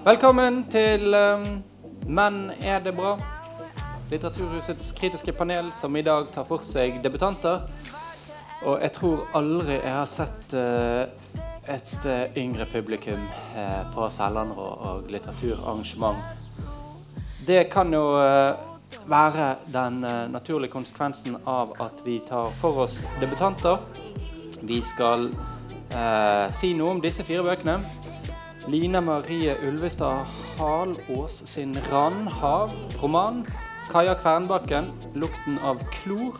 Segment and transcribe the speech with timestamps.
[0.00, 1.42] Velkommen til um,
[2.08, 3.18] Men er det bra?
[4.08, 7.66] Litteraturhusets kritiske panel som i dag tar for seg debutanter.
[8.64, 11.04] Og jeg tror aldri jeg har sett uh,
[11.68, 16.16] et uh, yngre publikum uh, på Selland og, og litteraturarrangement.
[17.44, 18.16] Det kan jo
[19.06, 20.00] være den
[20.32, 23.76] naturlige konsekvensen av at vi tar for oss debutanter.
[24.62, 25.28] Vi skal
[26.54, 27.80] si noe om disse fire bøkene.
[28.68, 30.26] Line Marie Ulvestad
[30.58, 33.46] Halås sin 'Randhav'-roman.
[33.90, 36.36] Kaja Kvernbakken 'Lukten av klor',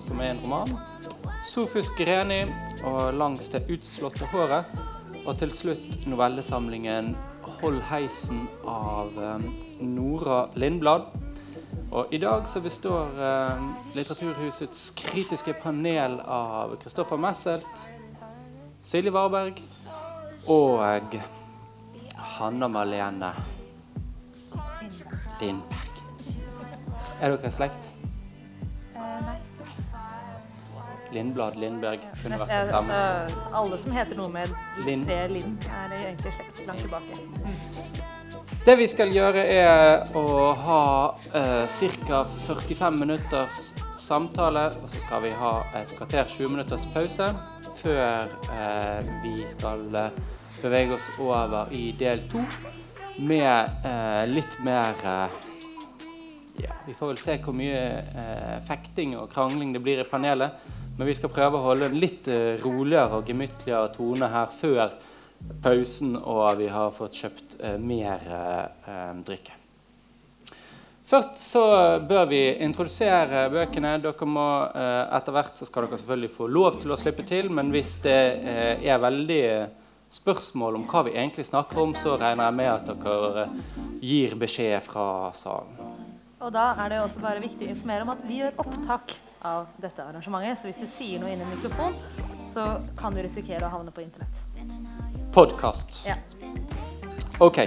[0.00, 0.78] som er en roman.
[1.46, 2.42] Sofus Greni
[2.84, 4.64] og 'Langs det utslåtte håret'.
[5.26, 11.02] Og til slutt novellesamlingen 'Hold heisen' av um, Nora Lindblad.
[11.92, 17.66] Og I dag så består um, Litteraturhusets kritiske panel av Kristoffer Messelt,
[18.84, 19.62] Silje Warberg
[20.48, 21.20] og
[22.40, 23.32] Hanna Malene
[25.40, 25.98] Lindberg.
[27.20, 27.88] Er dere slekt?
[28.96, 29.36] Uh, nei.
[31.10, 32.94] Lindblad, Lindberg kunne vært det samme.
[32.94, 34.52] altså, alle som heter noe med
[34.86, 35.04] Lind.
[35.08, 37.18] det Lind, er egentlig slekt langt tilbake.
[38.64, 40.82] Det vi skal gjøre, er å ha
[41.34, 42.24] uh, ca.
[42.46, 43.62] 45 minutters
[44.00, 47.32] samtale, og så skal vi ha et kvarter 20 minutters pause
[47.80, 50.20] før eh, vi skal eh,
[50.62, 52.42] bevege oss over i del to
[53.20, 55.38] med eh, litt mer eh,
[56.64, 60.66] ja, Vi får vel se hvor mye eh, fekting og krangling det blir i panelet.
[60.98, 64.98] Men vi skal prøve å holde en litt eh, roligere og gemyttligere tone her før
[65.64, 68.28] pausen, og vi har fått kjøpt mer
[69.24, 69.60] drikke.
[71.10, 71.62] Først så
[72.06, 73.96] bør vi introdusere bøkene.
[73.98, 74.46] Dere må,
[74.78, 77.96] eh, etter hvert så skal dere selvfølgelig få lov til å slippe til, men hvis
[78.04, 79.42] det eh, er veldig
[80.10, 83.46] spørsmål om hva vi egentlig snakker om, så regner jeg med at dere
[84.02, 85.06] gir beskjed fra
[85.38, 85.76] salen.
[86.40, 89.12] Og da er det også bare viktig å informere om at vi gjør opptak
[89.44, 90.58] av dette arrangementet.
[90.60, 91.96] Så hvis du sier noe innen en mikrofon,
[92.44, 92.64] så
[92.96, 94.40] kan du risikere å havne på internett.
[95.36, 96.00] Podkast.
[96.08, 96.16] Ja.
[97.44, 97.60] OK.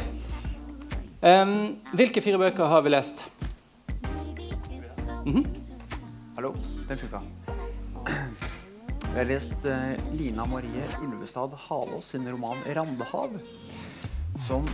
[1.22, 3.26] Um, hvilke fire bøker har vi lest?
[5.26, 5.46] Mm -hmm.
[6.36, 6.56] Hallo,
[6.88, 7.22] den funka.
[9.14, 13.36] Jeg har lest uh, Lina Marie Ulvestad Halås sin roman 'Randehav'.
[14.48, 14.66] Som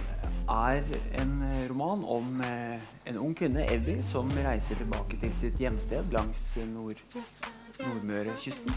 [0.48, 0.80] er
[1.20, 1.34] en
[1.68, 7.04] roman om uh, en ung kvinne, Evy, som reiser tilbake til sitt hjemsted langs nord
[7.84, 8.72] Nordmørekysten.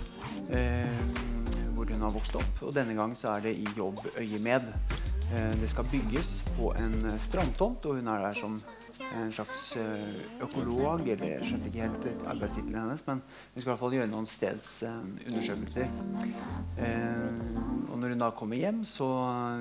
[1.77, 2.67] Hvor hun har vokst opp.
[2.67, 4.67] Og denne gang så er det i jobb øyemed.
[5.62, 8.59] Det skal bygges på en strandtomt, og hun er der som
[9.00, 13.70] en slags eh, økolog, eller jeg skjønte ikke helt arbeidstittelen hennes, men hun skal i
[13.70, 15.91] hvert fall gjøre noen stedsundersøkelser.
[16.82, 17.42] Eh,
[17.88, 19.08] og når hun da kommer hjem, så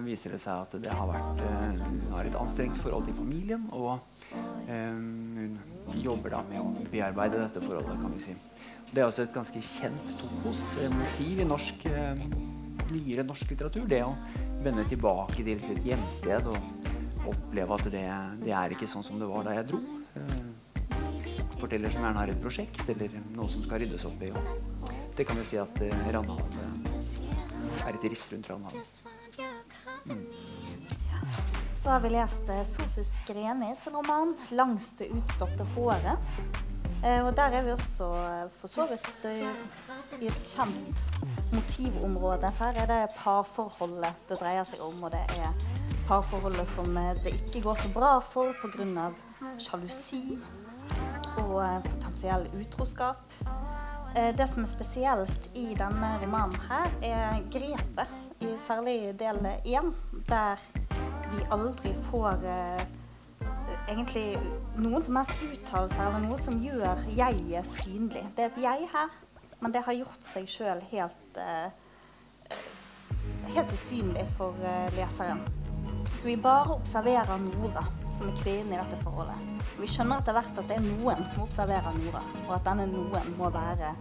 [0.05, 3.67] viser det seg at det har vært eh, Hun har et anstrengt forhold til familien,
[3.71, 3.99] og
[4.71, 8.37] hun jobber da med å bearbeide dette forholdet, kan vi si.
[8.91, 10.63] Det er også et ganske kjent topos,
[10.95, 11.85] motiv i norsk
[12.91, 13.87] nyere norsk litteratur.
[13.87, 14.13] Det å
[14.65, 16.90] vende tilbake til sitt hjemsted og
[17.27, 18.05] oppleve at det,
[18.43, 19.81] det, er ikke sånn som det var da jeg dro.
[20.17, 20.47] Eh,
[21.61, 24.31] forteller som gjerne har et prosjekt eller noe som skal ryddes opp i.
[25.17, 29.03] Det kan vi si at Randhavn Randhavet er et rist rundt Randhavet.
[30.05, 30.25] Mm.
[31.75, 36.17] Så har vi lest eh, Sofus Grenis roman 'Langs det utslåtte håret'.
[37.03, 39.47] Eh, og der er vi også eh, for så vidt eh,
[40.21, 40.99] i et kjent
[41.53, 42.51] motivområde.
[42.59, 47.33] Her er det parforholdet det dreier seg om, og det er parforholdet som eh, det
[47.35, 49.11] ikke går så bra for pga.
[49.61, 50.37] sjalusi
[51.37, 53.33] og eh, potensiell utroskap.
[54.15, 59.93] Eh, det som er spesielt i denne romanen, her, er grepet, i særlig del én,
[60.29, 60.59] der
[61.31, 62.41] vi aldri får
[63.87, 64.35] egentlig
[64.81, 68.25] noen som helst uttalelser eller noe som gjør jeget synlig.
[68.35, 69.15] Det er et jeg her,
[69.61, 71.41] men det har gjort seg sjøl helt,
[73.53, 74.57] helt usynlig for
[74.97, 75.45] leseren.
[76.19, 77.85] Så vi bare observerer Nora,
[78.17, 79.47] som er kvinnen i dette forholdet.
[79.71, 82.85] Og vi skjønner etter hvert at det er noen som observerer Nora, og at denne
[82.91, 83.95] noen må være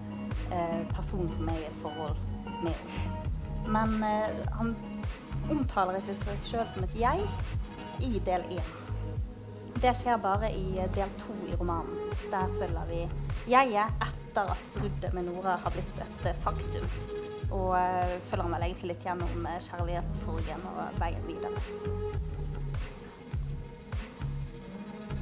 [0.52, 2.20] eh, personen som er i et forhold
[2.60, 3.26] med henne.
[3.70, 4.74] Men eh, han
[5.50, 7.26] omtaler ikke seg sjøl som et jeg
[8.06, 8.72] i del én.
[9.80, 12.12] Det skjer bare i eh, del to i romanen.
[12.32, 13.00] Der følger vi
[13.48, 17.29] jeget etter at bruddet med Nora har blitt et eh, faktum.
[17.50, 21.64] Og uh, følger vel egentlig litt gjennom kjærlighetssorgen og veien videre.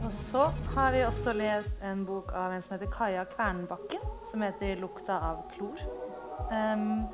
[0.06, 4.44] Og så har vi også lest en bok av en som heter Kaja Kvernbakken, som
[4.46, 5.82] heter 'Lukta av klor'.
[6.48, 7.08] Um,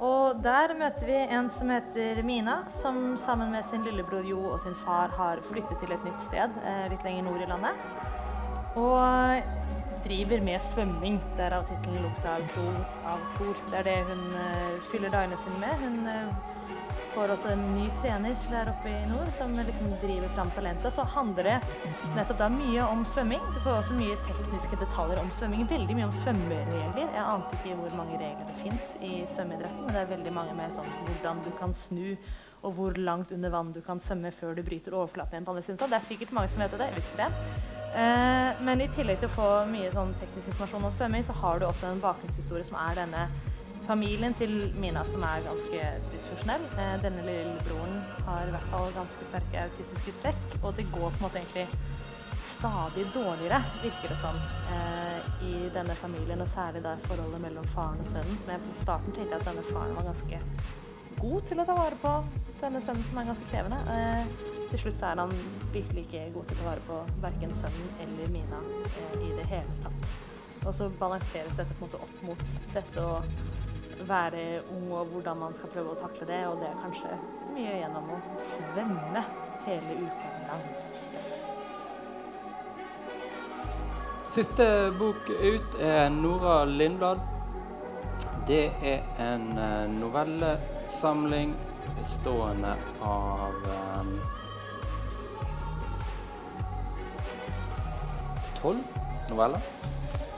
[0.00, 4.60] Og der møter vi en som heter Mina, som sammen med sin lillebror Jo og
[4.60, 7.82] sin far har flyttet til et nytt sted eh, litt lenger nord i landet.
[8.80, 9.69] Og
[10.04, 11.18] driver med svømming.
[11.38, 13.60] Derav tittelen 'Lukta av klor'.
[13.70, 15.74] Det er det hun eh, fyller dagene sine med.
[15.84, 16.50] Hun eh,
[17.14, 20.92] får også en ny trener der oppe i nord som liksom driver fram talentet.
[20.92, 21.56] Så handler det
[22.16, 23.42] nettopp da mye om svømming.
[23.54, 25.66] Du får også mye tekniske detaljer om svømming.
[25.70, 27.08] Veldig mye om svømmeregler.
[27.16, 30.54] Jeg ante ikke hvor mange regler det fins i svømmeidretten, men det er veldig mange
[30.60, 32.14] med sånn hvordan du kan snu
[32.62, 35.62] og hvor langt under vann du kan svømme før du bryter overflaten igjen på andre
[35.66, 35.78] siden.
[35.80, 36.88] Så det er sikkert mange som vet det.
[36.90, 37.30] Jeg visste det.
[38.00, 41.58] Eh, men i tillegg til å få mye sånn teknisk informasjon om svømming, så har
[41.58, 43.24] du også en bakgrunnshistorie som er denne
[43.86, 46.68] familien til Mina som er ganske dysfunksjonell.
[46.78, 47.96] Eh, denne lillebroren
[48.28, 51.66] har i hvert fall ganske sterke autistiske trekk, og det går på en måte egentlig
[52.50, 54.36] stadig dårligere, virker det som,
[54.76, 55.18] eh,
[55.48, 59.12] i denne familien, og særlig da forholdet mellom faren og sønnen, som jeg på starten
[59.12, 60.38] tenkte at denne faren var ganske
[61.20, 62.12] god til å ta vare på
[62.60, 63.78] denne sønnen som er ganske krevende.
[63.92, 64.24] Eh,
[64.70, 65.32] til slutt så er han
[65.74, 69.46] virkelig ikke god til å ta vare på verken sønnen eller Mina eh, i det
[69.50, 70.10] hele tatt.
[70.66, 72.44] Og så balanseres dette på en måte opp mot
[72.74, 73.20] dette å
[74.08, 77.16] være ung og hvordan man skal prøve å takle det, og det er kanskje
[77.52, 79.24] mye gjennom å svømme
[79.66, 80.68] hele uken lang.
[81.14, 81.32] Yes.
[84.30, 84.66] Siste
[84.98, 87.20] bok ut er Nora Lindblad.
[88.48, 89.88] Det er en eh,
[90.90, 91.54] novellesamling
[91.98, 93.54] bestående av
[94.00, 94.20] um,
[98.62, 98.76] tolv
[99.30, 99.60] noveller.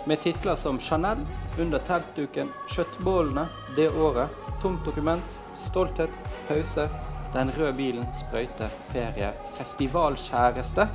[0.07, 1.27] Med titler som 'Chanel',
[1.59, 3.47] 'Under teltduken', 'Kjøttbollene',
[3.77, 4.29] 'Det året',
[4.63, 5.23] 'Tomt dokument',
[5.57, 6.11] 'Stolthet',
[6.49, 6.89] 'Pause',
[7.33, 10.89] 'Den røde bilen', 'Sprøyte', 'Ferie', 'Festivalkjæreste'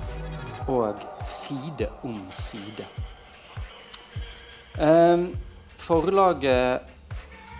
[0.67, 0.95] og
[1.25, 2.85] 'Side om side'.
[4.81, 5.35] Um,
[5.67, 6.79] forlaget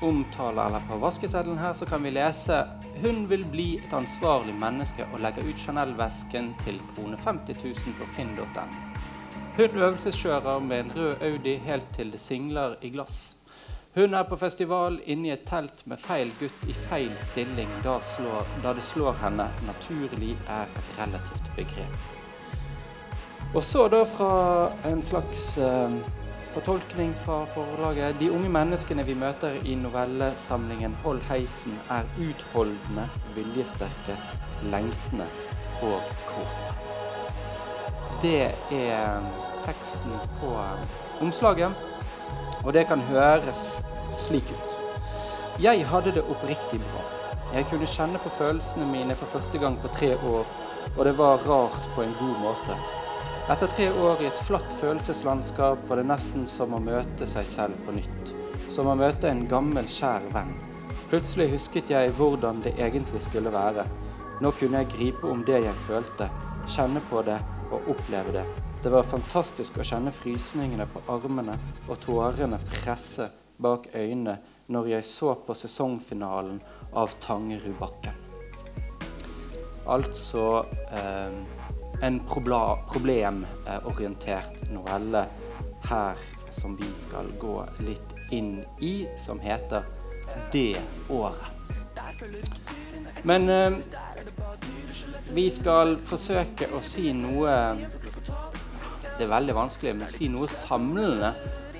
[0.02, 2.66] omtaler, eller på vaskeseddelen her, så kan vi lese
[3.02, 8.10] Hun vil bli et ansvarlig menneske og legger ut Chanel-vesken til krone 50 000 på
[8.18, 8.68] finn.no.
[9.58, 13.36] Hun øvelseskjører med en rød Audi helt til det singler i glass.
[13.96, 17.96] Hun er på festival inne i et telt med feil gutt i feil stilling da,
[17.98, 22.14] slår, da det slår henne naturlig er et relativt begrep.
[23.56, 24.30] Og så da fra
[24.86, 25.98] en slags eh,
[26.57, 34.15] fortolkning fra forlaget De unge menneskene vi møter i novellesamlingen 'Hold heisen' er utholdende, viljesterke,
[34.63, 35.27] lengtende
[35.81, 36.74] og kåte.
[38.21, 39.21] Det er
[39.65, 40.50] teksten på
[41.21, 41.71] omslaget,
[42.63, 43.81] og det kan høres
[44.12, 44.71] slik ut.
[45.62, 47.04] Jeg hadde det oppriktig bra.
[47.54, 50.45] Jeg kunne kjenne på følelsene mine for første gang på tre år,
[50.98, 52.97] og det var rart på en god måte.
[53.48, 57.78] Etter tre år i et flatt følelseslandskap var det nesten som å møte seg selv
[57.86, 58.32] på nytt.
[58.68, 60.50] Som å møte en gammel, kjær venn.
[61.08, 63.86] Plutselig husket jeg hvordan det egentlig skulle være.
[64.44, 66.28] Nå kunne jeg gripe om det jeg følte,
[66.68, 67.38] kjenne på det
[67.72, 68.44] og oppleve det.
[68.84, 71.56] Det var fantastisk å kjenne frysningene på armene
[71.88, 73.30] og tårene presse
[73.64, 74.36] bak øynene
[74.76, 76.60] når jeg så på sesongfinalen
[77.00, 78.20] av Tangerudbakken.
[79.88, 80.44] Altså
[80.92, 81.40] eh,
[82.02, 85.26] en problemorientert novelle
[85.90, 86.16] her
[86.52, 89.84] som vi skal gå litt inn i, som heter
[90.52, 90.78] 'Det
[91.10, 91.46] året'.
[93.24, 93.74] Men eh,
[95.34, 97.78] vi skal forsøke å si noe
[99.18, 101.33] Det er veldig vanskelig, men si noe samlende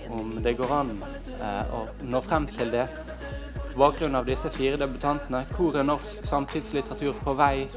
[0.10, 1.03] om det går an
[1.41, 2.88] eh, å nå frem til det.
[3.77, 5.43] På bakgrunn av disse fire debutantene.
[5.53, 7.67] Hvor er norsk samtidslitteratur på vei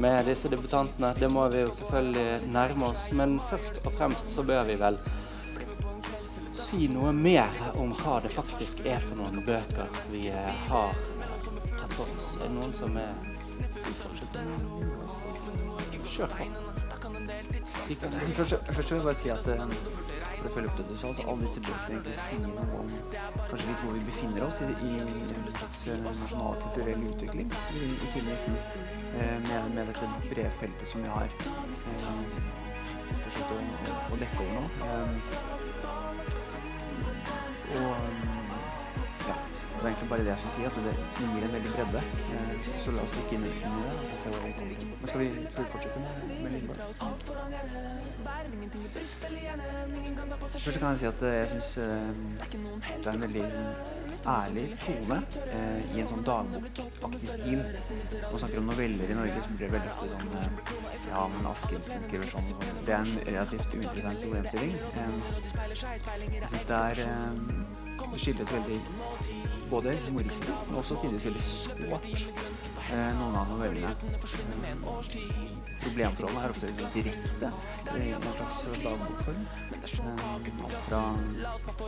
[0.00, 1.10] med disse debutantene?
[1.18, 4.96] Det må vi jo selvfølgelig nærme oss, men først og fremst så bør vi vel
[6.56, 10.96] si noe mer om hva det faktisk er for noen bøker vi eh, har
[11.76, 12.32] tatt for oss.
[12.40, 13.12] Er det noen som er
[16.12, 16.48] Kjør på.
[18.40, 19.68] Først, vil jeg bare si at eh,
[20.42, 22.88] for å følge opp det du sa, så alle disse bøkene egentlig sier noe om
[23.50, 25.10] kanskje litt hvor vi befinner oss i, i en
[25.54, 28.56] slags eh, nasjonal kulturell utvikling i, i 2019.
[29.12, 31.36] Eh, med, med dette brede feltet som vi har eh,
[33.22, 33.56] forsøkt å,
[34.10, 34.64] å, dekke over nå.
[34.88, 35.10] Eh,
[37.72, 38.41] og
[39.82, 42.00] det er egentlig bare det jeg skal si, at det, gir en veldig bredde.
[42.34, 43.58] Eh, så la oss dykke inn, i det.
[44.22, 44.28] så.
[45.00, 46.12] Men skal vi, skal vi fortsette med,
[46.42, 46.78] med Lindborg?
[50.58, 53.44] Først kan jeg si at eh, jeg syns det er en veldig
[54.26, 55.18] ærlig tone
[55.52, 57.62] eh, i en sånn dagbokaktig stil.
[58.30, 62.06] Man snakker om noveller i Norge, så blir veldig ofte sånn eh, Ja, men Askildsen
[62.06, 62.84] skriver sånn og sånn.
[62.86, 64.74] Det er en relativt uinteressant problemstilling.
[64.92, 65.10] Eh,
[65.72, 67.32] jeg syns det er eh,
[68.02, 68.80] det skilles veldig
[69.72, 72.08] både humoristisk, men også tidvis veldig sårt.
[72.92, 73.92] Eh, noen av novellene.
[73.92, 74.82] Eh,
[75.82, 77.52] problemforholdene er ofte direkte
[77.96, 79.46] i en slags dagbokform.
[79.72, 80.26] Eh,
[80.66, 81.02] alt fra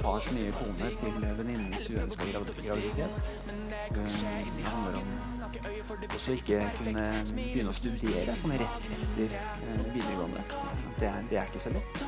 [0.01, 3.31] fars nye kone til venninnens uønska graviditet.
[3.45, 5.15] Eh, det handler om
[6.15, 10.45] også ikke kunne begynne å studere sånn rett etter eh, videregående.
[10.99, 12.05] Det, det, er ikke så lett.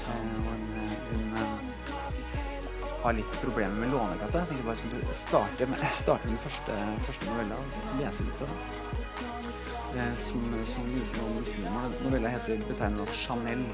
[0.00, 0.66] Eh, en,
[1.14, 2.59] hun
[3.02, 4.42] har litt problemer med Lånekassa.
[4.42, 6.78] Jeg tenker bare at du starter med, starte med den første,
[7.08, 10.16] første novella og lese litt fra den.
[10.22, 11.94] Som, som viser noe om humor.
[12.04, 13.64] Novella heter betegnet nok Chanel.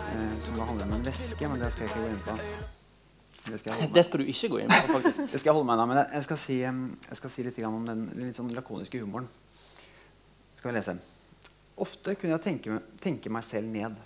[0.00, 2.36] Eh, som handler om en veske, men det skal jeg ikke gå inn på.
[3.50, 5.20] Det skal, det skal, du ikke gå inn på, faktisk.
[5.32, 5.88] det skal jeg holde meg unna.
[5.90, 9.28] Men jeg skal si, jeg skal si litt om den, litt sånn lakoniske humoren.
[10.60, 10.96] Skal vi lese.
[11.80, 13.96] Ofte kunne jeg tenke, tenke, meg selv ned.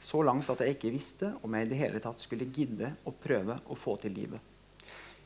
[0.00, 3.12] Så langt at jeg ikke visste om jeg i det hele tatt skulle gidde å
[3.12, 4.40] prøve å få til livet.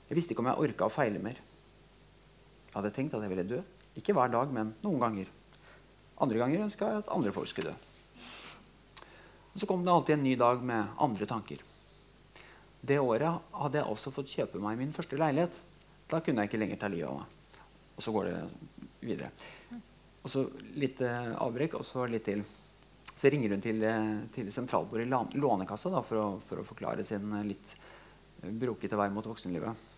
[0.09, 1.39] Jeg visste ikke om jeg orka å feile mer.
[1.39, 3.61] Jeg hadde tenkt at jeg ville dø.
[3.95, 5.31] Ikke hver dag, men noen ganger.
[6.25, 7.93] Andre ganger ønska jeg at andre folk skulle dø.
[9.55, 11.63] Og så kom det alltid en ny dag med andre tanker.
[12.85, 15.55] Det året hadde jeg også fått kjøpe meg min første leilighet.
[16.11, 17.63] Da kunne jeg ikke lenger ta livet av meg.
[17.95, 18.41] Og så går det
[19.07, 19.31] videre.
[20.25, 20.43] Og så
[20.75, 22.43] litt eh, avbrekk, og så litt til.
[23.17, 27.05] Så ringer hun til, eh, til sentralbordet i Lånekassa da, for, å, for, å, forklare
[27.07, 27.75] sin eh, litt
[28.43, 29.93] eh, brokete vei mot voksenlivet.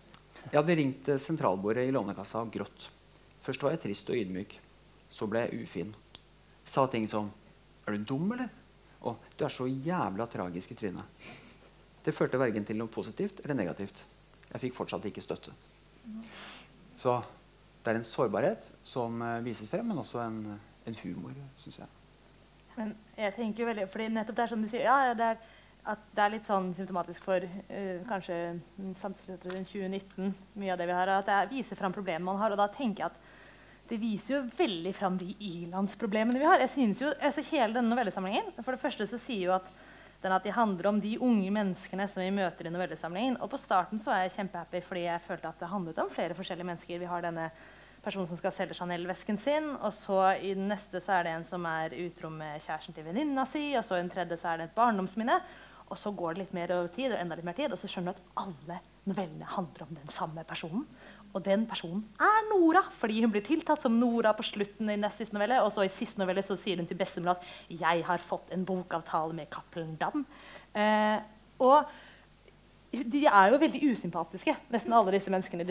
[0.51, 2.87] Jeg hadde ringt sentralbordet i Lånekassa og grått.
[3.41, 4.53] Først var jeg trist og ydmyk.
[5.09, 5.91] Så ble jeg ufin.
[6.67, 7.31] Sa ting som
[7.87, 8.49] Er du dum, eller?
[9.07, 11.27] Og du er så jævla tragisk i trynet.
[12.03, 14.01] Det førte verken til noe positivt eller negativt.
[14.49, 15.53] Jeg fikk fortsatt ikke støtte.
[16.99, 17.15] Så
[17.79, 20.41] det er en sårbarhet som vises frem, men også en,
[20.83, 21.96] en humor, syns jeg.
[22.77, 25.39] Men jeg tenker jo veldig, fordi nettopp det er som du sier, ja, det er,
[25.87, 28.37] at det er litt sånn symptomatisk for uh, kanskje
[28.99, 32.53] samtidig 2019, mye av det vi har, at det viser fram problemer man har.
[32.53, 33.35] Og da tenker jeg at
[33.87, 36.59] det viser jo veldig fram de ilandsproblemene vi har.
[36.65, 39.69] Jeg synes jo, altså Hele denne novellesamlingen For det første så sier jo at
[40.21, 43.37] den at de handler om de unge menneskene som vi møter i novellesamlingen.
[43.41, 46.35] Og på starten så var jeg kjempehappy fordi jeg følte at det handlet om flere
[46.37, 46.99] forskjellige mennesker.
[46.99, 47.51] Vi har denne
[48.07, 51.47] personen som skal selge Chanel-vesken sin, og så i den neste så er det en
[51.47, 54.61] som er utro med kjæresten til venninna si, og så i den tredje så er
[54.61, 55.41] det et barndomsminne.
[55.87, 57.87] Og så går det litt mer over tid, og enda litt mer tid, og så
[57.87, 60.83] skjønner du at alle novellene handler om den samme personen.
[61.35, 65.27] Og den personen er Nora, fordi hun blir tiltatt som Nora på slutten i neste
[65.35, 65.61] novelle.
[65.63, 68.65] Og så i siste novelle så sier hun til bestemor at 'jeg har fått en
[68.65, 70.25] bokavtale med Cappelen Dam'.
[70.75, 71.21] Eh,
[72.87, 75.65] de er jo veldig usympatiske, nesten alle disse menneskene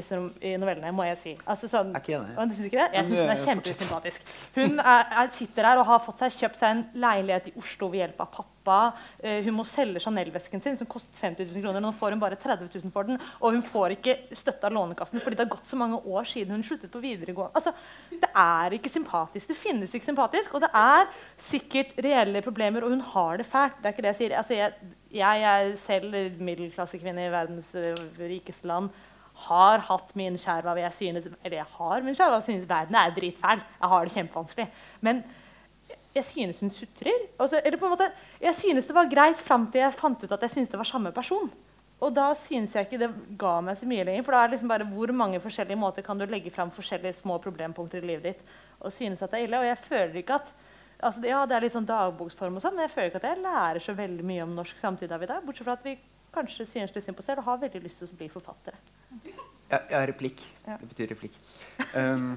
[0.44, 0.92] i novellene.
[0.92, 1.32] må Jeg si.
[1.48, 2.34] Altså, sånn, er ikke enig.
[2.36, 2.88] Synes ikke det?
[2.92, 4.34] Jeg syns hun er kjempeusympatisk.
[4.56, 7.88] Hun er, er, sitter her og har fått seg, kjøpt seg en leilighet i Oslo
[7.92, 8.76] ved hjelp av pappa.
[9.22, 11.80] Uh, hun må selge Chanel-vesken sin, som kostet 50 000 kroner.
[11.84, 15.22] Nå får hun bare 30 000 for den, og hun får ikke støtte av Lånekassen
[15.22, 17.56] fordi det har gått så mange år siden hun sluttet på videregående.
[17.56, 17.72] Altså,
[18.12, 19.54] det er ikke sympatisk.
[19.54, 21.08] Det finnes ikke sympatisk, og det er
[21.48, 23.80] sikkert reelle problemer, og hun har det fælt.
[23.80, 24.38] Det er ikke det jeg sier.
[24.42, 28.92] Altså, jeg, jeg er selv middelklassekvinne i verdens eh, rikeste land.
[29.46, 32.96] Har hatt min skjerv av jeg synes, Eller jeg har min skjerv av synes verden
[32.96, 33.60] er dritfæl.
[33.60, 34.68] Jeg har det kjempevanskelig.
[35.04, 35.22] Men
[36.16, 37.28] jeg synes hun sutrer.
[37.38, 40.32] Også, eller på en måte, jeg synes det var greit fram til jeg fant ut
[40.32, 41.50] at jeg synes det var samme person.
[42.00, 44.24] Og da synes jeg ikke det ga meg så mye lenger.
[44.24, 47.20] For da er det liksom bare hvor mange forskjellige måter kan du legge fram forskjellige
[47.22, 49.60] små problempunkter i livet ditt og synes at det er ille.
[49.60, 50.52] Og jeg føler ikke at
[51.00, 53.42] altså, ja, det er litt sånn dagboksform, og sånn, men jeg føler ikke at jeg
[53.44, 55.44] lærer så veldig mye om norsk samtid av i dag.
[55.46, 55.96] Bortsett fra at vi
[56.36, 58.78] kanskje synes litt synd på selv og har veldig lyst til å bli forfattere.
[59.70, 60.44] Ja, ja replikk.
[60.66, 60.76] Ja.
[60.80, 61.38] Det betyr replikk.
[61.96, 62.34] Um,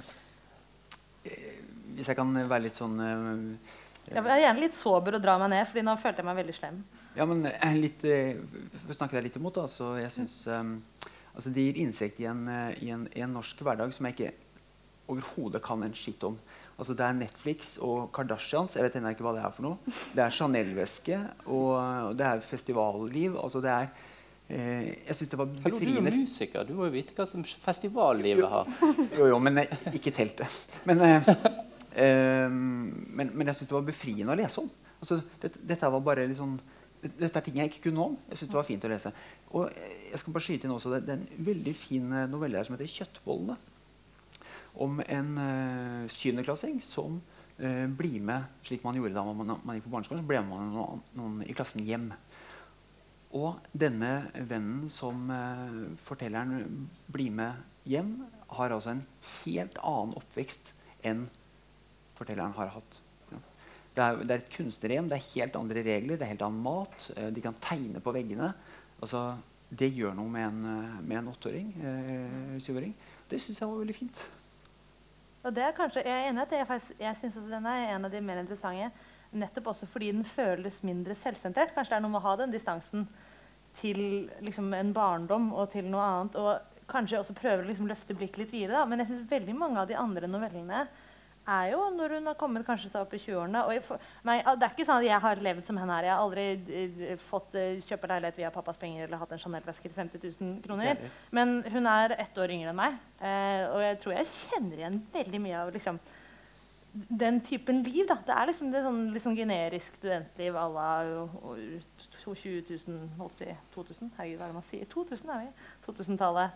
[1.97, 3.71] hvis jeg kan være litt sånn uh,
[4.07, 6.55] Jeg er gjerne litt sober og dra meg ned, Fordi nå følte jeg meg veldig
[6.55, 6.77] slem.
[7.17, 10.77] Ja, men uh, litt, For å snakke deg litt imot, da, så jeg synes um,
[11.33, 12.45] altså, Det gir innsikt i en,
[12.79, 14.35] i, en, i en norsk hverdag som jeg ikke
[15.09, 16.35] overhodet kan en skitt om.
[16.79, 18.77] Altså, det er Netflix og Kardashians.
[18.77, 19.95] Jeg vet ennå ikke hva det er for noe.
[20.15, 21.17] Det er Chanel-væske,
[21.51, 23.35] og, det er festivalliv.
[23.41, 23.89] Altså, det er
[24.47, 26.05] eh, Jeg syns det var befriende.
[26.07, 26.67] Du er musiker.
[26.67, 28.71] Du må jo vite hva som festivallivet har.
[29.17, 30.59] Jo, jo, men eh, ikke teltet.
[30.87, 31.31] Men, eh,
[32.05, 34.69] eh, men, men jeg syns det var befriende å lese om.
[34.99, 36.59] Altså, det, dette var bare litt sånn
[36.99, 38.15] dette er ting jeg ikke kunne om.
[38.27, 39.11] Jeg synes det var fint å lese.
[39.55, 42.67] Og jeg skal bare skyte inn også, det, det er en veldig fin novelle her
[42.67, 43.55] som heter 'Kjøttbollene'
[44.73, 47.19] om en uh, syvendeklassing som
[47.59, 50.27] uh, blir med slik man gjorde da man, man gikk på barneskolen.
[50.27, 52.11] ble man noen, noen i klassen hjem.
[53.37, 58.15] Og denne vennen som uh, fortelleren blir med hjem,
[58.49, 59.05] har altså en
[59.43, 60.73] helt annen oppvekst
[61.05, 61.27] enn
[62.17, 62.97] fortelleren har hatt.
[63.29, 66.63] Det er, det er et kunstnerhjem, det er helt andre regler, det er helt annen
[66.63, 67.07] mat.
[67.33, 68.51] De kan tegne på veggene.
[69.01, 69.23] Altså,
[69.69, 70.61] det gjør noe med en,
[71.05, 71.69] med en åtteåring.
[71.77, 72.93] Eh, syvåring.
[73.29, 74.23] Det syns jeg var veldig fint.
[75.43, 78.11] Og det er kanskje, Jeg er enig at jeg, jeg synes den er en av
[78.11, 78.91] de mer interessante.
[79.31, 81.73] Nettopp også fordi den føles mindre selvsentrert.
[81.75, 83.07] Kanskje det er noe med å ha den distansen
[83.77, 86.35] til liksom, en barndom og til noe annet.
[86.35, 88.79] Og kanskje også prøver å liksom, løfte blikket litt videre.
[88.79, 88.87] Da.
[88.89, 90.87] Men jeg syns veldig mange av de andre novellene
[91.49, 93.63] er jo når hun har kommet kanskje seg opp i 20-årene.
[93.65, 96.03] og jeg får- meg- Det er ikke sånn at jeg har levd som henne her.
[96.03, 96.45] Jeg har aldri
[97.09, 100.61] eh, fått eh, kjøpe leilighet via pappas penger eller hatt en Chanel-veske til 50 000
[100.63, 100.97] kroner.
[101.31, 105.01] Men hun er ett år yngre enn meg, eh, og jeg tror jeg kjenner igjen
[105.13, 105.99] veldig mye av liksom,
[106.93, 108.07] den typen liv.
[108.07, 108.15] Da.
[108.25, 110.89] Det er liksom det sånn, sånn generisk studentliv à la
[112.33, 114.11] 20 000 holdt vi, 2000?
[114.17, 114.85] Herregud, hva er det man sier?
[114.89, 115.51] 2000 er vi.
[115.85, 116.51] 2000-tallet.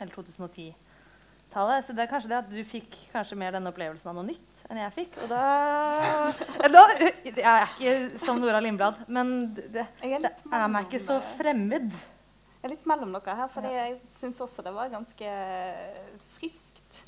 [0.00, 0.12] Eller
[1.52, 1.84] 2010-tallet.
[1.84, 4.64] Så det er kanskje det at du fikk kanskje mer denne opplevelsen av noe nytt
[4.70, 5.18] enn jeg fikk.
[5.22, 5.42] Og da,
[6.76, 11.02] da Jeg er ikke som Nora Lindblad, men det, Jeg er det er meg ikke
[11.02, 11.92] så fremmed.
[11.92, 15.32] Jeg er litt mellom dere her, for jeg syns også det var ganske
[16.36, 17.00] friskt.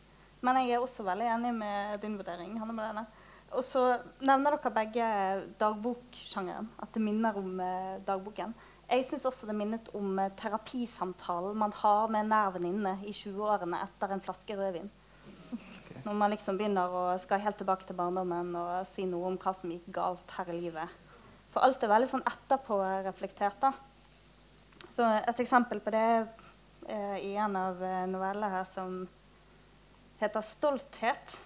[0.45, 2.57] Men jeg er også veldig enig med din vurdering.
[2.61, 3.07] Hanne Malene.
[3.55, 3.85] Og så
[4.25, 5.09] nevner dere begge
[5.61, 6.67] dagboksjangeren.
[6.83, 8.51] At det minner om eh, dagboken.
[8.85, 13.15] Jeg syns også det minnet om eh, terapisamtalen man har med en nær venninne i
[13.17, 14.91] 20-årene etter en flaske rødvin.
[16.05, 19.55] Når man liksom begynner å skal helt tilbake til barndommen og si noe om hva
[19.57, 21.01] som gikk galt her i livet.
[21.55, 23.63] For alt er veldig sånn etterpå-reflektert.
[23.63, 23.73] da.
[24.93, 29.07] Så et eksempel på det er i en av eh, novellene her som
[30.21, 31.41] heter 'Stolthet'.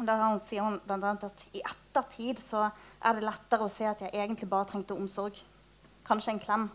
[0.00, 2.70] Der hun, sier hun blant at i ettertid så
[3.04, 5.36] er det lettere å se at jeg egentlig bare trengte omsorg.
[6.06, 6.68] Kanskje en klem.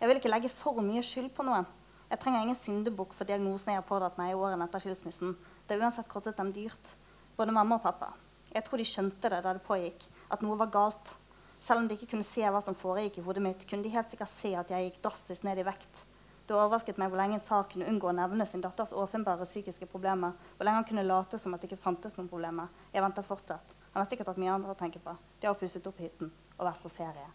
[0.00, 1.66] Jeg vil ikke legge for mye skyld på noen.
[2.10, 5.34] Jeg trenger ingen syndebukk for diagnosen jeg har pådratt meg i årene etter skilsmissen.
[5.66, 6.92] Det har uansett kostet dem dyrt.
[7.36, 8.12] Både mamma og pappa.
[8.54, 11.16] Jeg tror de skjønte det da det pågikk, at noe var galt.
[11.60, 14.12] Selv om de ikke kunne se hva som foregikk i hodet mitt, kunne de helt
[14.12, 16.04] sikkert se at jeg gikk drastisk ned i vekt.
[16.46, 19.88] Det overrasket meg hvor lenge en far kunne unngå å nevne sin datters åpenbare psykiske
[19.90, 20.36] problemer.
[20.54, 22.70] Hvor lenge han kunne late som at det ikke fantes noen problemer.
[22.94, 23.74] Jeg venter fortsatt.
[23.90, 25.16] Han har sikkert hatt mye annet å tenke på.
[25.40, 27.26] De har pusset opp hytten og vært på ferie.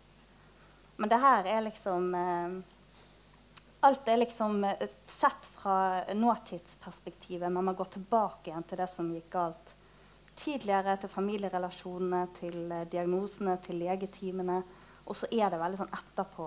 [1.01, 2.57] Men det her er liksom eh,
[3.81, 9.07] Alt er liksom eh, sett fra nåtidsperspektivet, men man går tilbake igjen til det som
[9.09, 9.71] gikk galt
[10.37, 14.59] tidligere, til familierelasjonene, til eh, diagnosene, til legetimene.
[15.09, 16.45] Og så er det veldig sånn etterpå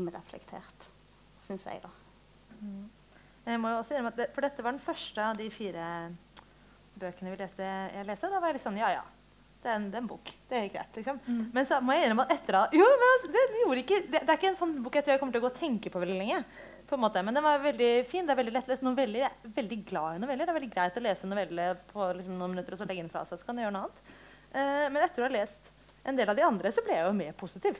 [0.00, 0.88] innreflektert,
[1.44, 1.92] syns jeg, da.
[3.44, 5.84] Jeg må også innrømme For dette var den første av de fire
[6.96, 8.32] bøkene vi leste, jeg leste.
[8.32, 9.04] Da var jeg litt sånn Ja, ja.
[9.62, 10.30] Det er en, det er en bok.
[10.50, 10.96] Det er greit.
[10.98, 11.18] liksom.
[11.54, 13.42] Men så må jeg innrømme at etter at, jo, men altså, det,
[13.78, 15.50] ikke, det, det er ikke en sånn bok jeg tror jeg kommer til å gå
[15.52, 16.40] og tenke på veldig lenge.
[16.90, 17.22] på en måte.
[17.24, 18.26] Men den var veldig fin.
[18.26, 18.82] Det er veldig lettlest.
[18.84, 20.44] Noveller, jeg er veldig glad i noveller.
[20.44, 23.12] Det er veldig greit å lese noveller på liksom, noen minutter og så legge den
[23.14, 23.40] fra seg.
[23.40, 24.02] så kan du gjøre noe annet.
[24.52, 25.72] Eh, men etter å ha lest
[26.04, 27.78] en del av de andre, så ble jeg jo mer positiv.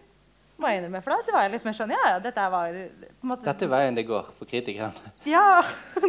[0.62, 2.72] Må jeg innrømme, for da så var jeg litt mer sånn Ja, ja, dette var
[2.72, 4.94] på en måte, Dette er veien det går for kritikeren.
[5.26, 5.62] Ja.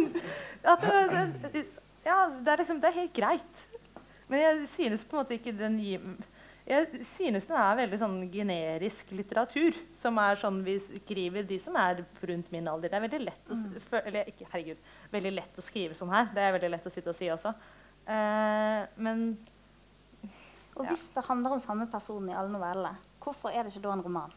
[0.74, 1.64] At det, det,
[2.06, 3.64] ja, det er liksom Det er helt greit.
[4.28, 6.04] Men jeg synes på en måte ikke den gir
[6.64, 9.76] Jeg synes den er veldig sånn generisk litteratur.
[9.92, 12.88] Som er sånn vi skriver de som er rundt min alder.
[12.88, 13.74] Det er veldig lett å, mm.
[13.84, 14.80] for, eller, ikke, herregud,
[15.12, 16.30] veldig lett å skrive sånn her.
[16.32, 17.52] Det er veldig lett å sitte og si også.
[18.06, 19.26] Eh, men
[20.74, 20.90] Og Ja.
[20.90, 24.02] hvis det handler om samme person i alle novellene, hvorfor er det ikke da en
[24.02, 24.32] roman?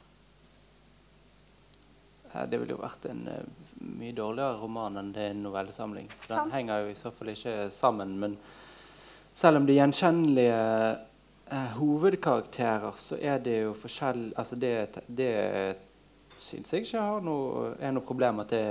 [2.46, 3.46] Det ville jo vært en eh,
[3.82, 6.10] mye dårligere roman enn det er en novellesamling.
[6.28, 6.54] Den Sant.
[6.54, 8.20] henger jo i så fall ikke sammen.
[8.20, 8.38] Men
[9.38, 10.62] selv om er gjenkjennelige
[11.54, 14.74] eh, hovedkarakterer, så er det jo forskjell Altså det,
[15.08, 15.34] det
[16.42, 18.64] syns jeg ikke har noe, er noe problem at det,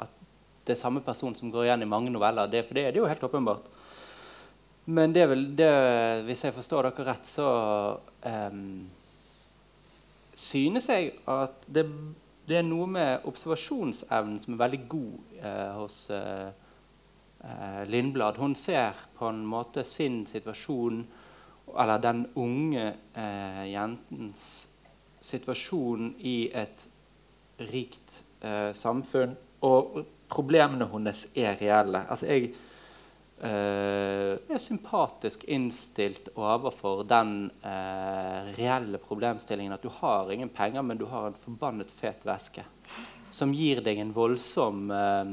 [0.00, 0.18] at
[0.66, 2.48] det er samme person som går igjen i mange noveller.
[2.48, 3.72] Det, for det er det jo helt åpenbart.
[4.86, 5.72] Men det er vel det
[6.28, 7.48] Hvis jeg forstår dere rett, så
[8.22, 8.86] um,
[10.36, 11.88] synes jeg at det,
[12.48, 16.52] det er noe med observasjonsevnen som er veldig god eh, hos eh,
[17.86, 18.36] Lindblad.
[18.36, 21.04] Hun ser på en måte sin situasjon,
[21.78, 24.44] eller den unge eh, jentens
[25.20, 26.86] situasjon i et
[27.72, 29.34] rikt eh, samfunn,
[29.66, 29.98] og
[30.30, 32.04] problemene hennes er reelle.
[32.10, 32.50] Altså, jeg
[33.40, 41.00] eh, er sympatisk innstilt overfor den eh, reelle problemstillingen at du har ingen penger, men
[41.00, 42.64] du har en forbannet fet væske
[43.34, 45.24] Som gir deg en voldsom eh,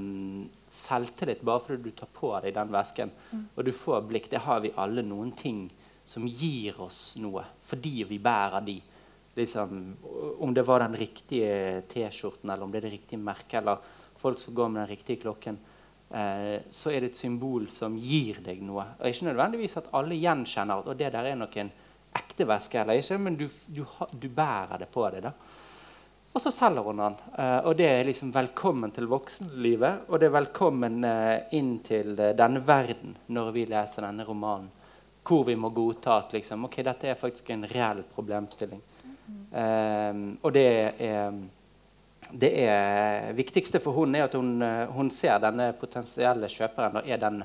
[0.74, 3.12] selvtillit bare fordi du tar på deg den vesken.
[3.56, 4.30] Og du får blikk.
[4.32, 5.68] Det har vi alle noen ting
[6.06, 8.80] som gir oss noe fordi vi bærer de.
[9.36, 9.78] Liksom,
[10.40, 13.80] om det var den riktige T-skjorten, eller om det er det riktige merket, eller
[14.18, 15.58] folk som går med den riktige klokken
[16.14, 18.86] eh, så er det et symbol som gir deg noe.
[19.00, 21.72] Og ikke nødvendigvis at alle gjenkjenner at det der er nok en
[22.14, 25.26] ekte veske eller ikke, men du, du, du bærer det på deg.
[25.26, 25.34] da.
[26.34, 27.16] Og så selger hun den.
[27.38, 30.08] Eh, og det er liksom velkommen til voksenlivet.
[30.10, 34.72] Og det er velkommen eh, inn til eh, denne verden når vi leser denne romanen.
[35.24, 38.82] Hvor vi må godta at liksom, ok, dette er faktisk en reell problemstilling.
[39.24, 40.40] Mm.
[40.42, 40.64] og det
[41.00, 41.36] er
[42.32, 44.60] det er, viktigste for hun er at hun,
[44.92, 47.40] hun ser denne potensielle kjøperen og er den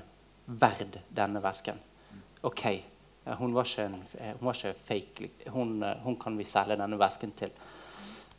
[0.58, 1.78] verd denne vesken.
[2.42, 2.64] OK.
[3.38, 4.02] Hun var ikke, en,
[4.40, 5.30] hun var ikke fake.
[5.54, 7.54] Hun, hun kan vi selge denne vesken til.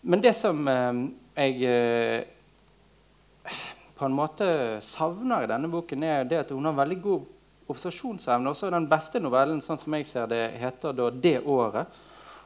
[0.01, 1.01] Men det som eh,
[1.35, 3.55] jeg eh,
[3.99, 4.47] på en måte
[4.85, 7.25] savner i denne boken, er det at hun har veldig god
[7.69, 8.49] observasjonsevne.
[8.49, 11.85] Også den beste novellen, sånn som jeg ser det, heter da 'Det året'.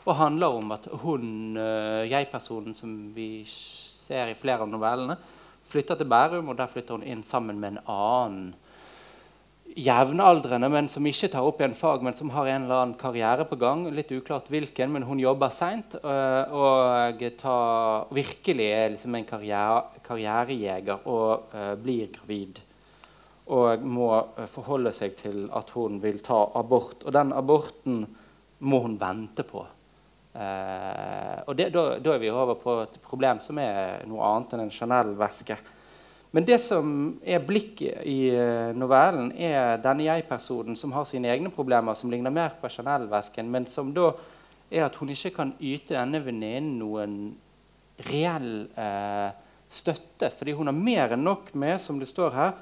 [0.05, 5.17] Og handler om at hun, eh, jeg-personen som vi ser i flere av novellene,
[5.63, 8.55] flytter til Bærum, og der flytter hun inn sammen med en annen
[9.79, 13.45] jevnaldrende, men som ikke tar opp igjen fag, men som har en eller annen karriere
[13.49, 13.85] på gang.
[13.93, 19.81] Litt uklart hvilken, men hun jobber seint øh, og tar, virkelig er liksom en karriere,
[20.05, 22.59] karrierejeger og uh, blir gravid.
[23.53, 27.05] Og må uh, forholde seg til at hun vil ta abort.
[27.07, 28.03] Og den aborten
[28.63, 29.65] må hun vente på.
[30.33, 34.73] Uh, og da, er vi over på et problem som er noe annet enn en
[34.73, 35.57] Chanel-veske.
[36.33, 36.87] Men det som
[37.21, 42.33] er blikket i eh, novellen, er denne jeg-personen som har sine egne problemer, som ligner
[42.33, 44.09] mer på Chanel-vesken, men som da
[44.73, 47.17] er at hun ikke kan yte denne venninnen noen
[48.09, 49.29] reell eh,
[49.69, 50.31] støtte.
[50.33, 52.53] Fordi hun har mer enn nok med, som det står her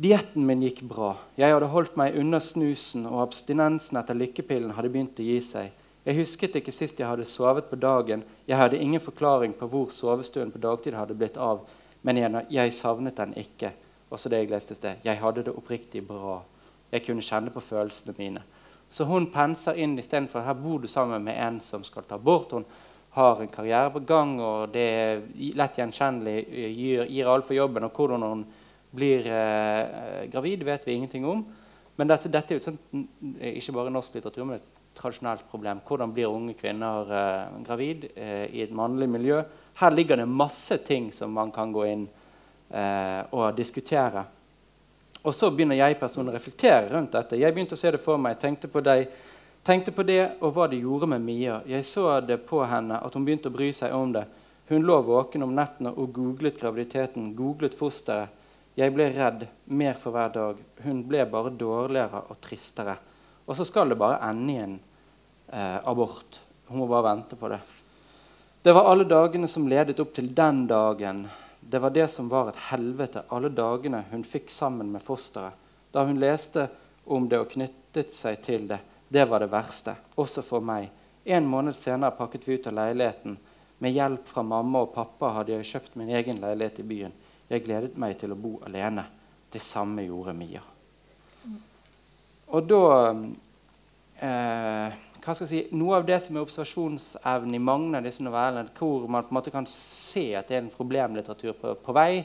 [0.00, 1.10] Dietten min gikk bra.
[1.36, 5.74] Jeg hadde holdt meg unna snusen, og abstinensen etter lykkepillen hadde begynt å gi seg.
[6.04, 8.22] Jeg husket ikke sist jeg hadde sovet på dagen.
[8.48, 11.66] Jeg hadde ingen forklaring på hvor sovestuen på dagtid hadde blitt av.
[12.02, 13.74] Men jeg, jeg savnet den ikke.
[14.10, 15.04] Også det Jeg leste sted.
[15.04, 16.40] Jeg hadde det oppriktig bra.
[16.90, 18.42] Jeg kunne kjenne på følelsene mine.
[18.90, 22.50] Så hun penser inn istedenfor her bor du sammen med en som skal ta bort.
[22.52, 22.64] Hun
[23.10, 25.22] har en karriere på gang, og det er
[25.54, 26.36] lett gjenkjennelig.
[26.74, 27.86] Gir, gir altfor jobben.
[27.86, 28.44] Og hvordan hun
[28.90, 31.44] blir eh, gravid, vet vi ingenting om.
[31.96, 32.76] Men dette, dette er jo
[33.52, 35.80] ikke bare norsk litteratur, men et tradisjonelt problem.
[35.86, 39.42] Hvordan blir unge kvinner eh, gravid eh, i et mannlig miljø?
[39.80, 42.04] Her ligger det masse ting som man kan gå inn
[42.70, 44.24] eh, og diskutere.
[45.20, 47.38] Og så begynner jeg-personen å reflektere rundt dette.
[47.40, 49.10] Jeg begynte å se det for meg, tenkte på deg,
[49.66, 51.60] tenkte på det og hva det gjorde med Mia.
[51.68, 54.24] Jeg så det på henne at hun begynte å bry seg om det.
[54.70, 58.36] Hun lå våken om nettene og googlet graviditeten, googlet fosteret.
[58.78, 60.60] Jeg ble redd mer for hver dag.
[60.84, 62.94] Hun ble bare dårligere og tristere.
[63.50, 64.76] Og så skal det bare ende i en
[65.50, 66.38] eh, abort.
[66.68, 67.58] Hun må bare vente på det.
[68.62, 71.24] Det var alle dagene som ledet opp til den dagen.
[71.60, 75.58] Det var det som var et helvete, alle dagene hun fikk sammen med fosteret.
[75.90, 76.68] Da hun leste
[77.10, 78.78] om det og knyttet seg til det.
[79.10, 80.86] Det var det verste, også for meg.
[81.26, 83.38] En måned senere pakket vi ut av leiligheten.
[83.82, 87.22] Med hjelp fra mamma og pappa hadde jeg kjøpt min egen leilighet i byen.
[87.50, 89.08] Jeg gledet meg til å bo alene.
[89.50, 90.69] Det samme gjorde Mia.
[92.50, 92.84] Og da
[94.20, 98.24] eh, hva skal jeg si, Noe av det som er observasjonsevnen i mange av disse
[98.24, 101.96] novellene, hvor man på en måte kan se at det er en problemlitteratur på, på
[101.96, 102.22] vei,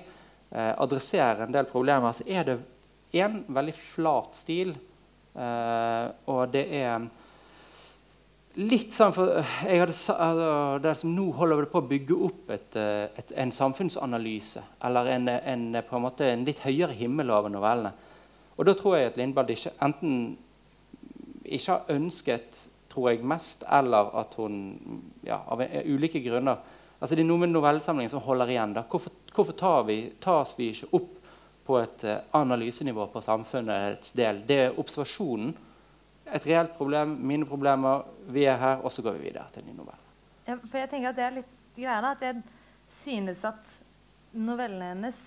[0.50, 2.58] eh, adresserer en del problemer, så er det
[3.20, 4.74] en veldig flat stil.
[5.36, 7.06] Eh, og det er
[8.56, 9.36] litt sånn for
[9.68, 13.52] jeg hadde, altså, som Nå holder det på å bygge opp et, eh, et, en
[13.52, 14.64] samfunnsanalyse.
[14.88, 17.92] Eller en, en, på en, måte, en litt høyere himmel over novellene.
[18.56, 20.16] Og da tror jeg at Lindblad ikke, enten
[21.46, 24.56] ikke har ønsket tror jeg mest, eller at hun
[25.28, 26.64] ja, av ulike grunner
[27.00, 28.74] altså Det er noe med novellesamlingen som holder igjen.
[28.74, 28.86] Da.
[28.90, 31.12] Hvorfor, hvorfor vi, tas vi ikke opp
[31.68, 34.42] på et uh, analysenivå på samfunnets del?
[34.48, 35.52] Det er observasjonen.
[36.34, 39.70] Et reelt problem, mine problemer, vi er her, og så går vi videre til en
[39.70, 40.02] ny novelle.
[40.48, 42.42] Ja, for jeg tenker at det er litt greia at Jeg
[42.90, 43.76] synes at
[44.34, 45.20] novellene hennes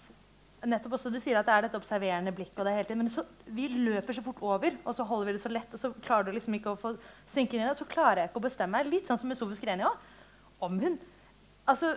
[0.66, 3.12] nettopp også, Du sier at det er dette observerende blikket, og det hele tiden, men
[3.12, 5.92] så, vi løper så fort over, og så holder vi det så lett, og så
[6.02, 6.94] klarer du liksom ikke å få
[7.26, 7.76] synke inn i det.
[7.76, 10.10] Og så klarer jeg ikke å bestemme meg, litt sånn som med Sofus Greni òg,
[10.66, 10.98] om hun
[11.68, 11.90] Altså,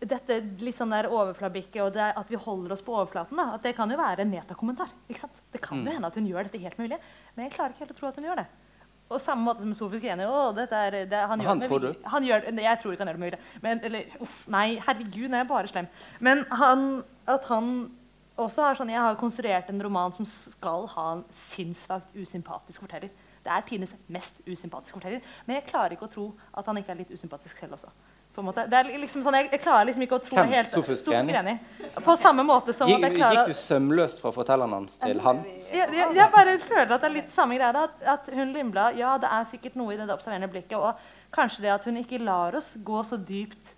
[0.00, 3.66] dette litt sånn der overflablikket og det, at vi holder oss på overflaten, da, at
[3.66, 4.88] det kan jo være en metakommentar.
[5.04, 5.42] ikke sant?
[5.52, 5.90] Det kan jo mm.
[5.98, 6.96] hende at hun gjør dette helt mulig,
[7.34, 8.46] men jeg klarer ikke helt å tro at hun gjør det.
[9.12, 10.24] Og samme måte som Sofus Greni.
[10.24, 11.90] Å, dette er, det, han, han gjør, du?
[12.14, 13.42] Han gjør, jeg tror ikke han gjør det med vilje.
[13.66, 15.90] Men, eller, uff, nei, herregud, nå er jeg bare slem.
[16.24, 16.86] Men han,
[17.26, 17.90] at han
[18.40, 23.12] også har sånn, Jeg har konstruert en roman som skal ha en sinnssvakt usympatisk forteller.
[23.42, 25.22] Det er Tines mest usympatiske forteller.
[25.46, 27.90] Men jeg klarer ikke å tro at han ikke er litt usympatisk selv også.
[28.32, 28.62] På, en måte.
[28.70, 30.52] Det er liksom sånn, jeg, jeg klarer liksom ikke å tro Hvem?
[30.54, 31.52] helt Sofus Greni?
[32.00, 35.20] På samme måte som Gikk, at jeg klarer gikk du sømløst fra fortelleren hans til
[35.20, 35.42] han?
[35.68, 37.82] jeg, jeg, jeg bare føler at det er litt samme greie.
[37.82, 40.78] At, at hun Lindblad Ja, det er sikkert noe i det observerende blikket.
[40.80, 43.74] Og kanskje det at hun ikke lar oss gå så dypt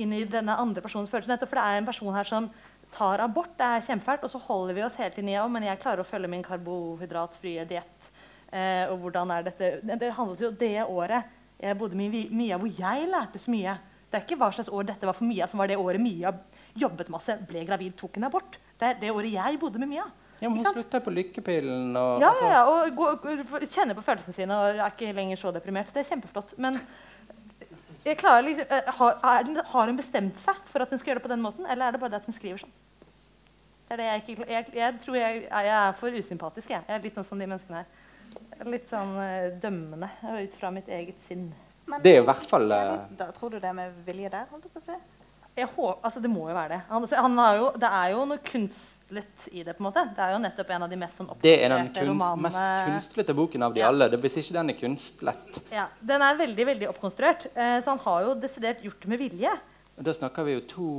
[0.00, 1.34] inn i denne andre personens følelser.
[1.34, 2.48] Nettopp for det er en person her som
[2.94, 3.52] tar abort.
[3.58, 4.24] Det er kjempefælt.
[4.26, 6.44] Og så holder vi oss hele tiden i ja, men jeg klarer å følge min
[6.46, 8.10] karbohydratfrie diett.
[8.50, 12.70] Eh, og hvordan er dette Det handlet jo det året jeg bodde med Mia, hvor
[12.72, 13.74] jeg lærte så mye.
[14.10, 16.32] Det er ikke hva slags år dette var for Mia, som var det året Mia
[16.78, 18.58] jobbet masse, ble gravid, tok en abort.
[18.78, 20.06] Det er det året jeg bodde med Mia.
[20.40, 21.90] Ja, men Hun slutta på lykkepillen.
[21.96, 25.36] Og, Ja, altså, ja, ja, og gå, kjenner på følelsene sine og er ikke lenger
[25.36, 25.92] så deprimert.
[25.92, 26.54] Det er kjempeflott.
[26.56, 26.80] Men
[28.06, 29.18] liksom, eh, har,
[29.74, 31.92] har hun bestemt seg for at hun skal gjøre det på den måten, eller er
[31.92, 32.72] det bare det at hun skriver sånn?
[33.90, 36.68] Det er det jeg, ikke, jeg, jeg tror jeg, jeg er for usympatisk.
[36.70, 36.84] Jeg.
[36.86, 37.88] jeg er litt sånn som de menneskene her.
[38.60, 40.06] Er Litt sånn uh, dømmende
[40.44, 41.48] ut fra mitt eget sinn.
[41.90, 44.44] Men Det er i hvert fall, eh, da, Tror du det er med vilje der?
[44.52, 44.98] holdt jeg på å si?
[45.58, 46.78] Jeg håper, altså Det må jo være det.
[46.92, 49.74] Han, altså, han har jo, det er jo noe kunstlet i det.
[49.74, 50.06] på en måte.
[50.14, 53.38] Det er jo nettopp en av de mest sånn Det er den kunst, mest kunstlete
[53.42, 53.90] boken av de Ja.
[53.90, 54.06] alle.
[54.14, 55.60] Det, hvis ikke den er kunstlett.
[55.74, 59.18] Ja, Den er veldig veldig oppkonstruert, eh, så han har jo desidert gjort det med
[59.26, 59.58] vilje.
[60.00, 60.90] Da snakker vi jo to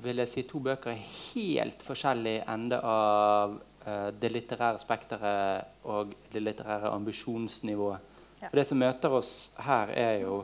[0.00, 6.14] vil jeg si, to bøker i helt forskjellig ende av uh, det litterære spekteret og
[6.32, 8.08] det litterære ambisjonsnivået.
[8.40, 8.48] Ja.
[8.48, 10.38] For Det som møter oss her, er jo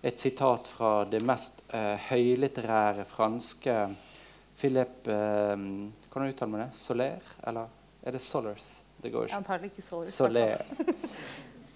[0.00, 3.76] et sitat fra det mest uh, høylitterære franske
[4.58, 5.60] Philip uh,
[6.08, 6.70] Kan du uttale meg det?
[6.80, 7.34] Soler?
[7.46, 7.68] Eller
[8.02, 8.70] er det Solers?
[9.02, 9.36] Det går ikke.
[9.36, 10.16] Antagelig ikke Solers.
[10.16, 10.64] Soler.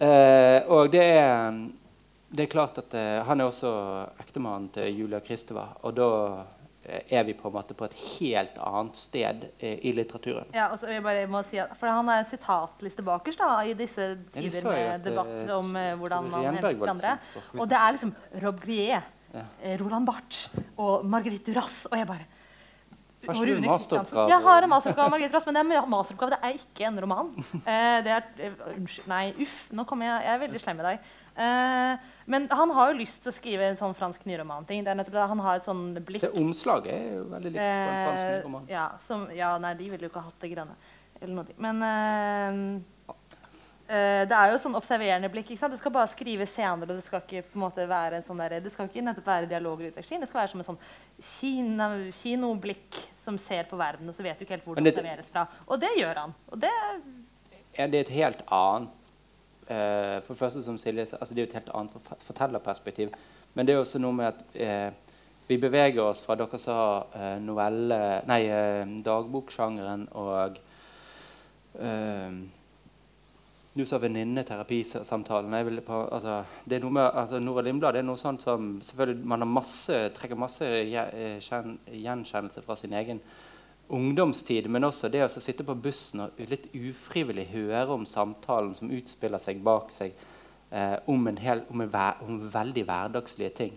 [0.01, 1.61] uh, og det er,
[2.33, 3.71] det er klart at eh, han er også
[4.23, 5.66] ektemannen til Julia Kristeva.
[5.85, 6.09] Og da
[6.85, 10.49] eh, er vi på en måte på et helt annet sted eh, i litteraturen.
[10.57, 13.51] Ja, og så jeg bare må si at, for Han er en sitatliste bakerst da,
[13.68, 17.16] i disse tider med debatt eh, om eh, hvordan man Renberg elsker andre.
[17.59, 18.14] Og det er liksom
[18.47, 19.47] Rob Grier, Ja.
[19.64, 21.87] eh, Roland Barth og Marguerite Duras.
[21.92, 22.27] Og jeg bare
[23.23, 24.27] Har ikke du en masteroppgave?
[24.33, 27.29] Jeg har en masteroppgave Margit Rass, men det er masteroppgave, det er ikke en roman.
[27.62, 31.07] Eh, det er, unnskyld, nei, uff, nå kommer jeg Jeg er veldig slem i dag.
[31.47, 34.87] Eh, men han har jo lyst til å skrive en sånn fransk nyromanting.
[34.87, 38.26] Han har et sånn blikk Det omslaget er jo veldig likt på en fransk
[38.68, 40.76] Eh, ja, som, ja, nei, de ville jo ikke ha hatt det grønne.
[41.20, 41.56] Eller noe.
[41.62, 43.14] Men eh,
[43.88, 45.50] eh, det er jo sånn observerende blikk.
[45.50, 45.74] ikke sant?
[45.74, 48.42] Du skal bare skrive scener, og det skal ikke på en måte være en sånn
[48.42, 50.22] der, det skal ikke nettopp være dialog og utveksling.
[50.22, 50.80] Det skal være som en sånn
[51.18, 51.90] kina,
[52.22, 55.46] kinoblikk som ser på verden, og så vet du ikke helt hvor det observeres fra.
[55.68, 56.35] Og det gjør han.
[56.50, 56.72] Og det
[57.72, 59.01] er det et helt annet eh,
[60.26, 63.12] For det første, som Silje altså det er jo et helt annet fortellerperspektiv.
[63.54, 64.90] Men det er også noe med at eh,
[65.48, 66.76] vi beveger oss fra dere sa
[67.18, 67.98] eh, novelle
[68.30, 70.58] Nei, eh, dagboksjangeren og
[71.80, 72.37] eh,
[73.74, 75.54] Du sa venninneterapisamtalen.
[75.56, 79.48] Altså, det er noe med, altså, Nora Lindblad er noe sånt som selvfølgelig Man har
[79.48, 83.20] masse, trekker masse gje- eh, kjen- gjenkjennelse fra sin egen
[83.92, 88.92] ungdomstid, men også det å sitte på bussen og litt ufrivillig høre om samtalen som
[88.92, 90.14] utspiller seg bak seg
[90.70, 93.76] eh, om, en hel, om, en hver, om veldig hverdagslige ting.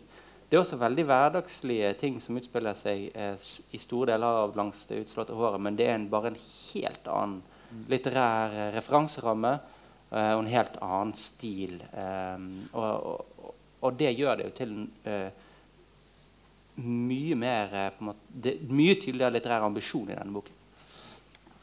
[0.50, 3.36] Det er også veldig hverdagslige ting som utspiller seg eh,
[3.76, 7.10] i store deler av langs det utslåtte håret, men det er en, bare en helt
[7.12, 7.42] annen
[7.92, 11.82] litterær eh, referanseramme eh, og en helt annen stil.
[11.92, 14.78] eh, og, og, og det gjør det jo til
[15.10, 15.45] eh,
[16.76, 20.64] mye mer eh, på en måte, det, er mye tydeligere litterær ambisjon i denne boken.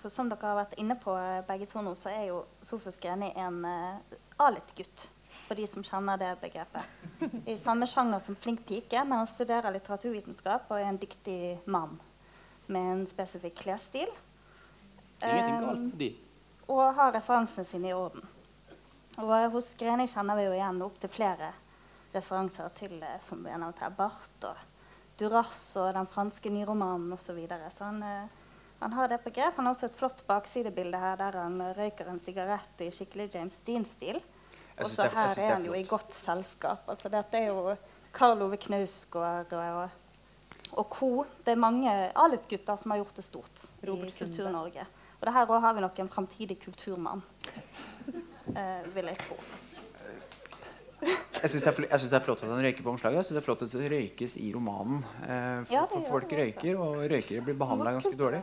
[0.02, 2.98] For som dere har vært inne på eh, begge to nå, så er jo Sofus
[3.02, 5.08] Greni en uh, Alit-gutt.
[5.46, 6.88] For de som kjenner det begrepet.
[7.52, 11.98] I samme sjanger som flink pike, men han studerer litteraturvitenskap og er en dyktig mann
[12.72, 14.10] med en spesifikk klesstil.
[15.22, 16.08] Ingenting Um, galt med de.
[16.72, 18.24] og har referansene sine i orden.
[19.20, 21.52] Og hos Greni kjenner vi jo igjen opptil flere
[22.14, 24.71] referanser til som vi har nevnt her, Barth og
[25.22, 27.24] Duras og den franske nyromanen osv.
[27.30, 27.70] Så, videre.
[27.70, 28.36] så han, eh,
[28.82, 29.56] han har det på grep.
[29.56, 33.56] Han har også et flott baksidebilde her der han røyker en sigarett i skikkelig James
[33.66, 34.18] Dean-stil.
[34.80, 36.88] Og så er- her er er han jo i godt selskap.
[36.88, 37.76] Altså, dette er jo
[38.12, 39.90] Karl Ove Knausgård og,
[40.72, 41.24] og co.
[41.44, 44.86] Det er mange Alit-gutter som har gjort det stort Robert i Kultur-Norge.
[45.20, 47.22] Og det her òg har vi nok en framtidig kulturmann,
[48.56, 49.36] eh, vil jeg tro.
[51.42, 53.18] Jeg syns det, det er flott at han røyker på omslaget.
[53.18, 55.02] Jeg synes det er flott at det røykes i romanen.
[55.26, 58.42] Eh, for, Ja, for folk røyker, og røykere blir behandla ganske dårlig.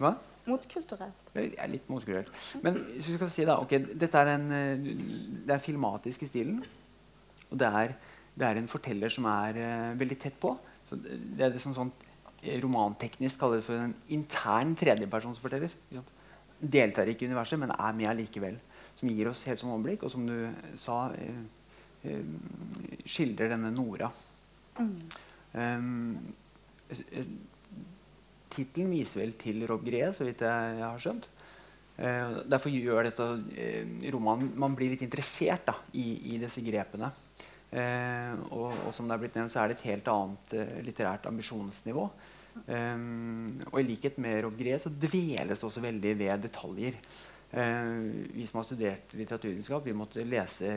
[0.00, 0.14] Hva?
[0.48, 1.26] Motkulturelt.
[1.36, 2.30] Er litt motkulturelt.
[2.64, 4.88] Men hvis vi skal si da, ok, dette er en, eh,
[5.44, 6.62] det er filmatisk i stilen.
[7.50, 7.94] Og det er,
[8.38, 10.54] det er en forteller som er uh, veldig tett på.
[10.88, 11.92] Så det er som sånn
[12.40, 15.76] eh, romanteknisk kaller det for en intern tredjepersonsforteller.
[16.60, 18.56] Deltar ikke i universet, men er med allikevel.
[18.96, 20.48] Som gir oss helt sånn overblikk, og som du
[20.78, 21.08] sa,
[22.00, 24.08] skildrer denne Nora
[25.52, 26.16] Um,
[28.50, 31.28] Tittelen viser vel til Rob Gree, så vidt jeg, har skjønt.
[32.00, 37.10] Uh, derfor gjør dette uh, romanen Man blir litt interessert da, i, i, disse grepene.
[37.70, 40.54] Uh, og, og, som det er blitt nevnt, så er det et helt annet
[40.86, 42.06] litterært ambisjonsnivå.
[42.66, 46.96] Um, og i likhet med Rob Gree så dveles det også veldig ved detaljer.
[47.50, 50.76] Vi som har studert litteraturvitenskap, vi måtte lese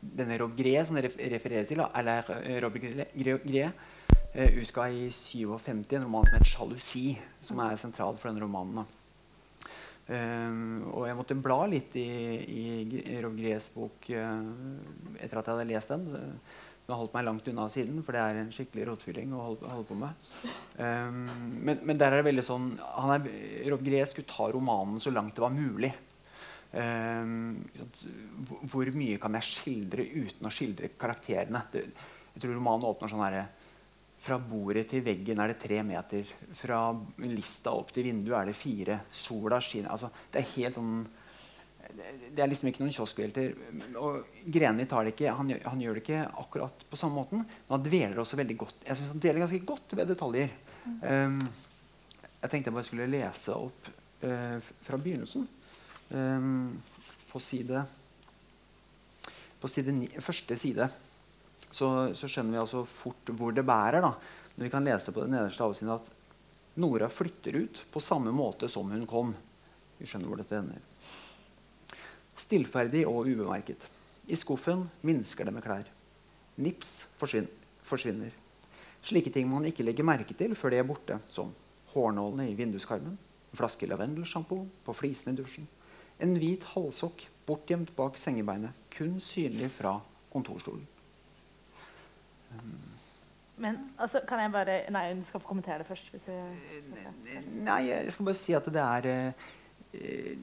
[0.00, 2.30] denne Rob Gré, som det refereres til, eller
[2.64, 3.66] Rob Gré,
[4.32, 8.86] eh, utga i 57 en roman som heter 'Sjalusi', som er sentral for denne romanen.
[10.08, 12.06] Um, og jeg måtte bla litt i,
[12.46, 14.44] i Rob Grés bok uh,
[15.18, 16.04] etter at jeg hadde lest den.
[16.86, 19.70] Jeg har holdt meg langt unna siden, for det er en skikkelig rotfylling å holde,
[19.72, 20.26] holde på med.
[20.78, 21.24] Um,
[21.66, 23.26] men, men, der er det veldig sånn er,
[23.72, 25.90] Rob Gree skulle ta romanen så langt det var mulig.
[26.76, 27.64] Um,
[28.70, 31.64] hvor mye kan jeg skildre uten å skildre karakterene?
[31.72, 31.82] Det,
[32.36, 33.46] jeg tror romanen åpner sånn herre
[34.26, 36.26] fra bordet til veggen er det tre meter.
[36.58, 36.80] Fra
[37.22, 38.98] lista opp til vinduet er det fire.
[39.14, 40.98] Sola skinner altså, Det er helt sånn
[41.94, 43.52] det er liksom ikke noen kioskvelter.
[44.00, 47.74] Og Greni tar det ikke, han, han, gjør det ikke akkurat på samme måten, men
[47.74, 50.52] han dveler også veldig godt jeg synes han deler ganske godt ved detaljer.
[51.02, 51.40] Um,
[52.42, 53.88] jeg tenkte jeg bare skulle lese opp
[54.24, 55.46] uh, fra begynnelsen.
[56.10, 56.76] Um,
[57.32, 57.80] på side
[59.58, 60.86] På side ni, første side
[61.66, 64.00] så, så, skjønner vi altså fort hvor det bærer.
[64.00, 64.12] da.
[64.54, 66.06] Når vi kan lese på den nederste avsiden at
[66.80, 69.34] Nora flytter ut på samme måte som hun kom.
[69.98, 70.80] Vi skjønner hvor dette ender.
[72.36, 73.86] Stillferdig og ubemerket.
[74.26, 75.86] I skuffen minsker det med klær.
[76.56, 77.46] Nips forsvin
[77.86, 78.32] forsvinner.
[79.06, 81.52] Slike ting man ikke legger merke til før de er borte, som
[81.92, 85.68] hårnålene i vinduskarmen, en flaske lavendelsjampo på flisene i dusjen,
[86.20, 89.94] en hvit halvsokk bortgjemt bak sengebeinet, kun synlig fra
[90.32, 90.86] kontorstolen.
[93.56, 96.10] Men altså, kan jeg bare Nei, du skal få kommentere det først.
[96.12, 100.34] Jeg, nei, jeg skal bare si at det er eh,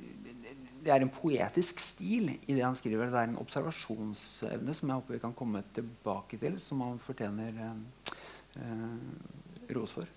[0.83, 3.11] det er en poetisk stil i det han skriver.
[3.11, 7.63] Det er en observasjonsevne som jeg håper vi kan komme tilbake til, som han fortjener
[7.69, 8.11] eh,
[8.59, 10.09] eh ros for.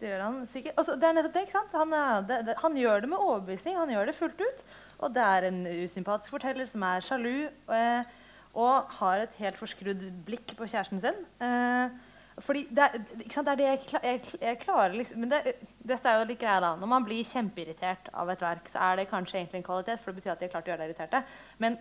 [0.00, 0.76] Det gjør han sikkert.
[0.80, 1.74] Altså, det er nettopp det, ikke sant?
[1.76, 1.92] Han,
[2.28, 3.76] det, det, han, gjør det med overbevisning.
[3.78, 4.64] Han gjør det fullt ut.
[5.04, 7.48] Og det er en usympatisk forteller som er sjalu.
[7.72, 8.16] Eh,
[8.56, 11.24] og har et helt forskrudd blikk på kjæresten sin.
[11.44, 11.96] Eh,
[12.44, 16.18] fordi det er, det er det jeg, jeg, jeg klarer liksom, Men det, dette er
[16.20, 16.74] jo litt greia da.
[16.76, 20.02] Når man blir kjempeirritert av et verk, så er det kanskje egentlig en kvalitet.
[20.02, 21.22] for det betyr at de har klart å gjøre deg irriterte.
[21.64, 21.78] Men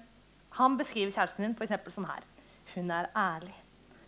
[0.55, 2.23] han beskriver kjæresten din for sånn her.
[2.75, 3.57] Hun er ærlig.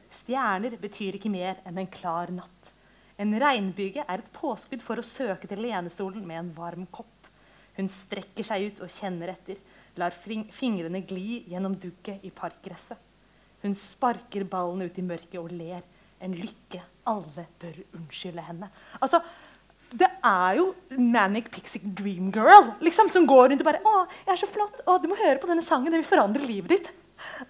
[0.08, 2.72] Stjerner betyr ikke mer enn en klar natt.
[3.20, 7.28] En regnbyge er et påskudd for å søke til lenestolen med en varm kopp.
[7.76, 9.60] Hun strekker seg ut og kjenner etter
[9.98, 12.98] lar fingrene gli gjennom dugget i parkgresset.
[13.64, 15.82] Hun sparker ballen ut i mørket og ler.
[16.24, 18.70] En lykke alle bør unnskylde henne.
[19.00, 19.22] Altså,
[19.88, 24.34] det er jo Manic Pixie Dream Girl liksom, som går rundt og bare 'Å, jeg
[24.34, 24.82] er så flott.
[24.86, 25.92] Å, du må høre på denne sangen.
[25.92, 26.92] Den vil forandre livet ditt.'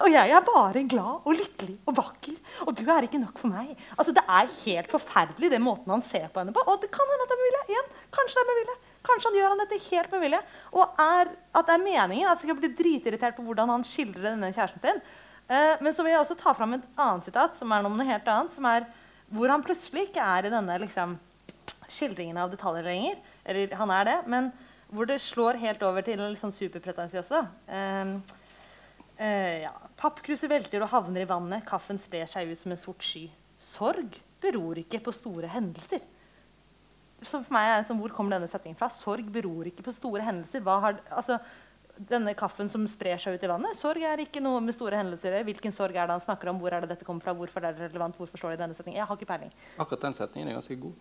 [0.00, 2.36] Og jeg er bare glad og lykkelig og vakker.
[2.66, 3.76] Og du er ikke nok for meg.
[3.98, 6.62] Altså, Det er helt forferdelig, den måten han ser på henne på.
[6.64, 7.64] Og det kan hende at det er med vilje.
[7.68, 8.76] Igjen, kanskje det er med vilje.
[9.08, 10.42] Kanskje han gjør han dette helt med vilje.
[10.72, 14.30] Og er, at det er meningen at jeg skal bli dritirritert på hvordan han skildrer
[14.32, 15.02] denne kjæresten sin.
[15.48, 18.28] Eh, men så vil jeg også ta fram et annet sitat som er noe helt
[18.28, 18.52] annet.
[18.52, 18.86] som er
[19.32, 21.18] Hvor han plutselig ikke er i denne liksom,
[21.88, 23.16] skildringen av detaljer lenger.
[23.44, 24.52] Eller han er det, men
[24.88, 27.42] hvor det slår helt over til litt sånn superpretensiøse.
[27.68, 28.14] Eh,
[29.18, 29.74] eh, ja.
[29.98, 31.66] Pappkruset velter og havner i vannet.
[31.68, 33.26] Kaffen sprer seg ut som en sort sky.
[33.60, 36.04] Sorg beror ikke på store hendelser
[37.22, 38.90] så for meg er det sånn, Hvor kommer denne settingen fra?
[38.92, 40.62] Sorg beror ikke på store hendelser.
[40.62, 41.38] Har, altså,
[41.98, 43.76] denne kaffen som sprer seg ut i vannet.
[43.78, 45.40] Sorg er ikke noe med store hendelser.
[45.48, 46.62] Hvilken sorg er det han snakker om?
[46.62, 47.34] Hvor er det dette kommer fra?
[47.36, 48.16] Hvorfor er det relevant?
[48.18, 49.00] Hvorfor står det i denne setningen?
[49.00, 49.54] Jeg har ikke peiling.
[49.78, 50.96] Akkurat den setningen er ganske god.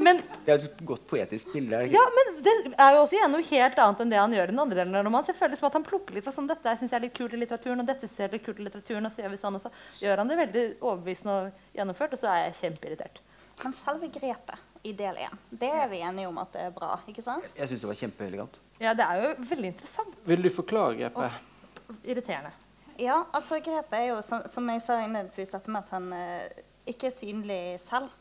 [0.00, 1.82] Men, det er et godt poetisk bilde.
[1.92, 4.62] Ja, men det er jo også noe helt annet enn det han gjør i den
[4.62, 5.28] andre delen av romanen.
[5.28, 7.16] Jeg føler det som at Han plukker litt fra sånn, dette syns jeg er litt
[7.16, 9.40] kult i litteraturen, og dette ser er litt kult i litteraturen, og så gjør vi
[9.40, 9.72] sånn, og så
[10.04, 13.20] gjør han det veldig overbevisende og gjennomført, og så er jeg kjempeirritert.
[13.64, 15.40] Men selve grepet i del én.
[15.50, 16.96] Det er vi enige om at det er bra.
[17.08, 17.48] ikke sant?
[17.56, 18.60] Jeg syns det var kjempeelegant.
[18.78, 20.16] Ja, det er jo veldig interessant.
[20.28, 21.42] Vil du forklare grepet?
[21.86, 22.52] Og irriterende.
[23.00, 26.62] Ja, altså grepet er jo, som, som jeg sa innledningsvis, dette med at han eh,
[26.88, 28.12] ikke er synlig selv.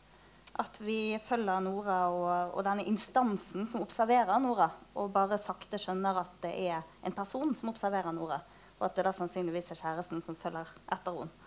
[0.56, 6.22] At vi følger Nora og, og, denne instansen som observerer Nora, og bare sakte skjønner
[6.22, 8.40] at det er en person som observerer Nora.
[8.80, 11.44] Og at det da sannsynligvis er kjæresten som følger etter henne.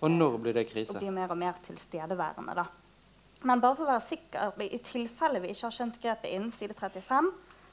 [0.00, 0.92] Og når blir det krise?
[0.92, 2.56] Og blir mer og mer tilstedeværende.
[2.56, 2.66] da.
[3.44, 6.76] Men bare for å være sikker, i tilfelle vi ikke har skjønt grepet innen side
[6.76, 7.28] 35,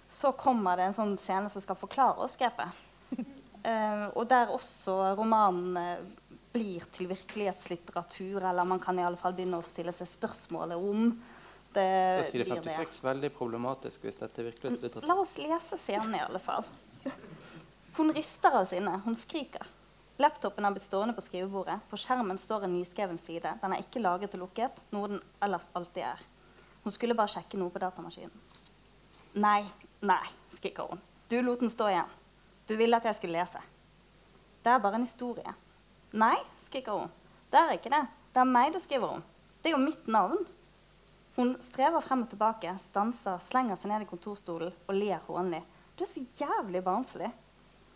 [0.10, 2.84] så kommer det en sånn scene som skal forklare oss grepet.
[3.12, 6.08] uh, og der også romanen
[6.54, 11.12] blir til virkelighetslitteratur, eller man kan i alle fall begynne å stille seg spørsmålet om
[11.76, 11.90] det
[12.22, 12.74] Da sier det blir det.
[12.74, 15.10] 56 veldig problematisk hvis dette er virkelighetslitteratur.
[15.10, 16.66] La oss lese scenen i alle fall.
[17.98, 18.94] Hun rister av sinne.
[19.06, 19.66] Hun skriker.
[20.18, 21.78] Laptopen har blitt stående på skrivebordet.
[21.90, 23.52] På skjermen står en nyskreven side.
[23.62, 26.24] Den er ikke lagret og lukket, noe den ellers alltid er.
[26.86, 28.34] Hun skulle bare sjekke noe på datamaskinen.
[29.38, 29.62] Nei,
[30.02, 30.24] nei,
[30.58, 31.02] skriker hun.
[31.30, 32.12] Du lot den stå igjen.
[32.68, 33.62] Du ville at jeg skulle lese.
[34.64, 35.54] Det er bare en historie.
[36.18, 36.36] Nei,
[36.66, 37.12] skriker hun.
[37.52, 38.04] Det er ikke det.
[38.34, 39.24] Det er meg du skriver om.
[39.62, 40.44] Det er jo mitt navn.
[41.38, 45.62] Hun strever frem og tilbake, stanser, slenger seg ned i kontorstolen og ler hånlig.
[45.96, 47.30] Du er så jævlig barnslig.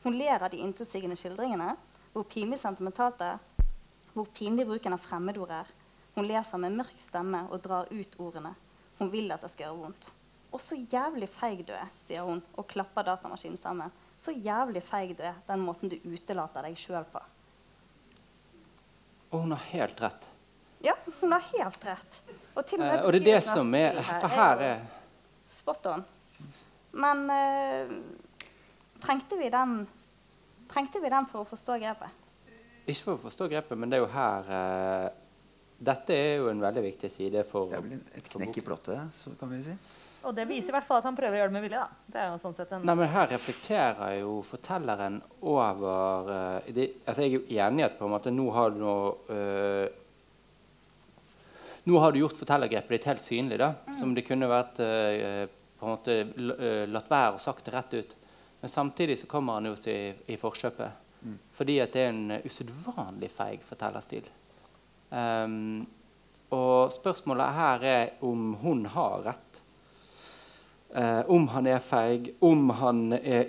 [0.04, 1.76] Hun ler av de intetsigende skildringene,
[2.14, 3.68] hvor pinlig sentimentalt det er,
[4.14, 5.70] hvor pinlig bruken av fremmedord er.
[6.16, 8.56] Hun leser med mørk stemme og drar ut ordene.
[9.00, 10.12] Hun vil at det skal gjøre vondt.
[10.52, 13.92] Og så jævlig feig du er, sier hun og klapper datamaskinen sammen.
[14.20, 17.22] Så jævlig feig du er, den måten du utelater deg sjøl på.
[19.32, 20.28] Og hun har helt rett.
[20.84, 22.18] Ja, hun har helt rett.
[22.54, 24.84] Og, til og, med Eh, og det er det som er For her er
[25.52, 26.04] Spot on.
[26.92, 27.92] Men eh,
[29.04, 29.86] trengte, vi den,
[30.72, 32.20] trengte vi den for å forstå grepet?
[32.90, 35.10] Ikke for å forstå grepet, men det er jo her eh,
[35.82, 39.22] Dette er jo en veldig viktig side for Det er vel et knekk i plottet,
[39.24, 39.78] så kan vi si.
[40.22, 41.80] Og det viser i hvert fall at han prøver å gjøre det med vilje.
[41.82, 42.10] da.
[42.14, 42.84] Det er jo sånn sett en...
[42.86, 47.88] Nei, men Her reflekterer jo fortelleren over uh, det, altså Jeg er jo enig i
[47.88, 49.88] at på en måte nå har du noe uh,
[51.90, 55.50] Nå har du gjort fortellergrepet ditt helt synlig, da, som det kunne vært uh,
[55.82, 58.12] på en måte eh, latt være og sagt det rett ut.
[58.62, 61.00] Men samtidig så kommer han jo i, i forkjøpet.
[61.58, 64.28] Fordi at det er en usedvanlig feig fortellerstil.
[65.10, 65.88] Um,
[66.54, 69.51] og spørsmålet her er om hun har rett.
[70.96, 73.46] Eh, om han er feig, om, han er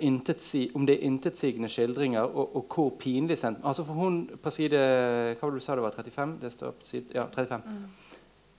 [0.75, 4.79] om det er intetsigende skildringer, og, og hvor pinlig sendt altså For hun på side
[4.79, 5.97] Hva var det du sa det var?
[5.97, 6.37] 35?
[6.41, 7.61] Det står på side, ja, 35.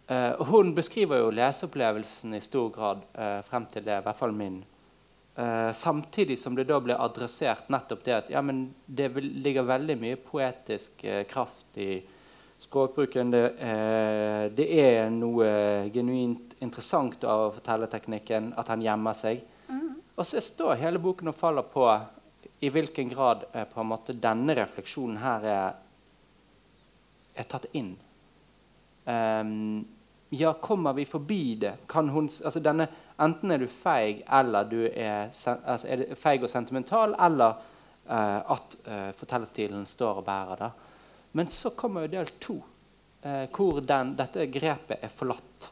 [0.08, 4.36] Eh, hun beskriver jo leseopplevelsen i stor grad eh, frem til det, i hvert fall
[4.36, 4.60] min.
[5.36, 9.96] Eh, samtidig som det da blir adressert nettopp det at ja, men det ligger veldig
[9.98, 12.02] mye poetisk eh, kraft i
[12.62, 13.32] språkbruken.
[13.34, 15.48] Det, eh, det er noe
[15.94, 19.44] genuint interessant av fortellerteknikken, at han gjemmer seg.
[20.14, 21.88] Og så står hele boken og faller på
[22.64, 25.74] i hvilken grad eh, på en måte denne refleksjonen her er,
[27.34, 27.96] er tatt inn.
[29.04, 29.82] Um,
[30.30, 31.74] ja, kommer vi forbi det?
[31.90, 32.86] Kan hun, altså denne,
[33.20, 37.58] enten er du feig, eller du er, altså er det feig og sentimental, eller
[38.06, 40.64] eh, at eh, fortellerstilen står og bærer.
[40.64, 40.70] da.
[41.34, 42.58] Men så kommer jo del to,
[43.22, 45.70] eh, hvor den, dette grepet er forlatt.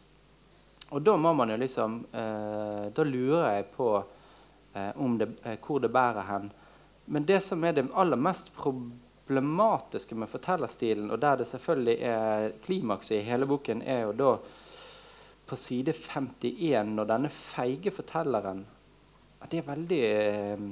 [0.93, 3.89] Og da må man jo liksom eh, Da lurer jeg på
[4.75, 6.51] eh, det, eh, hvor det bærer hen.
[7.07, 12.53] Men det som er det aller mest problematiske med fortellerstilen, og der det selvfølgelig er
[12.63, 14.37] klimakset i hele boken, er jo da
[15.47, 18.65] på side 51, når denne feige fortelleren
[19.51, 20.63] Det er veldig eh,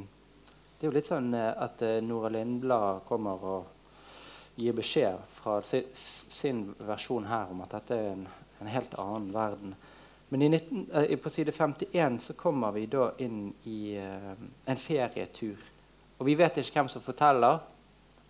[0.78, 5.58] Det er jo litt sånn eh, at eh, Nora Lindblad kommer og gir beskjed fra
[5.66, 8.24] si, sin versjon her om at dette er en,
[8.60, 9.74] en helt annen verden.
[10.32, 14.78] Men i 19, eh, på side 51 så kommer vi da inn i eh, en
[14.78, 15.58] ferietur.
[16.18, 17.58] Og vi vet ikke hvem som forteller.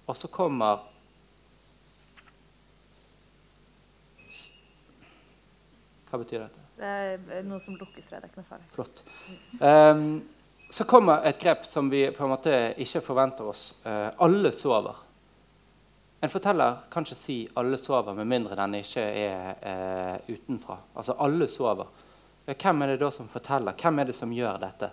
[0.06, 0.86] Og så kommer
[6.10, 6.62] Hva betyr dette?
[6.80, 6.88] Det
[7.36, 8.18] er noe som lukkes, jeg.
[8.18, 8.64] Det er ikke noe farlig.
[8.72, 9.02] Flott.
[9.60, 10.00] Um,
[10.72, 13.62] så kommer et grep som vi på en måte ikke forventer oss.
[13.84, 14.98] Uh, alle sover.
[16.20, 20.76] En forteller kan ikke si 'alle sover' med mindre den ikke er eh, utenfra.
[20.96, 21.86] Altså alle sover.
[22.46, 23.72] Ja, Hvem er det da som forteller?
[23.72, 24.90] Hvem er det som gjør dette?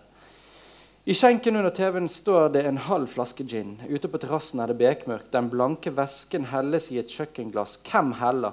[1.05, 3.81] I skjenken under TV-en står det en halv flaske gin.
[3.89, 5.31] Ute på terrassen er det bekmørkt.
[5.31, 7.77] Den blanke væsken helles i et kjøkkenglass.
[7.83, 8.51] Hvem heller?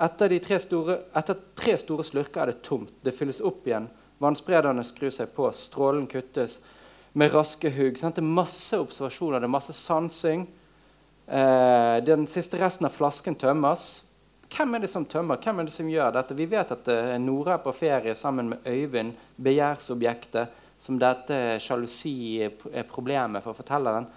[0.00, 2.92] Etter, tre store, etter tre store slurker er det tomt.
[3.04, 3.88] Det fylles opp igjen.
[4.20, 5.48] Vannsprederne skrur seg på.
[5.52, 6.60] Strålen kuttes
[7.12, 7.96] med raske hugg.
[7.96, 10.46] Det er masse observasjoner, det er masse sansing.
[11.30, 14.02] Eh, den siste resten av flasken tømmes.
[14.50, 15.38] Hvem er det som tømmer?
[15.38, 16.34] Hvem er det som gjør dette?
[16.34, 22.40] Vi vet at eh, Nora er på ferie sammen med Øyvind, begjærsobjektet, som dette sjalusi
[22.42, 24.08] er er problemet for fortelleren.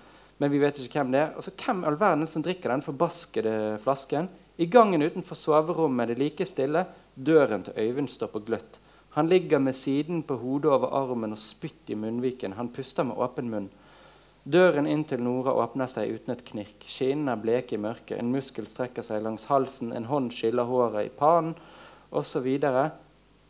[0.41, 1.35] Men vi vet ikke hvem det er.
[1.35, 4.31] Altså, hvem all verden er som drikker den forbaskede flasken?
[4.57, 6.85] I gangen utenfor soverommet er det like stille.
[7.13, 8.79] Døren til Øyvind står på gløtt.
[9.13, 12.57] Han ligger med siden på hodet over armen og spytt i munnviken.
[12.57, 13.69] Han puster med åpen munn.
[14.43, 16.83] Døren inn til Nora åpner seg uten et knirk.
[16.83, 18.17] Skinnene er bleke i mørket.
[18.19, 19.93] En muskel strekker seg langs halsen.
[19.95, 21.55] En hånd skiller håret i pannen,
[22.11, 22.49] osv.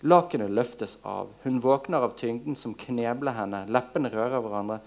[0.04, 1.32] Lakenet løftes av.
[1.44, 3.64] Hun våkner av tyngden som knebler henne.
[3.74, 4.80] Leppene rører hverandre.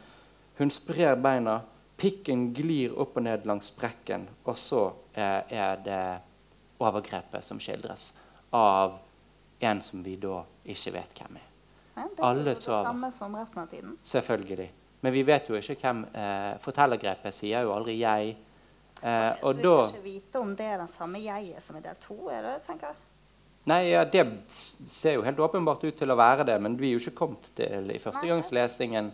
[0.61, 1.63] Hun sprer beina.
[1.97, 6.01] pikken glir opp og ned langs sprekken, og så er det
[6.77, 8.11] overgrepet som skildres
[8.53, 8.99] av
[9.65, 11.47] en som vi da ikke vet hvem er.
[11.97, 13.97] Nei, det er Alle det samme som resten av tiden.
[14.05, 14.69] Selvfølgelig.
[15.07, 18.33] Men vi vet jo ikke hvem eh, Fortellergrepet sier jo aldri 'jeg'.
[19.03, 21.81] Eh, Så vi da skal ikke vite om det er den samme jeget som i
[21.81, 22.97] del to, er det tenker jeg?
[23.67, 26.99] Nei, ja, Det ser jo helt åpenbart ut til å være det, men vi er
[26.99, 29.13] jo ikke kommet til i førstegangslesingen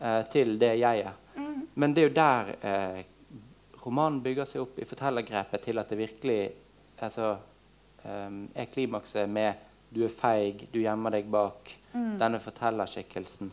[0.00, 1.12] eh, til det jeget.
[1.36, 1.68] Mm.
[1.74, 3.04] Men det er jo der eh,
[3.84, 6.52] romanen bygger seg opp i fortellergrepet til at det virkelig
[7.02, 7.36] altså,
[8.04, 9.54] eh, er klimakset med
[9.92, 12.18] 'du er feig, du gjemmer deg bak Mm.
[12.18, 13.50] denne fortellerskikkelsen'.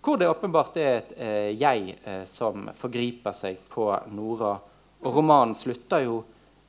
[0.00, 4.54] Hvor det åpenbart er et eh, jeg eh, som forgriper seg på Nora.
[5.04, 6.22] Og romanen slutter jo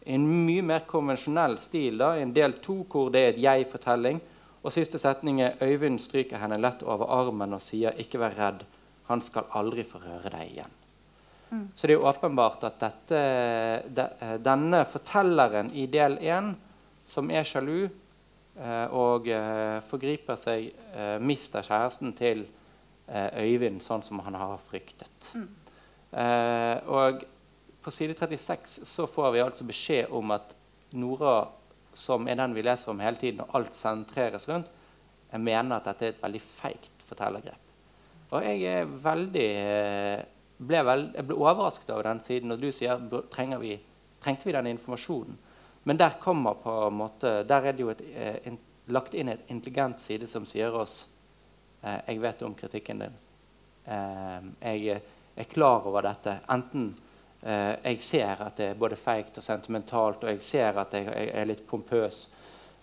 [0.04, 3.42] i en mye mer konvensjonell stil, da, i en del to hvor det er et
[3.46, 4.20] jeg-fortelling.
[4.62, 8.66] Og siste setning er Øyvind stryker henne lett over armen og sier 'ikke vær redd,
[9.08, 10.78] han skal aldri få røre deg igjen'.
[11.52, 11.68] Mm.
[11.76, 13.22] Så det er åpenbart at dette,
[13.96, 16.56] de, eh, denne fortelleren i del én,
[17.06, 17.90] som er sjalu
[18.60, 22.46] eh, og eh, forgriper seg, eh, mister kjæresten til
[23.10, 25.32] Øyvind sånn som han har fryktet.
[25.36, 25.48] Mm.
[26.12, 27.24] Eh, og
[27.82, 30.54] på side 36 så får vi altså beskjed om at
[30.94, 31.48] Nora,
[31.94, 34.70] som er den vi leser om hele tiden, og alt sentreres rundt,
[35.32, 37.72] jeg mener at dette er et veldig feigt fortellergrep.
[38.32, 40.24] Og jeg er veldig eh,
[40.62, 42.54] ble veld, jeg ble overrasket over den siden.
[42.54, 43.00] Og du sier
[43.62, 43.76] vi,
[44.24, 45.40] trengte vi den informasjonen.
[45.84, 48.60] Men der kommer på en måte, der er det jo et, eh, en,
[48.94, 51.11] lagt inn en intelligent side som sier oss eh,
[51.82, 53.16] Jeg vet om kritikken din.
[53.86, 55.02] Eh, jeg
[55.36, 56.36] er klar over dette.
[56.54, 56.92] Enten
[57.42, 61.08] eh, jeg ser at det er både feigt og sentimentalt, og jeg ser at jeg,
[61.10, 62.28] jeg er litt pompøs,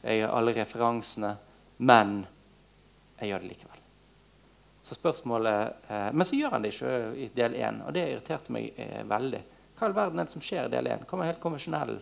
[0.02, 1.36] jeg har alle referansene,
[1.78, 2.24] men
[3.18, 3.84] jeg gjør det likevel.
[4.80, 8.52] Så spørsmålet, eh, Men så gjør han det ikke i del én, og det irriterte
[8.54, 9.40] meg eh, veldig.
[9.78, 11.04] Hva i all verden er det som skjer i del én?
[11.06, 11.98] Kommer helt konvensjonell.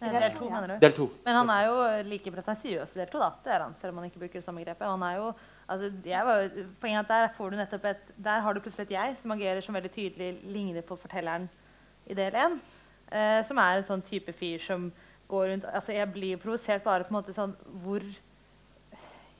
[0.00, 0.74] Eh, Del to, mener du?
[0.80, 1.06] Del to.
[1.24, 3.30] Men han er jo like pretensiøs i del to, da.
[3.44, 4.86] Det er han, selv om han ikke bruker det samme grepet.
[4.88, 5.26] Han er jo,
[5.70, 5.90] altså,
[6.26, 6.48] var,
[6.82, 9.90] poenget er at Der et, der har du plutselig et jeg som agerer som veldig
[9.90, 11.48] tydelig ligner på fortelleren
[12.06, 12.58] i del én.
[13.10, 14.90] Eh, som er en sånn type fyr som
[15.30, 18.04] går rundt altså Jeg blir provosert bare på en måte sånn hvor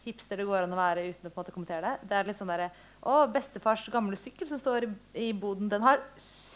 [0.05, 2.09] hipster det går an å være uten å på en måte kommentere det.
[2.09, 2.71] Det er litt sånn derre
[3.01, 4.91] Å, bestefars gamle sykkel som står i,
[5.29, 6.03] i boden, den har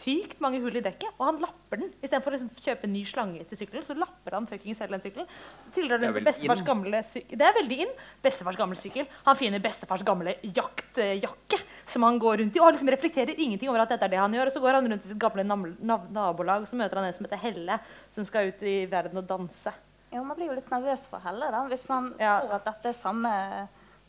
[0.05, 1.89] sykt mange hull i dekket, og han lapper den.
[2.05, 5.01] Istedenfor å liksom kjøpe en ny slange til sykkelen, så lapper han fuckings hele den
[5.01, 5.27] sykkelen.
[5.63, 6.67] Så tilhører er den bestefars inn.
[6.69, 7.39] gamle sykkel.
[7.41, 7.93] Det er veldig inn.
[8.23, 9.09] Bestefars gamle sykkel.
[9.25, 13.83] Han finner bestefars gamle jaktjakke som han går rundt i, og liksom reflekterer ingenting over
[13.83, 14.51] at dette er det han gjør.
[14.51, 17.09] Og så går han rundt i sitt gamle nam nav nabolag, og så møter han
[17.09, 17.79] en som heter Helle,
[18.13, 19.73] som skal ut i verden og danse.
[20.13, 22.39] Ja, man blir jo litt nervøs for Helle da, hvis man Ja.
[22.41, 23.31] tror at dette er samme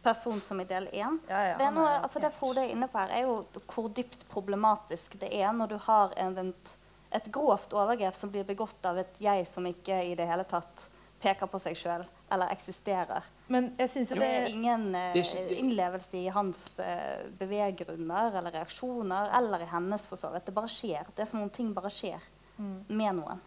[0.06, 1.18] person som i del én.
[1.28, 3.40] Ja, ja, det, er noe, altså det Frode er inne på her, er jo
[3.74, 6.74] hvor dypt problematisk det er når du har en, et,
[7.20, 10.88] et grovt overgrep som blir begått av et jeg som ikke i det hele tatt
[11.22, 12.02] peker på seg sjøl
[12.34, 13.24] eller eksisterer.
[13.48, 18.34] Men jeg synes jo Det det er ingen eh, det- innlevelse i hans uh, beveggrunner
[18.36, 20.44] eller reaksjoner, eller i hennes for så vidt.
[20.48, 21.06] Det bare skjer.
[21.16, 22.20] Det er som om ting bare skjer
[22.58, 22.84] Mm.
[22.88, 23.40] med noen.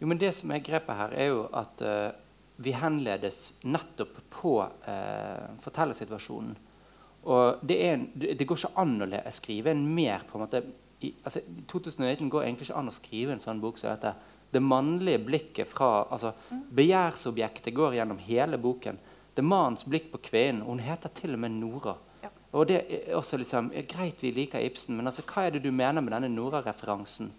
[0.00, 2.12] Jo, men Det som er grepet her, er jo at eh,
[2.56, 4.54] vi henledes nettopp på
[4.86, 6.54] eh, fortellersituasjonen.
[7.24, 10.60] Og det, en, det, det går ikke an å skrive en mer på en måte
[11.04, 14.14] i, altså, 2019 går egentlig ikke an å skrive en sånn bok som heter
[14.54, 19.00] Det mannlige blikket fra altså, Begjærsobjektet går gjennom hele boken.
[19.34, 20.62] Det er mannens blikk på kvinnen.
[20.62, 21.96] Hun heter til og med Nora.
[22.22, 22.30] Ja.
[22.54, 25.64] Og det er også liksom, ja, Greit vi liker Ibsen, men altså, hva er det
[25.64, 27.32] du mener med denne Nora-referansen?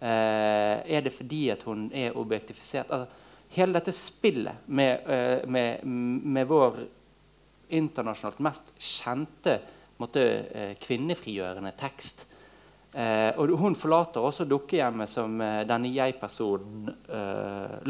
[0.00, 2.88] Eh, er det fordi at hun er objektifisert?
[2.88, 3.23] Altså,
[3.54, 6.76] hele dette spillet med, eh, med, med vår
[7.68, 9.58] internasjonalt mest kjente
[9.96, 12.26] måtte, eh, kvinnefrigjørende tekst.
[12.94, 16.92] Eh, og hun forlater også dukkehjemmet som denne jeg-personen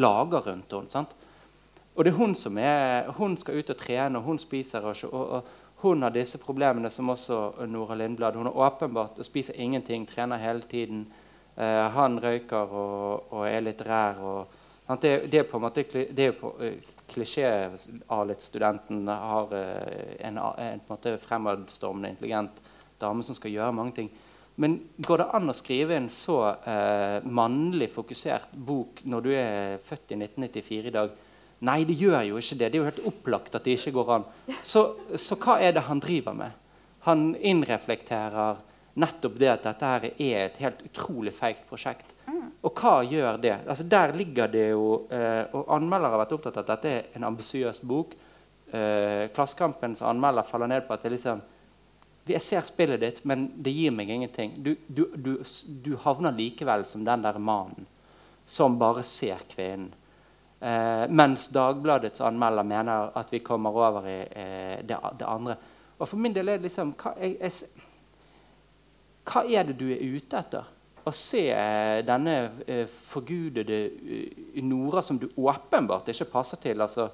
[0.01, 1.07] lager rundt henne.
[1.95, 4.81] Og det er hun som er, hun skal ut og trene, og hun spiser.
[4.81, 5.45] Og, og
[5.85, 8.35] hun har disse problemene som også Nora Lindblad.
[8.35, 11.07] Hun er åpenbart og spiser ingenting, trener hele tiden.
[11.57, 14.19] Han røyker og, og er litterær.
[14.19, 14.54] Og?
[15.01, 16.77] Det, er på en måte det er på, eh,
[17.09, 17.49] klisjé
[18.13, 22.61] av litt studenten har eh, en, en, en fremadstormende, intelligent
[23.01, 24.11] dame som skal gjøre mange ting.
[24.61, 29.81] Men går det an å skrive en så eh, mannlig fokusert bok når du er
[29.83, 31.17] født i 1994 i dag?
[31.65, 32.69] Nei, det gjør jo ikke det.
[32.69, 34.29] Det er jo helt opplagt at det ikke går an.
[34.63, 34.85] Så,
[35.19, 36.55] så hva er det han driver med?
[37.09, 38.61] Han innreflekterer
[39.01, 42.14] nettopp det at dette her er et helt utrolig feigt prosjekt.
[42.65, 43.55] Og hva gjør det?
[43.69, 47.19] Altså Der ligger det jo eh, Og anmeldere har vært opptatt av at dette er
[47.19, 48.15] en ambisiøs bok.
[48.73, 51.43] Eh, Klassekampens anmelder faller ned på at det liksom
[52.29, 54.55] Jeg ser spillet ditt, men det gir meg ingenting.
[54.65, 55.35] Du, du, du,
[55.85, 57.85] du havner likevel som den der mannen
[58.47, 59.93] som bare ser kvinnen.
[60.61, 65.57] Eh, mens Dagbladets anmelder mener at vi kommer over i eh, det, det, andre.
[65.99, 67.85] Og for min del er det liksom hva, jeg, jeg,
[69.29, 70.71] hva er det du er ute etter?
[71.05, 72.35] Å se eh, denne
[72.65, 76.81] eh, forgudede uh, Nora som du åpenbart ikke passer til.
[76.81, 77.11] altså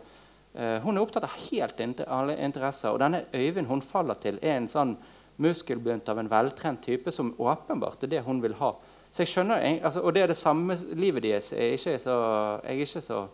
[0.51, 1.79] hun er opptatt av helt
[2.11, 2.91] alle interesser.
[2.91, 4.97] Og denne Øyvind hun faller til, er en sånn
[5.39, 8.73] muskelbunt av en veltrent type som åpenbart er det hun vil ha.
[9.11, 11.53] Så jeg skjønner, altså, Og det er det samme livet deres.
[11.53, 12.17] er ikke så,
[12.65, 13.29] jeg er ikke så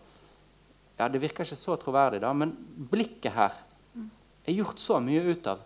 [0.99, 2.55] ja, Det virker ikke så troverdig, da, men
[2.91, 3.53] blikket her
[4.47, 5.59] er gjort så mye ut av.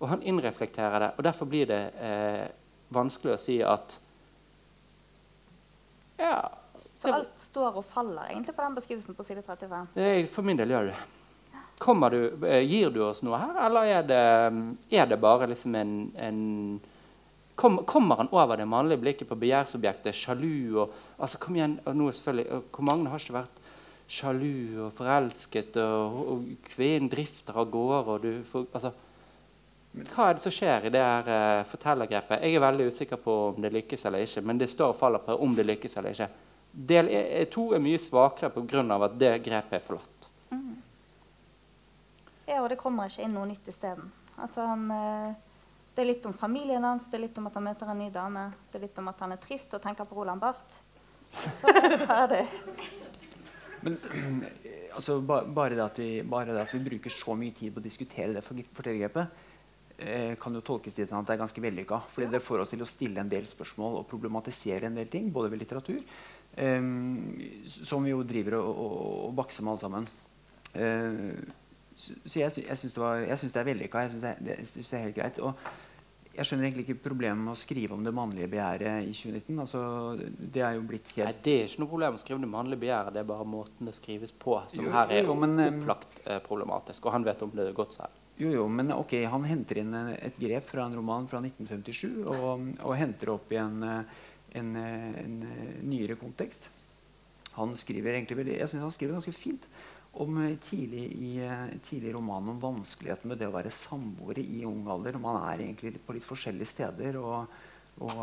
[0.00, 1.10] Og han innreflekterer det.
[1.16, 2.48] Og derfor blir det eh,
[2.92, 3.98] vanskelig å si at
[6.18, 6.36] Ja
[7.04, 9.92] så alt står og faller egentlig på den beskrivelsen på side 35?
[9.96, 11.02] Det, for min del gjør det
[12.14, 12.46] du.
[12.46, 14.20] Eh, gir du oss noe her, eller er det,
[14.94, 16.80] er det bare liksom en, en
[17.58, 21.96] kom, Kommer han over det mannlige blikket på begjærsobjektet, sjalu og altså Kom igjen, og
[21.96, 23.60] nå selvfølgelig, Hvor mange har ikke vært
[24.08, 28.92] sjalu og forelsket, og, og kvinnen drifter av gårde og du får, altså,
[29.94, 32.42] hva er det som skjer i det her uh, fortellergrepet?
[32.42, 34.42] Jeg er veldig usikker på om det lykkes eller ikke.
[34.42, 36.26] Men det står og faller på om det lykkes eller ikke.
[36.74, 38.82] Del e, to er mye svakere pga.
[39.06, 40.28] at det grepet er forlatt.
[40.50, 40.74] Mm.
[42.48, 44.10] Ja, og det kommer ikke inn noe nytt isteden.
[44.34, 45.30] Altså, eh,
[45.94, 48.10] det er litt om familien hans, det er litt om at han møter en ny
[48.10, 48.48] dame.
[48.72, 50.80] Det er litt om at han er trist og tenker på Roland Barth.
[51.30, 52.42] Så er det ferdig.
[53.86, 53.98] Men
[54.96, 58.34] altså, bare, det vi, bare, det at vi, bruker så mye tid på å diskutere
[58.34, 59.43] det fortellergrepet, eh,
[60.40, 62.00] kan jo tolkes dit at det er ganske vellykka.
[62.10, 65.28] Fordi det får oss til å stille en del spørsmål og problematisere en del ting,
[65.32, 66.00] både ved litteratur
[66.56, 70.04] Um, som vi jo driver og, og, og bakser med alle sammen.
[70.74, 71.32] Uh,
[71.96, 74.04] så, jeg, jeg syns det, det, er vellykka.
[74.04, 75.40] Jeg syns det, det, det, er helt greit.
[75.42, 79.60] Og jeg skjønner egentlig ikke problemet med å skrive om det mannlige begjæret i 2019.
[79.64, 79.82] Altså,
[80.38, 81.30] det er jo blitt helt...
[81.30, 83.14] Nei, Det er ikke noe problem å skrive om det mannlige begjæret.
[83.14, 86.42] Det er bare måten det skrives på som jo, her er jo, men, opplagt eh,
[86.42, 87.06] problematisk.
[87.06, 88.23] Og han vet om det godt selv.
[88.36, 92.70] Jo, jo, men ok, Han henter inn et grep fra en roman fra 1957 og,
[92.82, 93.76] og henter opp i en,
[94.58, 96.66] en, eh, en eh, nyere kontekst.
[97.54, 99.68] Han skriver egentlig veldig, jeg synes han skriver ganske fint
[100.18, 101.30] om eh, tidlig i
[101.86, 105.20] tidlig romanen om vanskeligheten med det å være samboere i ung alder.
[105.22, 107.54] Man er egentlig på litt forskjellige steder og,
[108.02, 108.22] og,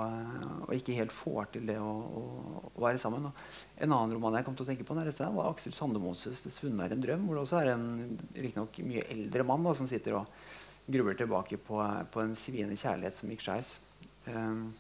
[0.68, 2.24] og ikke helt får til det å, å,
[2.74, 3.30] å være sammen.
[3.30, 6.52] Og en annen roman jeg kom til å tenke på, der, var Aksel Sandemoses 'Det
[6.52, 7.88] svunne er en drøm', hvor det også er en
[8.36, 10.28] riktignok mye eldre mann da, som sitter og
[10.92, 11.80] grubler tilbake på,
[12.12, 13.78] på en sviende kjærlighet som gikk skeis.
[14.28, 14.74] Um,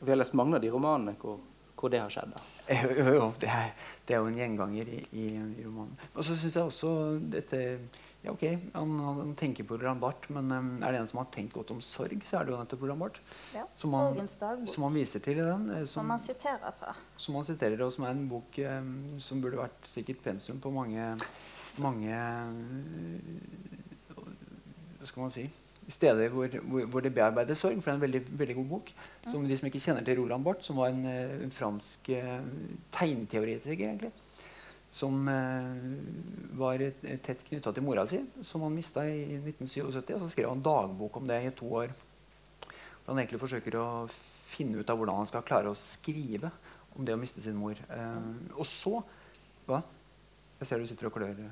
[0.00, 1.38] vi har lest mange av de romanene hvor,
[1.78, 2.34] hvor det har skjedd.
[2.66, 3.68] Jo, jo, jo det, er,
[4.02, 5.94] det, er, jo en gjenganger i, i, i romanen.
[6.16, 6.90] Og så syns jeg også
[7.30, 7.60] dette
[8.26, 11.28] ja, ok, han, han, tenker på Roland Barth, men um, er det en som har
[11.34, 13.20] tenkt godt om sorg, så er det jo nettopp Roland Barth.
[13.54, 14.18] Ja, som, han,
[14.72, 15.68] som han viser til i den.
[15.70, 16.96] Eh, som, som han siterer fra.
[17.22, 18.90] Som han siterer, og som er en bok um,
[19.22, 21.06] som burde vært sikkert pensum på mange,
[21.84, 22.18] mange
[24.10, 24.18] uh,
[24.98, 25.46] Hva skal man si
[25.86, 27.78] steder hvor, hvor, hvor, det bearbeider sorg.
[27.78, 28.88] For det er en veldig, veldig god bok.
[29.28, 32.10] Som de som ikke kjenner til Roland Barth, som var en, eh, en fransk
[32.90, 34.10] tegneteoretiker, egentlig.
[34.96, 36.80] Som uh, var
[37.24, 40.14] tett knytta til mora si, som han mista i 1977.
[40.16, 41.92] Og så skrev han dagbok om det i to år.
[42.62, 43.88] Hvor han egentlig forsøker å
[44.56, 46.50] finne ut av hvordan han skal klare å skrive
[46.96, 47.78] om det å miste sin mor.
[47.92, 48.98] Uh, og så
[49.66, 49.82] Hva?
[50.56, 51.46] Jeg ser du sitter og klør.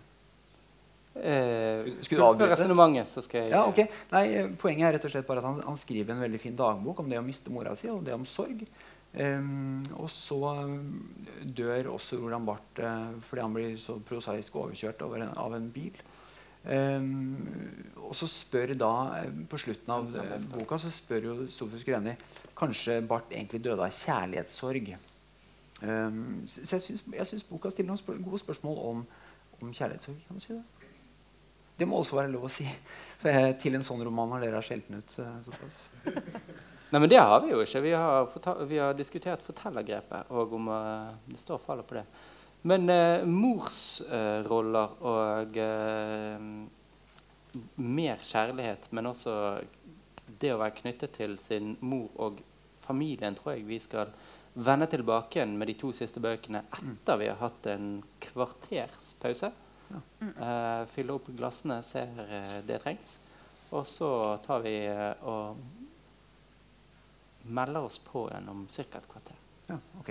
[1.15, 1.85] Eh,
[2.19, 2.49] avbryte?
[2.51, 3.87] resonnementet, så skal jeg ja, okay.
[4.11, 7.05] Nei, Poenget er rett og slett bare at han, han, skriver en veldig fin dagbok
[7.05, 8.65] om det å miste mora si og det om sorg.
[9.15, 10.41] Um, og så
[11.47, 15.95] dør også Roland Barth uh, fordi han blir så prosaisk overkjørt en, av en bil.
[16.65, 17.37] Um,
[18.01, 20.09] og så spør da, eh, på slutten av
[20.49, 22.17] boka, så spør jo Sofus Greni
[22.57, 24.95] kanskje Barth egentlig døde av kjærlighetssorg.
[25.85, 29.07] Um, så jeg syns boka stiller noen spør gode spørsmål om,
[29.61, 30.25] om kjærlighetssorg.
[30.27, 30.65] kan du si det?
[31.79, 32.67] Det må også være lov å si
[33.63, 36.71] til en sånn roman når dere har skjelt den ut eh, såpass.
[36.95, 37.81] Nei, men det har vi jo ikke.
[37.83, 38.29] Vi har,
[38.71, 42.05] vi har diskutert fortellergrepet og om uh, det står og faller på det.
[42.71, 45.59] Men uh, morsroller uh, og
[47.83, 49.35] mer kjærlighet, men også
[50.39, 52.39] det å være knyttet til sin mor og
[52.85, 54.15] familien, tror jeg vi skal
[54.55, 59.51] vende tilbake igjen med de to siste bøkene etter vi har hatt en kvarters pause.
[59.91, 63.17] Uh, fylle opp glassene, ser det trengs.
[63.75, 64.79] Og så tar vi
[65.27, 65.59] og
[67.47, 68.83] melder oss på igjen om ca.
[68.83, 69.37] et kvarter.
[69.67, 70.11] Ja, ok.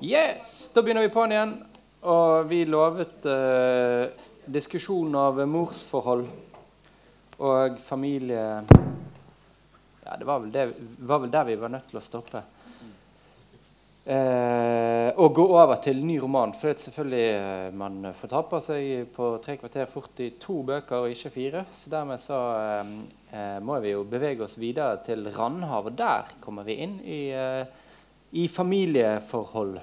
[0.00, 0.70] Yes!
[0.74, 1.56] Da begynner vi på'n igjen.
[2.08, 4.08] Og vi lovet eh,
[4.48, 6.24] diskusjon av morsforhold
[7.40, 8.44] og familie
[10.04, 10.64] Ja, det var vel, det,
[10.98, 12.40] var vel der vi var nødt til å stoppe.
[14.00, 16.54] Eh, og gå over til ny roman.
[16.56, 21.04] For det er selvfølgelig eh, man fortaper seg på tre kvarter fort i to bøker
[21.04, 21.64] og ikke fire.
[21.76, 22.94] Så dermed så eh,
[23.36, 25.90] eh, må vi jo bevege oss videre til Randhav.
[25.92, 27.66] Og der kommer vi inn i, eh,
[28.32, 29.76] i familieforhold.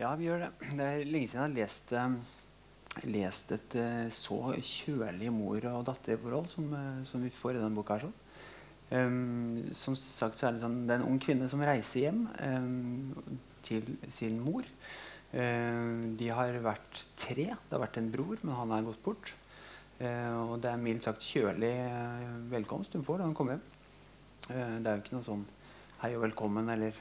[0.00, 0.52] Ja, vi gjør det.
[0.70, 3.78] Det er lenge siden jeg har lest, eh, lest et
[4.16, 6.72] så kjølig mor- og datterforhold som,
[7.04, 8.00] som vi får i denne boka.
[8.00, 8.08] her.
[8.08, 8.19] sånn.
[8.90, 12.24] Um, som sagt så er det, sånn, det er en ung kvinne som reiser hjem
[12.42, 13.34] um,
[13.66, 14.66] til sin mor.
[15.30, 17.52] Um, de har vært tre.
[17.52, 19.30] Det har vært en bror, men han er gått bort.
[20.00, 23.64] Uh, og det er mildt sagt kjølig uh, velkomst hun får da hun kommer hjem.
[24.48, 25.46] Uh, det er jo ikke noe sånn
[26.00, 26.96] hei og velkommen eller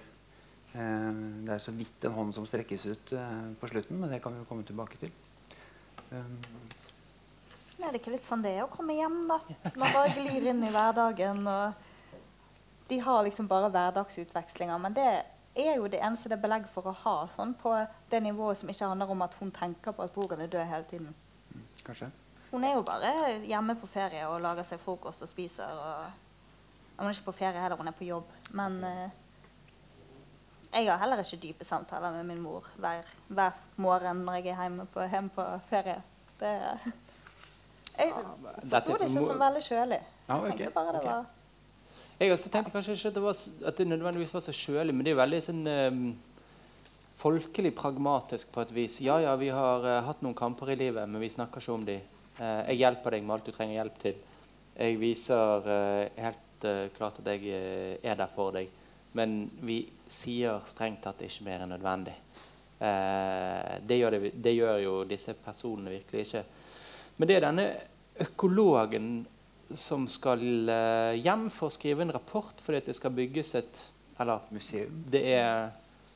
[0.75, 1.13] uh,
[1.47, 4.35] Det er så vidt en hånd som strekkes ut uh, på slutten, men det kan
[4.35, 5.15] vi jo komme tilbake til.
[6.11, 6.37] Um,
[7.79, 9.39] Men Er det ikke litt sånn det er å komme hjem, da?
[9.79, 11.45] Man bare glir inn i hverdagen.
[11.47, 11.73] og
[12.89, 14.77] De har liksom bare hverdagsutvekslinger.
[14.83, 15.07] Men det
[15.55, 17.71] er jo det eneste det er belegg for å ha sånn på
[18.11, 20.89] det nivået som ikke handler om at hun tenker på at broren er død hele
[20.91, 21.15] tiden.
[21.85, 22.11] kanskje.
[22.51, 25.69] Hun er jo bare hjemme på ferie og lager seg frokost og spiser.
[25.71, 26.05] og
[26.97, 28.27] Hun er ikke på ferie heller, hun er på jobb.
[28.51, 29.09] Men eh,
[30.73, 34.63] jeg har heller ikke dype samtaler med min mor hver, hver morgen når jeg er
[34.65, 36.01] hjemme på, hjemme på ferie.
[36.39, 36.53] Det,
[37.99, 39.99] jeg forsto det ikke som veldig kjølig.
[40.29, 41.11] Ja, Jeg tenkte bare det okay.
[41.11, 41.25] var
[42.19, 45.05] Jeg også tenkte kanskje ikke at det, var, at det nødvendigvis var så kjølig, men
[45.05, 46.01] det er veldig sånn um,
[47.19, 48.99] folkelig pragmatisk på et vis.
[49.03, 51.87] Ja, ja, vi har uh, hatt noen kamper i livet, men vi snakker ikke om
[51.87, 51.99] de.
[52.39, 54.19] Uh, jeg hjelper deg med alt du trenger hjelp til.
[54.79, 56.29] Jeg viser uh,
[56.59, 58.69] helt eh, klart at jeg eh, er der for deg,
[59.13, 62.15] men vi sier strengt tatt ikke mer enn nødvendig.
[62.79, 66.43] Eh, det, gjør det, det gjør jo disse personene virkelig ikke.
[67.19, 67.67] Men det er denne
[68.23, 69.11] økologen
[69.75, 73.81] som skal eh, hjem for å skrive en rapport fordi det skal bygges et
[74.19, 75.03] Eller Museum.
[75.07, 75.69] det er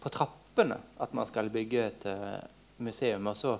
[0.04, 2.40] på trappene at man skal bygge et eh,
[2.84, 3.28] museum.
[3.28, 3.54] Og så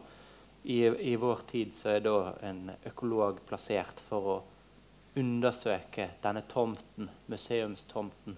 [0.64, 0.80] i,
[1.12, 4.38] i vår tid så er da en økolog plassert for å
[5.20, 8.36] undersøke denne tomten, museumstomten,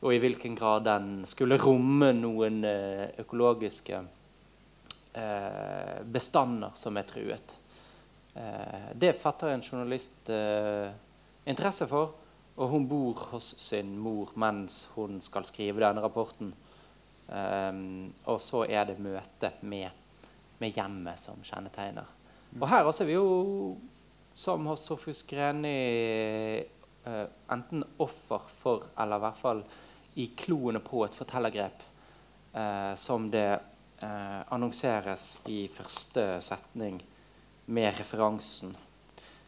[0.00, 4.00] og i hvilken grad den skulle romme noen eh, økologiske
[5.12, 7.59] eh, bestander som er truet.
[8.40, 10.90] Eh, det fatter en journalist eh,
[11.44, 12.14] interesse for,
[12.56, 16.52] og hun bor hos sin mor mens hun skal skrive denne rapporten.
[17.30, 19.86] Um, og så er det møte med,
[20.58, 22.08] med hjemmet som kjennetegner.
[22.58, 23.76] Og her også er vi jo,
[24.34, 26.64] som hos Sofus Greni,
[27.06, 29.62] uh, enten offer for, eller i hvert fall
[30.18, 31.86] i kloene på et fortellergrep,
[32.56, 33.46] uh, som det
[34.02, 36.98] uh, annonseres i første setning
[37.70, 38.74] med referansen.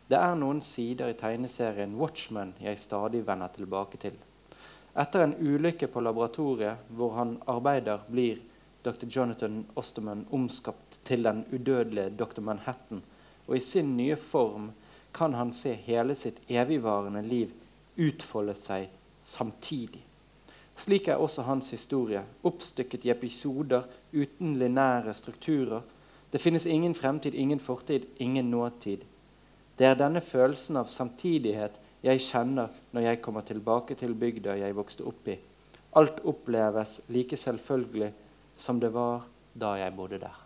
[0.09, 4.17] Det er noen sider i tegneserien Watchmen jeg stadig vender tilbake til.
[4.99, 8.43] Etter en ulykke på laboratoriet hvor han arbeider, blir
[8.85, 9.07] dr.
[9.09, 12.41] Jonathan Osterman omskapt til den udødelige dr.
[12.41, 13.03] Manhattan,
[13.47, 14.71] og i sin nye form
[15.15, 17.53] kan han se hele sitt evigvarende liv
[18.01, 18.89] utfolde seg
[19.25, 20.03] samtidig.
[20.77, 25.83] Slik er også hans historie, oppstykket i episoder uten lineære strukturer.
[26.33, 29.05] Det finnes ingen fremtid, ingen fortid, ingen nåtid.
[29.77, 34.77] Det er denne følelsen av samtidighet jeg kjenner når jeg kommer tilbake til bygda jeg
[34.77, 35.37] vokste opp i.
[36.01, 38.09] Alt oppleves like selvfølgelig
[38.57, 40.39] som det var da jeg bodde der.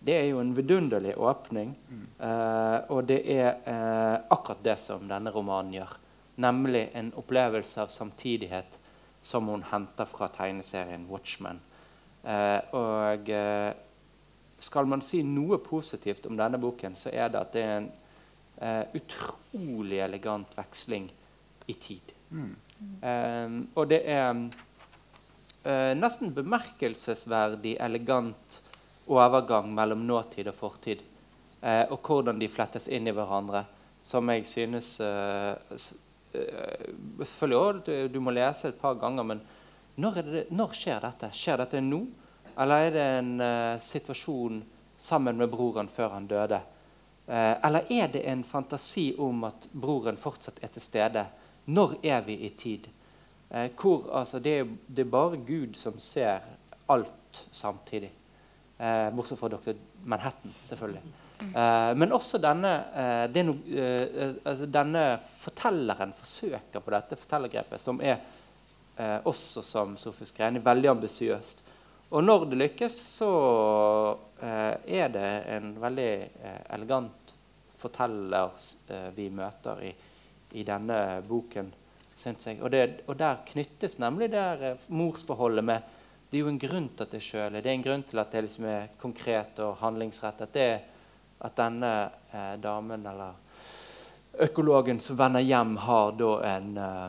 [0.00, 1.74] Det er jo en vidunderlig åpning,
[2.20, 5.96] eh, og det er eh, akkurat det som denne romanen gjør.
[6.40, 8.78] Nemlig en opplevelse av samtidighet
[9.20, 11.60] som hun henter fra tegneserien 'Watchmen'.
[12.24, 13.74] Eh, og eh,
[14.58, 17.90] skal man si noe positivt om denne boken, så er det at det er en
[18.58, 21.08] eh, utrolig elegant veksling
[21.66, 22.14] i tid.
[23.02, 28.60] Eh, og det er eh, nesten bemerkelsesverdig elegant
[29.08, 31.04] overgang mellom nåtid og fortid.
[31.62, 33.64] Eh, og hvordan de flettes inn i hverandre,
[34.02, 35.80] som jeg synes eh,
[36.28, 39.38] Selvfølgelig også, du, du må lese et par ganger, men
[39.98, 41.30] når, det, når skjer dette?
[41.34, 42.02] Skjer dette nå?
[42.58, 44.62] Eller er det en eh, situasjon
[44.98, 46.60] sammen med broren før han døde?
[47.26, 51.26] Eh, eller er det en fantasi om at broren fortsatt er til stede?
[51.68, 52.88] Når er vi i tid?
[53.50, 56.40] Eh, hvor, altså, det, er, det er bare Gud som ser
[56.88, 58.10] alt samtidig.
[58.78, 59.72] Eh, bortsett fra Dr.
[60.04, 61.00] Manhattan, selvfølgelig.
[61.42, 63.54] Eh, men også denne, eh, no,
[64.44, 65.04] altså, denne
[65.40, 68.18] fortelleren forsøker på dette fortellergrepet, som er
[68.98, 71.60] også som Sofus Greni veldig ambisiøst.
[72.08, 73.30] Og når det lykkes, så
[74.40, 77.34] eh, er det en veldig eh, elegant
[77.78, 78.54] forteller
[78.88, 79.90] eh, vi møter i,
[80.56, 81.68] i denne boken,
[82.16, 82.62] syns jeg.
[82.62, 85.94] Og, det, og, der knyttes nemlig eh, morsforholdet med
[86.30, 87.62] Det er jo en grunn til at det er kjølig.
[87.64, 90.50] Det er en grunn til at det liksom er konkret og handlingsrettet.
[90.52, 90.80] Det er
[91.44, 91.92] at denne
[92.32, 97.08] eh, damen eller økologen som vender hjem, har da en eh,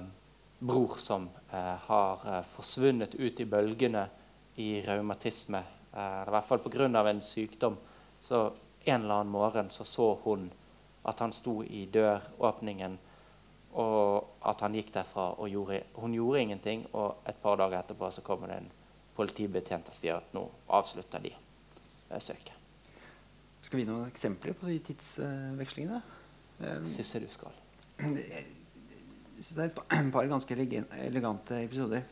[0.60, 4.08] bror som eh, har forsvunnet ut i bølgene
[4.60, 5.64] i raumatisme.
[5.94, 7.10] Eh, I hvert fall pga.
[7.10, 7.78] en sykdom.
[8.22, 8.52] Så
[8.84, 10.52] en eller annen morgen så, så hun
[11.04, 12.98] at han sto i døråpningen,
[13.80, 18.12] og at han gikk derfra og gjorde Hun gjorde ingenting, og et par dager etterpå
[18.12, 18.72] så kommer det en
[19.16, 22.54] politibetjent og sier at nå avslutter de eh, søket.
[23.62, 26.02] Skal vi gi noen eksempler på de tidsvekslingene?
[26.60, 27.54] Uh, Syns jeg du skal.
[29.40, 32.04] Det er et par ganske elegante episoder.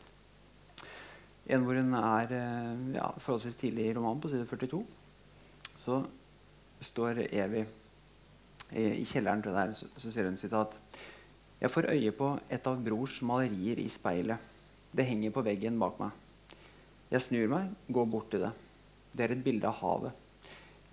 [1.48, 4.82] En hvor hun er eh, ja, forholdsvis tidlig i romanen, på side 42.
[5.80, 6.02] Så
[6.84, 7.64] står Evy
[8.76, 10.76] i, kjelleren til der, så, så sier hun sitat
[11.58, 14.38] Jeg får øye på et av brors malerier i speilet.
[14.92, 16.12] Det henger på veggen bak meg.
[17.08, 18.52] Jeg snur meg, går bort til det.
[19.16, 20.24] Det er et bilde av havet.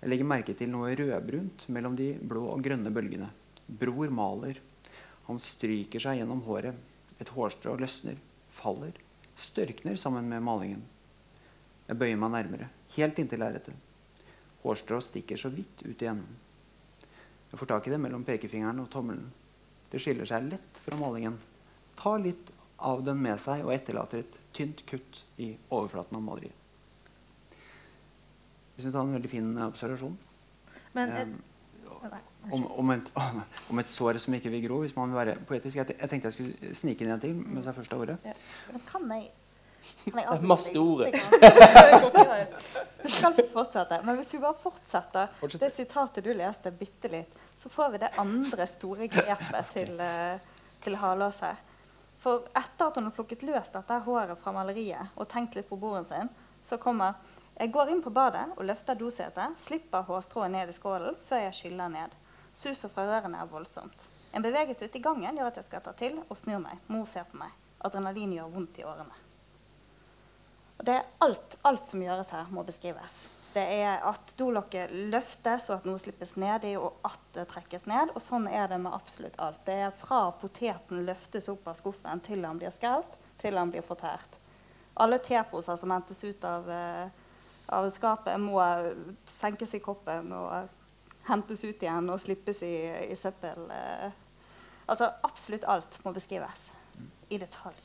[0.00, 3.28] Jeg legger merke til noe rødbrunt mellom de blå og grønne bølgene.
[3.68, 4.58] Bror maler.
[5.28, 6.76] Han stryker seg gjennom håret.
[7.20, 8.18] Et hårstrå løsner,
[8.52, 8.96] faller,
[9.40, 10.82] størkner sammen med malingen.
[11.86, 13.74] Jeg bøyer meg nærmere, helt inntil lerretet.
[14.64, 16.38] Hårstrå stikker så vidt ut i enden.
[17.50, 19.28] Jeg får tak i det mellom pekefingeren og tommelen.
[19.92, 21.38] Det skiller seg lett fra malingen.
[21.96, 26.64] Tar litt av den med seg og etterlater et tynt kutt i overflaten av maleriet.
[28.76, 30.16] Jeg syns det var en veldig fin observasjon.
[30.96, 31.36] Men et,
[32.52, 33.08] om, om, et,
[33.70, 35.76] om, et, sår som ikke vil gro, hvis man vil være poetisk.
[35.80, 38.16] Jeg, jeg tenkte jeg skulle snike inn en ting mens jeg først har ordet.
[38.26, 38.34] Ja.
[38.72, 39.28] Men kan jeg,
[40.04, 41.06] kan jeg Det er masse ord.
[43.02, 44.00] Du skal fortsette.
[44.04, 45.62] Men hvis vi bare fortsetter Fortsett.
[45.62, 50.36] det sitatet du leste bitte litt, så får vi det andre store grepet til, uh,
[50.84, 51.62] til Halås her.
[52.22, 55.78] For etter at hun har plukket løs dette håret fra maleriet og tenkt litt på
[55.78, 56.30] broren sin,
[56.64, 57.14] så kommer
[57.56, 61.54] jeg går inn på badet og løfter dosetet, slipper hårstrået ned i skålen før jeg
[61.56, 62.16] skyller ned.
[62.52, 64.04] Suset fra ørene er voldsomt.
[64.36, 66.82] En bevegelse ute i gangen gjør at jeg skal ta til og snur meg.
[66.92, 67.54] Mor ser på meg.
[67.84, 69.22] Adrenalin gjør vondt i årene.
[70.76, 73.26] Og det er alt, alt som gjøres her, må beskrives.
[73.56, 78.12] Det er at dolokket løftes, og at noe slippes nedi, og at det trekkes ned.
[78.12, 79.62] Og sånn er det med absolutt alt.
[79.64, 83.86] Det er fra poteten løftes opp av skuffen til han blir skrelt, til han blir
[83.86, 84.36] fortært.
[85.00, 87.24] Alle teposer som hentes ut av eh,
[87.66, 88.60] av skapet må
[89.30, 90.68] senkes i koppen og
[91.26, 92.76] hentes ut igjen og slippes i,
[93.10, 93.66] i søppel.
[93.74, 94.08] Eh,
[94.86, 96.70] altså absolutt alt må beskrives
[97.32, 97.82] i detalj.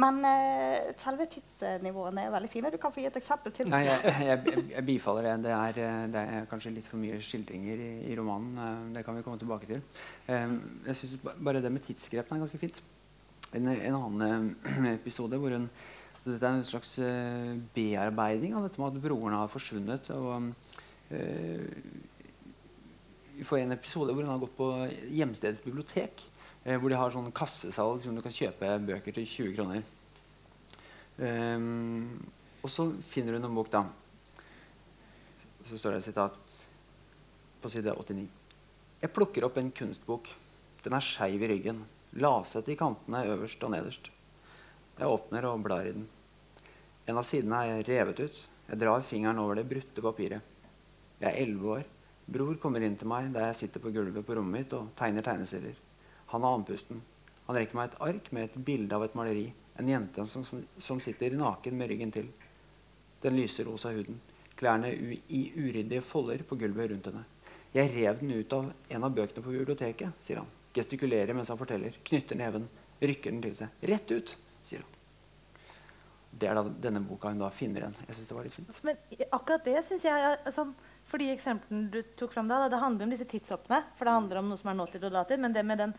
[0.00, 2.70] Men uh, selve tidsnivåene er veldig fine.
[2.70, 3.66] Du kan få gi et eksempel til.
[3.72, 5.32] Nei, jeg, jeg, jeg bifaller det.
[5.48, 8.92] Det er, eh, det er, kanskje litt for mye skildringer i, i romanen.
[8.94, 9.82] Det kan vi komme tilbake til.
[10.28, 12.78] jeg synes Bare det med tidsgrepene er ganske fint.
[13.56, 14.52] En, en annen
[14.94, 15.66] episode hvor hun
[16.24, 20.10] dette er en slags uh, bearbeiding av dette med at broren har forsvunnet.
[20.12, 20.50] Og,
[21.14, 21.68] uh,
[23.38, 24.68] vi får en episode hvor hun har gått på
[25.16, 26.26] hjemstedets bibliotek.
[26.66, 29.88] Uh, hvor de har sånn kassesalg som du kan kjøpe bøker til 20 kroner.
[31.20, 32.20] Um,
[32.60, 33.86] og så finner hun en bok, da.
[35.68, 36.36] Så står det et sitat
[37.60, 38.28] på side 89.
[39.00, 40.28] Jeg plukker opp en kunstbok.
[40.84, 41.84] Den er skeiv i ryggen.
[42.20, 44.10] Lasete i kantene øverst og nederst.
[45.00, 46.02] Jeg åpner og blar i den.
[47.08, 48.40] En av sidene er revet ut.
[48.68, 50.42] Jeg drar fingeren over det brutte papiret.
[51.22, 51.86] Jeg er elleve år.
[52.30, 55.24] Bror kommer inn til meg der jeg sitter på gulvet på rommet mitt og tegner
[55.24, 55.78] tegneserier.
[56.34, 57.00] Han er andpusten.
[57.46, 59.46] Han rekker meg et ark med et bilde av et maleri.
[59.80, 62.28] En jente som, som, som sitter naken med ryggen til.
[63.24, 64.20] Den lyser rosa huden.
[64.60, 67.24] Klærne i uryddige folder på gulvet rundt henne.
[67.72, 70.54] Jeg rev den ut av en av bøkene på biblioteket, sier han.
[70.76, 71.96] Gestikulerer mens han forteller.
[72.04, 72.68] Knytter neven.
[73.00, 73.82] Rykker den til seg.
[73.88, 74.36] Rett ut!
[76.40, 77.98] Det er da denne boka hun da finner igjen.
[78.08, 78.78] Jeg synes det var litt fint.
[78.86, 80.72] Men akkurat det syns jeg sånn,
[81.10, 83.82] For de eksemplene du tok fram da, det handler om disse tidshoppene.
[83.98, 85.42] For det handler om noe som er nåtid og datid.
[85.42, 85.94] Men det med den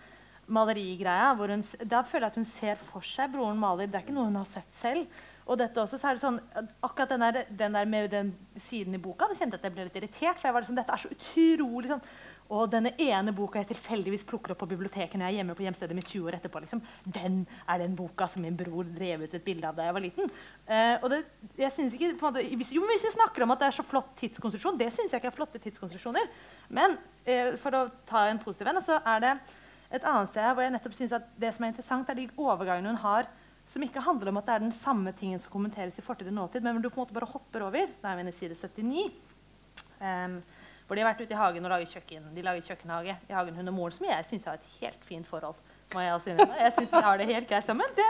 [0.52, 3.90] malerigreia, hvor hun, da føler jeg at hun ser for seg broren maler.
[3.90, 5.22] Det er ikke noe hun har sett selv.
[5.50, 6.38] Og dette også, så er det sånn,
[6.86, 8.30] akkurat den der, den der med den
[8.62, 10.40] siden i boka da kjente jeg at jeg ble litt irritert.
[10.40, 12.06] For jeg var liksom, dette er så utrolig sånn
[12.52, 15.64] og denne ene boka jeg tilfeldigvis plukker opp på biblioteket når jeg er hjemme på
[15.64, 19.38] hjemstedet mitt 20 år etterpå, liksom, den er den boka som min bror drev ut
[19.38, 20.32] et bilde av da jeg var liten.
[20.68, 21.22] Uh, og det,
[21.62, 24.12] jeg synes ikke, måte, hvis, jo, hvis vi snakker om at det er så flott
[24.20, 26.32] tidskonstruksjon, det syns jeg ikke er flotte tidskonstruksjoner.
[26.76, 29.36] Men uh, for å ta en positiv en, så er det
[29.92, 32.92] et annet sted hvor jeg nettopp synes at det som er interessant, er de overgangene
[32.92, 33.32] hun har
[33.72, 36.36] som ikke handler om at det er den samme tingen som kommenteres i fortid og
[36.36, 37.92] nåtid, men hvor du på en måte bare hopper over.
[37.94, 39.06] Så da er vi inne i side 79.
[40.02, 40.42] em,
[40.92, 42.24] hvor de har vært ute i hagen og laget kjøkken.
[42.36, 45.26] De lager kjøkkenhage i hagen hun og moren, som jeg syns har et helt fint
[45.30, 45.56] forhold.
[45.96, 46.58] må Jeg også innrømme.
[46.60, 47.88] Jeg synes de har det helt greit sammen.
[47.96, 48.04] De,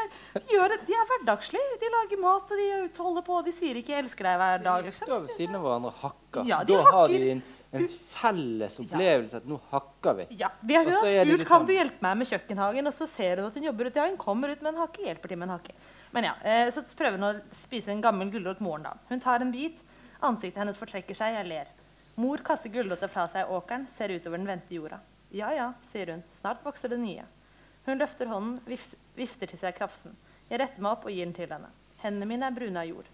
[0.50, 1.78] gjør, det- de er hverdagslige.
[1.82, 3.46] De lager mat, og de holder på.
[3.46, 4.82] De sier ikke 'jeg elsker deg' hver dag.
[4.84, 5.06] De Liksom.
[5.08, 6.46] står ved siden av hverandre og hakker.
[6.48, 10.28] Ja, de da har de en, en felles opplevelse at nå hakker vi.
[10.42, 13.08] Ja, de har, hun har spurt liksom- kan du hjelpe meg med kjøkkenhagen, og så
[13.08, 13.96] ser hun at hun jobber ut.
[13.96, 15.74] Ja, hun kommer ut med en hake, hjelper til med en hake.
[16.14, 18.84] Men ja, eh, Så prøver hun å spise en gammel gulrot, moren.
[18.84, 18.94] da.
[19.10, 19.78] Hun tar en bit,
[20.22, 21.66] ansiktet hennes fortrekker seg, jeg ler.
[22.22, 25.00] Mor kaster gulroten fra seg i åkeren, ser utover den vendte jorda.
[25.34, 27.24] Ja ja, sier hun, snart vokser det nye.
[27.88, 28.60] Hun løfter hånden,
[29.18, 30.14] vifter til seg krafsen.
[30.52, 31.72] Jeg retter meg opp og gir den til henne.
[32.04, 33.10] Hendene mine er brune av jord.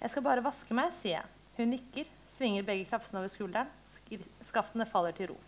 [0.00, 1.34] Jeg skal bare vaske meg, sier jeg.
[1.58, 3.68] Hun nikker, svinger begge krafsene over skulderen.
[4.44, 5.38] Skaftene faller til ro.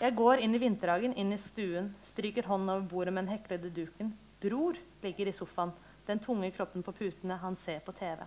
[0.00, 3.72] Jeg går inn i vinterhagen, inn i stuen, stryker hånden over bordet med den heklede
[3.72, 4.12] duken.
[4.42, 5.72] Bror ligger i sofaen,
[6.08, 8.26] den tunge kroppen på putene, han ser på TV.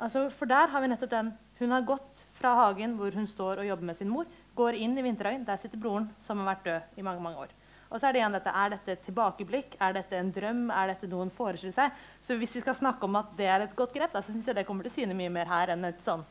[0.00, 1.32] Altså, for der har vi nettopp den.
[1.60, 4.96] Hun har gått fra hagen hvor hun står og jobber med sin mor, går inn
[4.96, 7.52] i vinterhagen, der sitter broren som har vært død i mange mange år.
[7.90, 10.92] Og så Er det igjen dette, er dette et tilbakeblikk, er dette en drøm, er
[10.92, 12.04] dette noe hun forestiller seg?
[12.22, 14.46] Så hvis vi skal snakke om at det er et godt grep, da, så syns
[14.46, 16.24] jeg det kommer til syne mye mer her enn et sånn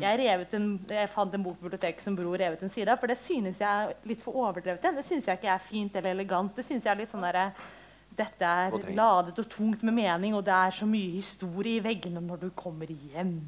[0.00, 3.10] jeg, en, jeg fant en bok på biblioteket som Bror revet en side av, for
[3.10, 4.86] det synes jeg er litt for overdrevet.
[4.96, 6.54] Det synes jeg ikke er fint eller elegant.
[6.56, 7.50] Det synes jeg er litt sånn derre
[8.12, 12.20] Dette er ladet og tungt med mening, og det er så mye historie i veggene
[12.20, 13.38] når du kommer hjem.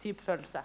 [0.00, 0.62] Typ følelse.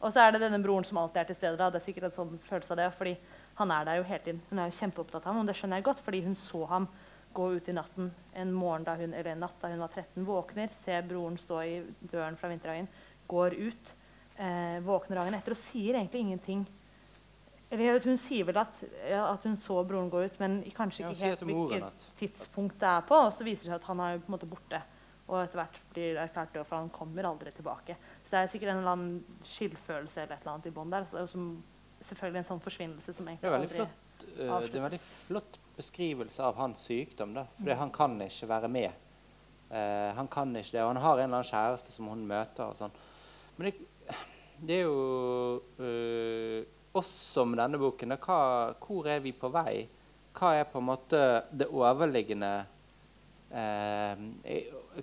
[0.00, 1.58] Og så er det denne broren som alltid er til stede.
[1.58, 1.70] Da.
[1.72, 3.16] Det er sikkert en sånn følelse av det, fordi
[3.58, 4.40] han er der jo hele tiden.
[4.50, 6.88] Hun er jo kjempeopptatt av ham, og det skjønner jeg godt, fordi hun så ham
[7.36, 10.24] gå ut i natten en morgen da hun, eller en natt da hun var 13,
[10.24, 11.74] våkner, ser broren stå i
[12.12, 12.88] døren fra vinterhagen,
[13.28, 13.92] går ut,
[14.38, 16.66] eh, våkner dagen etter og sier egentlig ingenting.
[17.70, 18.76] Eller hun sier vel at,
[19.10, 23.18] at hun så broren gå ut, men kanskje ikke helt hvilket tidspunkt det er på.
[23.26, 24.82] Og så viser det seg at han er på en måte borte.
[25.26, 27.96] Og etter hvert blir erklært død, for han kommer aldri tilbake.
[28.22, 31.08] Så det er sikkert en eller annen skyldfølelse eller et eller annet i bånn der.
[31.26, 31.48] Som
[31.98, 36.46] selvfølgelig en sånn forsvinnelse som egentlig aldri flott, eh, det er en veldig flott beskrivelse
[36.46, 37.34] av hans sykdom.
[37.34, 37.48] Da.
[37.58, 37.78] For Mm.
[37.78, 39.02] han kan ikke være med.
[39.66, 42.64] Uh, han kan ikke det, og han har en eller annen kjæreste som hun møter.
[42.70, 42.92] og sånn.
[43.56, 43.74] Men det,
[44.62, 46.64] det er jo eh,
[46.96, 48.38] også med denne boken hva,
[48.80, 49.86] Hvor er vi på vei?
[50.36, 51.20] Hva er på en måte
[51.52, 52.52] det overliggende
[53.50, 54.24] eh,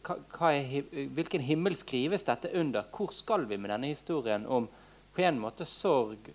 [0.03, 2.87] hva, er, Hvilken himmel skrives dette under?
[2.93, 4.69] Hvor skal vi med denne historien om
[5.13, 6.31] på en måte sorg,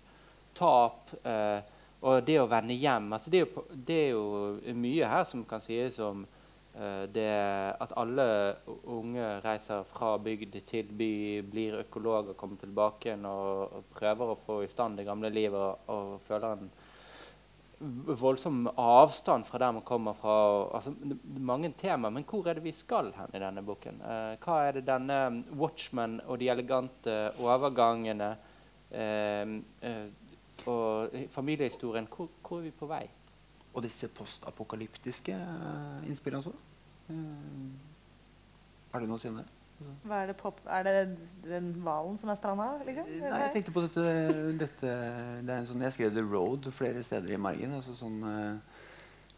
[0.55, 1.59] tap eh,
[1.99, 3.11] og det å vende hjem?
[3.11, 6.23] Altså, det, er jo, det er jo mye her som kan sies om
[6.73, 7.29] det
[7.81, 8.25] at alle
[8.87, 14.59] unge reiser fra bygd til by, blir økologer, kommer tilbake igjen og, prøver å få
[14.63, 16.69] i stand det gamle livet og, føler en
[18.19, 20.29] voldsom avstand fra der man kommer fra.
[20.29, 20.93] og- Altså,
[21.39, 24.01] mange temaer, men hvor er det vi skal hen i denne boken?
[24.01, 28.37] Eh, hva er det denne Watchman og de elegante overgangene
[28.91, 30.09] eh, eh,
[30.65, 33.09] og familiehistorien hvor, hvor er vi på vei?
[33.79, 36.51] Og disse postapokalyptiske uh, innspillene også.
[38.91, 39.47] er det du noe å si om det?
[40.03, 40.59] Hva er det pop...
[40.67, 40.93] Er det
[41.45, 43.07] den hvalen som er stranda, liksom?
[43.21, 44.03] Nei, jeg tenkte på dette,
[44.59, 44.91] dette
[45.45, 47.77] det er en sånn, Jeg skrev The Road flere steder i margen.
[47.77, 48.81] Altså sånn, eh,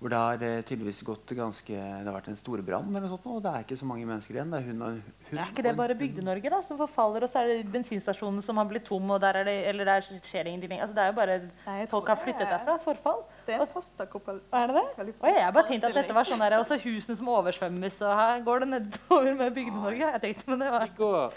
[0.01, 3.43] hvor det har eh, tydeligvis gått ganske Det har vært en storbrann, sånt, nå, og
[3.45, 4.55] det er ikke så mange mennesker igjen.
[4.55, 7.43] Det er hun og hun, Er ikke det bare Bygde-Norge da, som forfaller, og så
[7.43, 10.55] er det bensinstasjonene som har blitt tom, og der er det, eller der skjer det
[10.55, 10.81] ingenting?
[10.81, 11.37] Altså, det er jo bare
[11.67, 12.79] Nei, Folk har flyttet er- derfra.
[12.81, 13.21] Forfall.
[13.47, 14.53] Det er Og en postapokalypse.
[14.53, 15.15] Er det det?
[15.23, 18.41] Oi, jeg bare tenkte at dette var sånn der, også husene som oversvømmes, og her
[18.45, 20.11] går det nedover med Bygde-Norge.
[20.15, 20.87] Jeg tenkte, men det var...
[20.97, 21.33] går,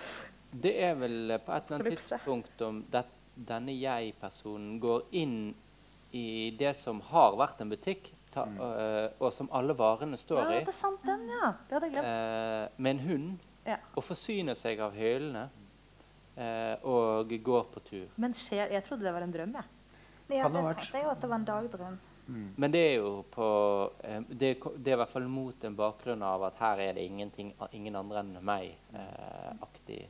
[0.64, 5.38] det er vel på et eller annet tidspunkt om det, denne jeg-personen går inn
[6.14, 6.26] i
[6.58, 10.60] det som har vært en butikk, ta, øh, og som alle varene står Ja, i,
[10.66, 11.52] det er sant den, ja.
[11.68, 12.06] Det hadde jeg glemt.
[12.06, 13.76] eh, med en hund, Ja.
[13.96, 15.48] og forsyner seg av hyllene,
[16.36, 18.06] eh, og går på tur.
[18.16, 19.64] Men skjer, jeg trodde det var en drøm, jeg.
[19.64, 19.83] Ja,
[20.28, 21.96] Kan det tenkte jeg jo at det var en dagdrøm.
[22.56, 23.46] Men det er jo på
[24.00, 26.92] eh, det, er det er i hvert fall mot en bakgrunn av at her er
[26.96, 30.06] det ingenting, ingen andre enn meg-aktig.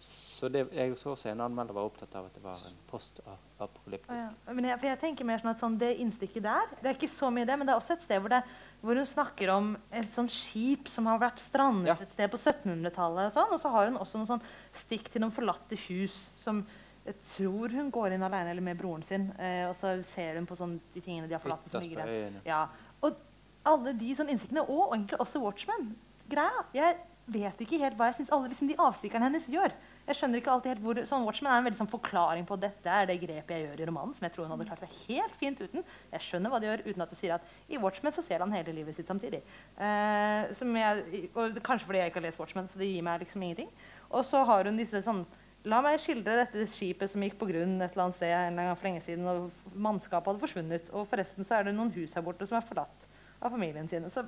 [0.00, 4.16] så det, jeg så også en anmelder var opptatt av at det var en postapokalyptisk.
[4.16, 4.52] ja.
[4.56, 7.12] Men jeg, for jeg tenker mer sånn at sånn, det innstikket der Det er ikke
[7.12, 8.40] så mye det, men det er også et sted hvor, det,
[8.80, 11.98] hvor hun snakker om et sånn skip som har vært strandet Ja.
[12.00, 13.28] et sted på 1700-tallet.
[13.28, 16.64] Og sånn, og så har hun også noen sånn stikk til noen forlatte hus som
[17.04, 19.28] jeg tror hun går inn alene eller med broren sin.
[19.38, 21.66] Eh, og så ser hun på sånn, de tingene de har forlatt.
[21.68, 22.38] som ligger der.
[22.48, 22.66] Ja,
[23.04, 23.18] og
[23.64, 25.94] alle de sånn innsiktene, og egentlig også Watchmen.
[26.28, 26.96] Greia, Jeg
[27.26, 29.72] vet ikke helt hva jeg syns alle liksom, de avstikkerne hennes gjør.
[30.04, 32.64] Jeg skjønner ikke alltid helt hvor, sånn Watchmen er en veldig sånn forklaring på at
[32.66, 34.12] dette er det grepet jeg gjør i romanen.
[34.16, 35.86] som jeg tror hun hadde klart seg helt fint uten.
[36.12, 38.52] Jeg skjønner hva de gjør uten at du sier at i Watchmen så ser han
[38.52, 39.40] hele livet sitt samtidig.
[39.76, 43.24] Eh, som jeg, og Kanskje fordi jeg ikke har lest Watchmen, så det gir meg
[43.24, 43.72] liksom ingenting.
[44.10, 45.24] Og så har hun disse sånn
[45.64, 48.74] La meg skildre dette skipet som gikk på grunn et eller annet sted en gang
[48.76, 50.90] for lenge siden, og mannskapet hadde forsvunnet.
[50.92, 53.06] Og forresten så er det noen hus her borte som er forlatt
[53.40, 54.10] av familien sine.
[54.12, 54.26] Så,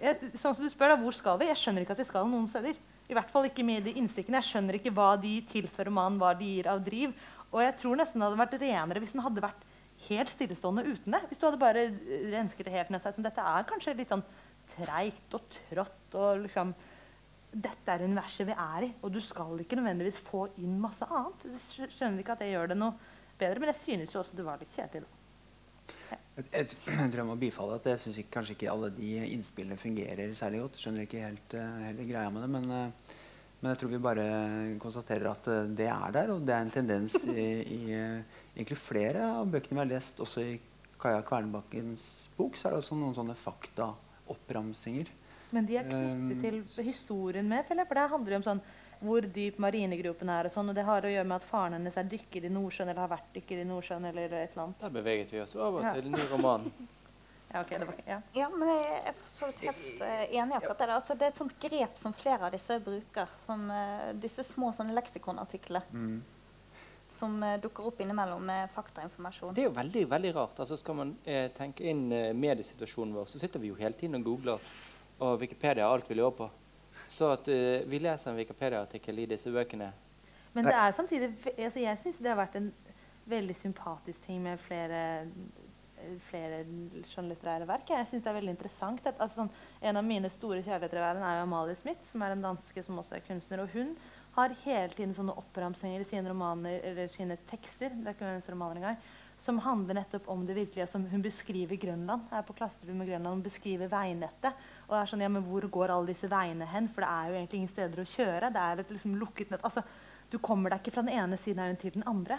[0.00, 1.50] jeg, sånn som du spør da, Hvor skal vi?
[1.50, 2.80] Jeg skjønner ikke at vi skal noen steder.
[3.08, 4.40] I hvert fall ikke med de innstikkene.
[4.40, 7.12] Jeg skjønner ikke hva de tilfører mannen, hva de gir av driv.
[7.52, 9.70] Og jeg tror nesten det hadde vært renere hvis den hadde vært
[10.08, 11.24] helt stillestående uten det.
[11.28, 11.88] Hvis du hadde bare
[12.32, 13.16] rensket det helt ned seg.
[13.16, 14.24] Som dette er kanskje litt sånn
[14.72, 16.72] treigt og trått og liksom
[17.52, 21.46] dette er universet vi er i, og du skal ikke nødvendigvis få inn masse annet.
[21.48, 24.46] Jeg skjønner ikke at det gjør det noe bedre, men jeg synes jo også det
[24.46, 25.06] var litt kjedelig.
[25.06, 25.14] da.
[26.08, 29.80] Jeg, jeg, jeg tror jeg må bifalle at jeg syns kanskje ikke alle de innspillene
[29.80, 30.80] fungerer særlig godt.
[30.82, 33.16] Skjønner ikke helt, uh, hele greia med det, men, uh,
[33.58, 34.26] men, jeg tror vi bare
[34.82, 36.34] konstaterer at uh, det er der.
[36.34, 40.44] Og det er en tendens i, i egentlig flere av bøkene vi har lest, også
[40.44, 40.58] i
[40.98, 42.04] Kaja Kvernbakkens
[42.36, 45.12] bok, så er det også noen sånne faktaoppramsinger.
[45.54, 48.62] Men de er knyttet til historien med, for det handler jo om sånn
[48.98, 50.48] hvor dyp marinegropen er.
[50.48, 52.90] Og sånn, og det har å gjøre med at faren hennes er dykker i Nordsjøen
[52.90, 54.06] eller har vært dykker i Nordsjøen.
[54.10, 54.80] eller et eller annet.
[54.84, 55.92] Der beveget vi oss over ja.
[55.96, 56.66] til en ny roman.
[57.52, 58.18] ja, okay, var, ja.
[58.34, 60.88] ja, men jeg er for så vidt helt uh, enig i akkurat det.
[60.96, 63.30] Altså, det er et sånt grep som flere av disse bruker.
[63.38, 65.86] Som, uh, disse små sånne leksikonartikler.
[65.94, 66.18] Mm.
[67.08, 69.54] Som uh, dukker opp innimellom med faktainformasjon.
[69.54, 70.58] Det er jo veldig veldig rart.
[70.58, 71.14] Altså, skal man
[71.54, 74.70] tenke inn mediesituasjonen vår, så sitter vi jo hele tiden og googler.
[75.18, 76.50] Og Wikipedia er alt vi lurer på.
[77.08, 79.92] Så at uh, vi leser en Wikipedia-artikkel i disse bøkene.
[80.52, 82.72] Men det er samtidig altså Jeg syns det har vært en
[83.28, 85.00] veldig sympatisk ting med flere,
[86.24, 86.62] flere
[87.04, 87.90] skjønnlitterære verk.
[87.92, 89.04] Jeg synes det er veldig interessant.
[89.06, 89.50] At, altså, sånn,
[89.84, 92.84] en av mine store kjærligheter i verden er jo Amalie Smith, som er en danske
[92.84, 93.64] som også er kunstner.
[93.64, 93.92] Og hun
[94.38, 97.92] har hele tiden sånne oppramsinger i sine romaner eller sine tekster.
[97.92, 99.00] det er ikke hennes romaner engang,
[99.38, 100.86] som handler nettopp om det virkelige.
[100.86, 102.22] som Hun beskriver Grønland.
[102.32, 104.54] er på klassetur med Grønland, Hun beskriver veinettet.
[104.88, 106.88] Og det er sånn, ja, men Hvor går alle disse veiene hen?
[106.88, 108.52] For det er jo egentlig ingen steder å kjøre.
[108.54, 109.64] Det er et liksom lukket nett.
[109.64, 109.84] Altså,
[110.28, 112.36] Du kommer deg ikke fra den ene siden til den andre.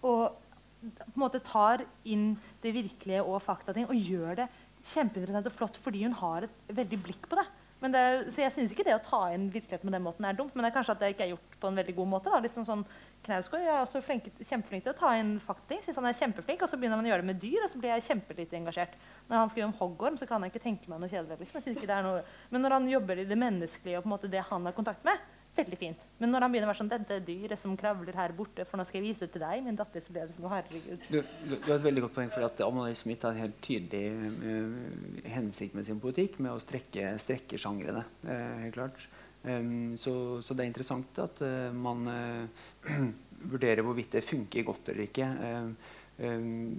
[0.00, 0.32] Og
[0.80, 4.46] på en måte tar inn det virkelige og faktating og gjør det
[4.80, 7.44] kjempeinteressant og flott fordi hun har et veldig blikk på det.
[7.92, 10.54] det så jeg syns ikke det å ta inn virkeligheten på den måten er dumt,
[10.54, 12.32] men det er kanskje at det ikke er gjort på en veldig god måte.
[12.32, 12.40] Da.
[12.40, 12.86] Liksom sånn,
[13.26, 15.82] Knausgård er også flink, kjempeflink til å ta inn fakting.
[15.84, 17.80] Synes han er kjempeflink, Og så begynner man å gjøre det med dyr, og så
[17.80, 18.94] blir jeg kjempelite engasjert.
[19.28, 21.36] Når han skriver om hoggorm, så kan jeg ikke tenke meg noe kjedelig.
[21.42, 21.84] Liksom.
[21.84, 22.22] Er noe...
[22.50, 25.04] Men når han jobber i det menneskelige og på en måte det han har kontakt
[25.04, 25.20] med,
[25.56, 26.02] veldig fint.
[26.20, 28.86] Men når han begynner å være sånn 'Dette dyret som kravler her borte, for nå
[28.86, 31.06] skal jeg vise det til deg', min datter, så blir det sånn Herregud.
[31.08, 33.58] Du, du, du, har et veldig godt poeng, for at Amalie Smith har en helt
[33.64, 38.04] tydelig uh, hensikt med sin politikk, med å strekke, strekke sjangrene.
[38.24, 39.08] Uh, helt klart.
[39.44, 42.90] Um, så, så, det er interessant at uh, man uh,
[43.52, 45.30] vurderer hvorvidt det funker godt eller ikke.
[45.40, 45.72] Um,
[46.18, 46.76] um,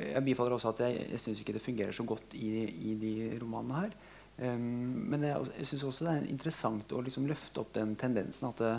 [0.00, 3.14] jeg bifaller også at jeg, jeg syns ikke det fungerer så godt i, i de
[3.42, 3.94] romanene her.
[4.42, 8.62] men jeg, jeg syns også det er interessant å liksom løfte opp den tendensen at
[8.64, 8.78] uh,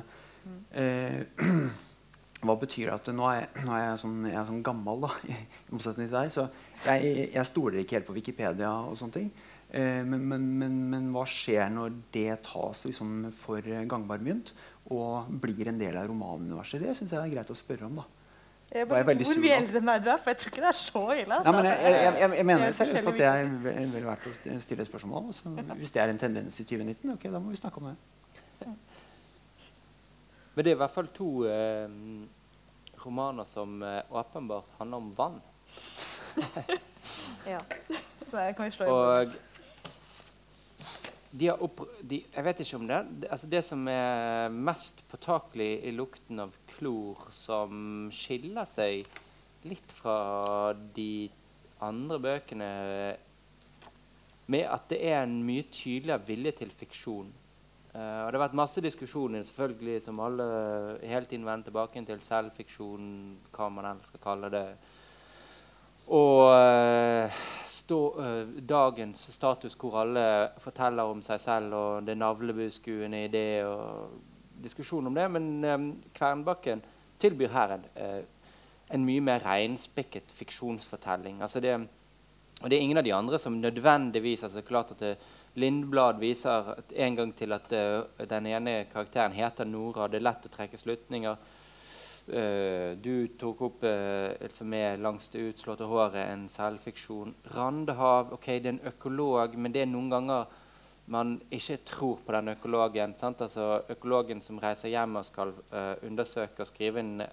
[2.43, 5.05] hva betyr det at nå er, jeg, nå er jeg, sånn, jeg er sånn gammel,
[5.05, 6.33] da, i motsetning til deg.
[6.33, 6.47] Så
[6.89, 9.29] jeg stoler ikke helt på Wikipedia og sånne ting.
[9.73, 14.53] Eh, men, men, men, men, hva skjer når det tas liksom for gangbar mynt
[14.93, 16.83] og blir en del av romanuniverset?
[16.83, 18.03] Det syns jeg er greit å spørre om.
[18.03, 18.09] da.
[18.73, 20.21] Jeg bare, hvor mye eldre enn meg du er?
[20.21, 21.35] For jeg tror ikke det er så ille.
[21.35, 21.51] Altså.
[21.51, 25.19] Ja, jeg, jeg, jeg, jeg, mener seriøst at det er vel verdt å stille spørsmål
[25.19, 25.27] om.
[25.33, 28.71] Altså, hvis det er en tendens i 2019, ok, da må vi snakke om det.
[30.55, 31.93] Men det er i hvert fall to eh,
[33.03, 35.39] romaner som eh, åpenbart handler om vann.
[37.53, 37.61] ja.
[38.29, 39.33] Så det kan vi slå i Og
[41.33, 42.99] de opp, de, jeg vet ikke om det.
[43.31, 49.07] Altså det som er mest påtakelig i lukten av klor, som skiller seg
[49.65, 51.29] litt fra de
[51.83, 52.71] andre bøkene,
[54.53, 57.31] med at det er en mye tydeligere vilje til fiksjon.
[57.93, 60.45] Uh, og Det har vært masse diskusjoner selvfølgelig, som alle
[61.01, 63.07] hele tiden vender tilbake til selvfiksjon,
[63.53, 64.65] hva man ellers skal kalle det.
[66.11, 70.25] Og uh, stå, uh, dagens status hvor alle
[70.59, 74.09] forteller om seg selv, og det navlebeskuende i det, og
[74.63, 75.29] diskusjon om det.
[75.31, 76.83] Men um, Kvernbakken
[77.19, 77.85] tilbyr her en,
[78.91, 81.39] en mye mer reinspekket fiksjonsfortelling.
[81.41, 81.77] Altså det,
[82.59, 85.15] og det er ingen av de andre som nødvendigvis altså klart at det,
[85.55, 87.67] Lindblad viser en gang til at
[88.29, 90.07] den ene karakteren heter Nora.
[90.09, 91.37] Det er lett å trekke slutninger.
[92.23, 97.33] Uh, du tok opp uh, liksom med 'Langs det utslåtte håret', en selvfiksjon.
[97.51, 100.45] Randehav ok, det er en økolog, men det er noen ganger
[101.11, 103.15] man ikke tror på den økologen.
[103.19, 107.25] Altså, økologen som reiser hjem og skal uh, undersøke og skrive en,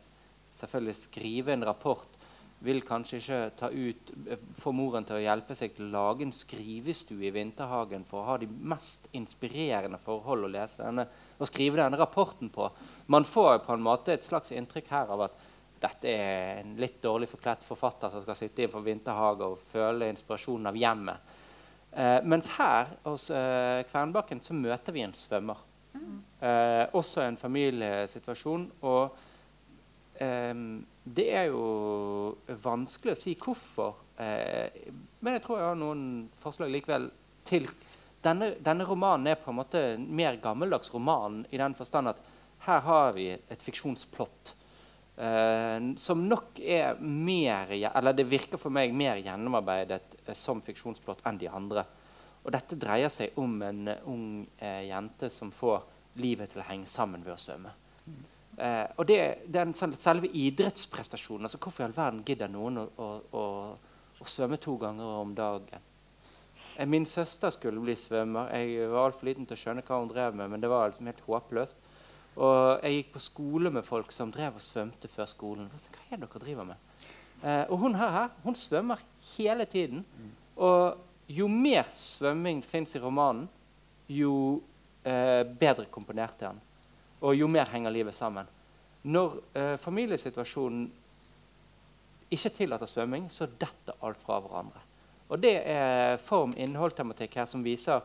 [0.58, 2.18] selvfølgelig skrive en rapport,
[2.60, 4.10] vil kanskje ikke ta ut,
[4.58, 8.32] få moren til å hjelpe seg til å lage en skrivestue i vinterhagen for å
[8.32, 11.06] ha de mest inspirerende forhold å lese denne,
[11.40, 12.68] og skrive denne rapporten på.
[13.12, 15.46] Man får på en måte et slags inntrykk her av at
[15.80, 20.10] dette er en litt dårlig forkledt forfatter som skal sitte i for vinterhage og føle
[20.12, 21.32] inspirasjonen av hjemmet.
[21.90, 25.64] Eh, mens her hos eh, Kvernbakken så møter vi en svømmer.
[25.96, 26.20] Mm.
[26.46, 28.68] Eh, også en familiesituasjon.
[28.86, 30.54] Og eh,
[31.16, 34.04] det er jo vanskelig å si hvorfor.
[34.20, 36.04] Eh, men jeg tror jeg har noen
[36.44, 37.08] forslag likevel
[37.48, 37.66] til
[38.24, 42.20] denne, denne, romanen er på en måte mer gammeldags roman i den forstand at
[42.66, 44.55] her har vi et fiksjonsplott.
[45.16, 51.24] eh, som nok er mer Eller det virker for meg mer gjennomarbeidet eh, som fiksjonsplott
[51.24, 51.84] enn de andre.
[52.44, 55.82] Og dette dreier seg om en ung ung jente som får
[56.16, 57.72] livet til å henge sammen ved å svømme.
[58.06, 58.24] Mm.
[58.97, 63.44] og det, den selve idrettsprestasjonen altså Hvorfor i all verden gidder noen å, å, å,
[64.20, 65.84] å svømme to ganger om dagen?
[66.86, 68.48] Min søster skulle bli svømmer.
[68.57, 71.11] Jeg var altfor liten til å skjønne hva hun drev med, men det var liksom
[71.11, 71.82] helt håpløst.
[72.40, 75.69] Og jeg gikk på skole med folk som drev og svømte før skolen.
[75.69, 76.89] Hva er det dere driver med?
[77.43, 79.02] Eh, og hun her, hun svømmer
[79.35, 80.05] hele tiden.
[80.57, 80.97] Og
[81.28, 83.48] jo mer svømming fins i romanen,
[84.11, 84.61] jo
[85.05, 86.62] eh, bedre komponert er den.
[87.20, 88.48] Og jo mer henger livet sammen.
[89.02, 90.89] Når eh, familiesituasjonen
[92.31, 94.82] ikke tillater svømming, så detter alt fra hverandre.
[95.31, 98.02] Og det er form, innhold, tematikk her som viser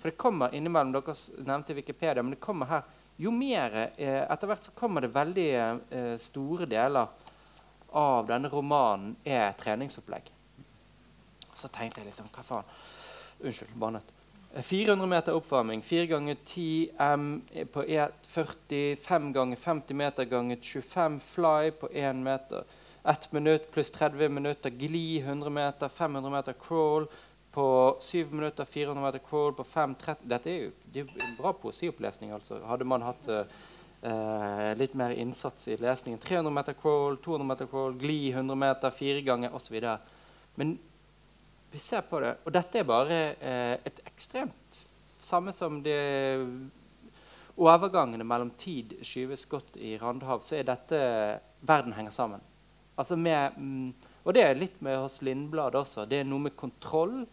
[0.00, 1.14] For det kommer innimellom Dere
[1.46, 2.82] nevnte Wikipedia, men det kommer her
[3.16, 7.30] jo mer eh, Etter hvert så kommer det veldig eh, store deler
[7.94, 10.26] av denne romanen er treningsopplegg.
[11.54, 12.72] Så tenkte jeg liksom Hva faen?
[13.38, 14.08] Unnskyld, bannet.
[14.54, 17.28] 400 eh, meter oppvarming, 4 ganger 10 M
[17.70, 22.66] på 1,40, 5 ganger 50 meter ganger 25 fly på 1 meter.
[23.04, 27.06] 1 minutt pluss 30 minutter gli 100 meter, 500 meter crawl,
[27.54, 31.52] på 7 minutter, 400 meter crawl på 5.30 Dette er jo, det er en bra
[31.52, 32.32] poesiopplesning.
[32.34, 32.58] altså.
[32.66, 37.94] Hadde man hatt uh, litt mer innsats i lesningen 300 meter crawl, 200 meter crawl,
[38.00, 39.76] gli 100 meter, fire ganger osv.
[40.58, 40.72] Men
[41.70, 44.82] vi ser på det, og dette er bare uh, et ekstremt
[45.24, 45.94] Samme som det
[47.56, 50.98] overgangene mellom tid skyves godt i Randhav, så er dette
[51.64, 52.42] Verden henger sammen.
[52.96, 56.06] Altså med, mm, og det er litt med hos Lindblad også.
[56.06, 57.24] Det er noe med kontroll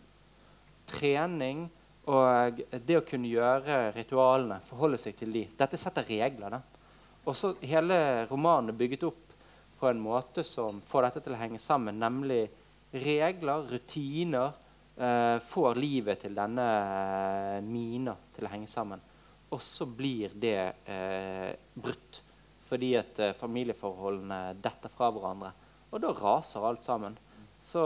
[0.90, 1.68] trening
[2.10, 5.44] og det å kunne gjøre ritualene, forholde seg til de.
[5.58, 6.58] Dette setter regler.
[7.22, 9.36] Og så hele romanen er bygget opp
[9.82, 12.44] på en måte som får dette til å henge sammen, nemlig
[12.92, 14.58] regler, rutiner,
[14.98, 19.02] eh, får livet til denne eh, mina til å henge sammen.
[19.52, 22.22] Og så blir det eh, brutt
[22.72, 25.52] fordi at eh, familieforholdene detter fra hverandre.
[25.92, 27.20] Og da raser alt sammen.
[27.62, 27.84] Så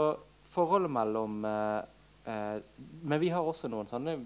[0.54, 1.82] forholdet mellom eh,
[2.26, 2.58] Eh,
[3.02, 4.16] men vi har også noen sånne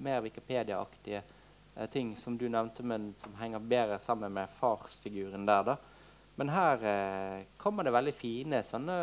[0.00, 1.22] mer Wikipedia-aktige
[1.74, 5.72] eh, ting som du nevnte, men som henger bedre sammen med farsfiguren der.
[5.72, 5.76] da.
[6.38, 9.00] Men her eh, kommer det veldig fine sånne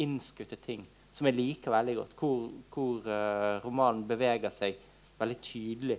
[0.00, 2.16] innskutte ting som jeg liker veldig godt.
[2.16, 4.76] Hvor, hvor uh, romanen beveger seg
[5.18, 5.96] veldig tydelig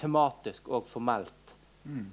[0.00, 1.52] tematisk og formelt.
[1.84, 2.08] Mm.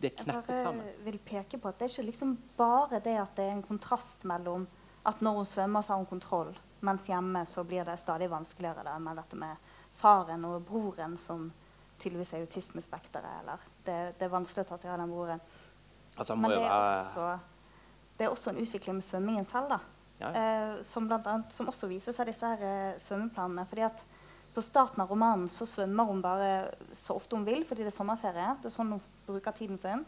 [0.00, 0.86] Det er kneppet sammen.
[0.86, 3.64] Jeg vil peke på at det er ikke liksom bare det at det er en
[3.64, 4.66] kontrast mellom
[5.06, 6.50] at når hun svømmer, så har hun kontroll,
[6.84, 11.48] mens hjemme så blir det stadig vanskeligere da, med dette med faren og broren som
[11.98, 13.42] tydeligvis er autismespekteret.
[13.42, 15.44] Eller det, det, er vanskelig å ta seg av den broren.
[16.16, 17.28] Altså, Men det er, også,
[18.18, 19.80] det er, også, en utvikling med svømmingen selv, da.
[20.16, 20.28] Ja.
[20.32, 23.66] Eh, som, annet, som, også viser seg disse her eh, svømmeplanene.
[23.68, 24.04] fordi at
[24.56, 26.50] på starten av romanen så svømmer hun bare
[26.96, 28.54] så ofte hun vil fordi det er sommerferie.
[28.62, 30.04] Det er sånn hun bruker tiden sin.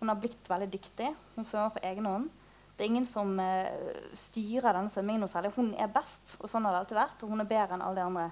[0.00, 1.10] Hun har blitt veldig dyktig.
[1.34, 2.30] Hun svømmer på egen hånd.
[2.72, 3.68] Det er ingen som eh,
[4.16, 5.50] styrer denne svømmingen noe særlig.
[5.52, 7.24] Hun er best, og sånn har det alltid vært.
[7.26, 8.30] Og hun er bedre enn alle de andre.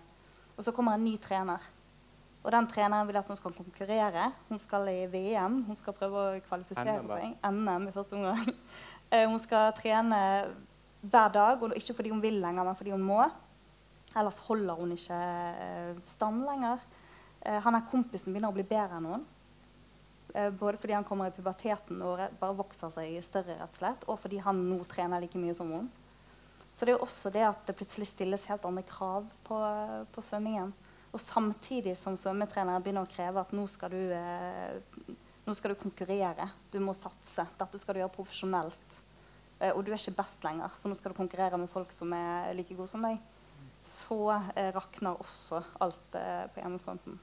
[0.54, 1.66] Og så kommer en ny trener.
[2.40, 4.30] Og den treneren vil at hun skal konkurrere.
[4.48, 5.58] Hun skal i VM.
[5.68, 7.36] Hun skal prøve å kvalifisere seg.
[7.44, 8.48] NM i første omgang.
[9.12, 10.22] uh, hun skal trene
[11.04, 13.20] hver dag, og ikke fordi hun vil lenger, men fordi hun må.
[14.16, 16.80] Ellers holder hun ikke uh, stand lenger.
[17.48, 19.26] han er kompisen begynner å bli bedre enn hun.
[20.34, 24.04] Eh, både fordi han kommer i puberteten og bare vokser seg større, rett og slett,
[24.08, 25.88] og fordi han nå trener like mye som hun.
[26.74, 29.56] Så det er jo også det at det plutselig stilles helt andre krav på,
[30.12, 30.74] på svømmingen.
[31.08, 35.16] Og samtidig som svømmetrenere begynner å kreve at nå skal, du, eh,
[35.46, 36.50] nå skal du konkurrere.
[36.70, 37.48] Du må satse.
[37.58, 39.00] Dette skal du gjøre profesjonelt.
[39.58, 42.12] Eh, og du er ikke best lenger, for nå skal du konkurrere med folk som
[42.14, 43.18] er like gode som deg.
[43.88, 44.20] Så
[44.54, 47.18] eh, rakner også alt eh, på hjemmefronten.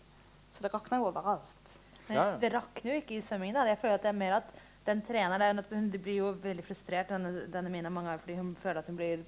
[0.52, 1.76] Så det rakner jo overalt.
[2.08, 2.38] Men Ja, ja.
[2.42, 3.58] det rakner jo ikke i svømmingen.
[3.58, 3.66] Da.
[3.70, 4.52] Jeg føler at det er mer at
[4.86, 8.52] den treneren er hun blir jo veldig frustrert, denne, denne Mina, mange ganger fordi hun
[8.56, 9.24] føler at hun blir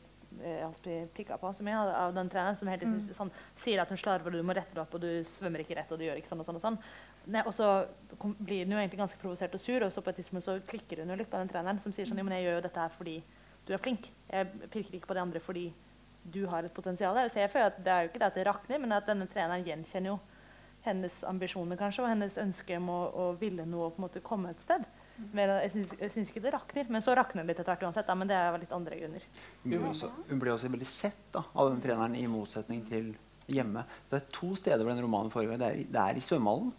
[0.45, 3.97] eh, pikka på så mye av, den treneren som hele tiden sånn, sier at hun
[3.97, 6.21] slarver, og du må rette det opp, og du svømmer ikke rett, og du gjør
[6.21, 6.59] ikke sånn og sånn.
[6.59, 6.77] Og sånn.
[7.33, 7.71] Ne, og så
[8.21, 10.59] kom, blir hun jo egentlig ganske provosert og sur, og så på et tidspunkt så
[10.69, 12.65] klikker hun jo litt på den treneren som sier sånn Jo, men jeg gjør jo
[12.69, 13.17] dette her fordi
[13.67, 14.11] du er flink.
[14.29, 15.65] Jeg pirker ikke på de andre fordi
[16.33, 17.17] du har et potensial.
[17.31, 19.27] Så jeg føler at det er jo ikke det at det rakner, men at denne
[19.31, 20.17] treneren gjenkjenner jo
[20.87, 24.23] hennes ambisjoner kanskje, og hennes ønske om å, å ville noe og på en måte
[24.23, 24.85] komme et sted.
[25.33, 27.87] Men jeg syns, jeg syns ikke det rakner, men så rakner det litt etter hvert
[27.87, 28.07] uansett.
[28.07, 29.23] Da, men det er litt andre grunner.
[29.63, 33.15] Hun ble, også, hun ble også veldig sett da, av den treneren, i motsetning til
[33.49, 33.83] hjemme.
[34.11, 35.57] Det er to steder hvor den romanen foregår.
[35.59, 36.69] Det er, det er i svømmehallen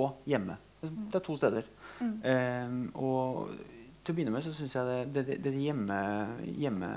[0.00, 0.58] og hjemme.
[0.80, 1.68] Det er to steder.
[2.00, 3.52] Ehm, og
[4.00, 6.90] til å begynne med så syns jeg det, det, det, det hjemme,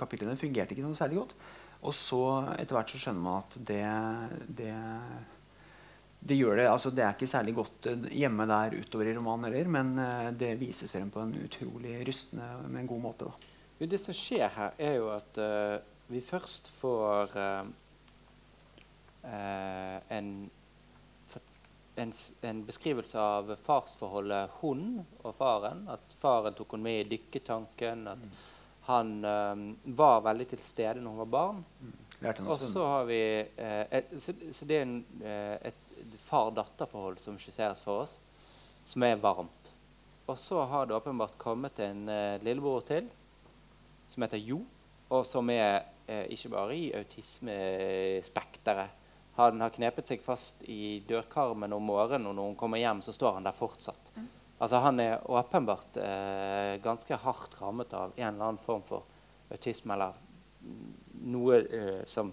[0.00, 1.36] hjemmekapitlene fungerte ikke noe særlig godt.
[1.80, 2.22] Og så
[2.56, 3.84] etter hvert så skjønner man at det,
[4.60, 4.74] det
[6.20, 9.46] det gjør det, altså det er ikke særlig godt eh, hjemme der utover i romanen
[9.48, 13.24] heller, men eh, det vises frem på en utrolig rystende men god måte.
[13.24, 13.54] da.
[13.80, 15.80] Jo, Det som skjer her, er jo at uh,
[16.12, 17.64] vi først får uh,
[20.12, 20.28] en,
[21.96, 22.12] en,
[22.50, 25.86] en beskrivelse av farsforholdet hun og faren.
[25.88, 28.04] At faren tok henne med i dykketanken.
[28.12, 28.28] At
[28.90, 29.64] han um,
[29.96, 31.64] var veldig til stede når hun var barn.
[32.20, 37.16] Lærte Og så har vi eh, et, så, så det er en, eh, et far-datter-forhold
[37.22, 38.18] som skisseres for oss,
[38.84, 39.72] som er varmt.
[40.28, 43.08] Og så har det åpenbart kommet en eh, lillebror til,
[44.06, 44.60] som heter Jo,
[45.10, 48.98] og som er eh, ikke bare i autismespekteret.
[49.38, 53.12] Han har knepet seg fast i dørkarmen om morgenen, og når hun kommer hjem, så
[53.16, 54.12] står han der fortsatt.
[54.60, 59.06] Altså Han er åpenbart eh, ganske hardt rammet av en eller annen form for
[59.50, 60.18] autisme, eller
[61.24, 62.32] noe eh, som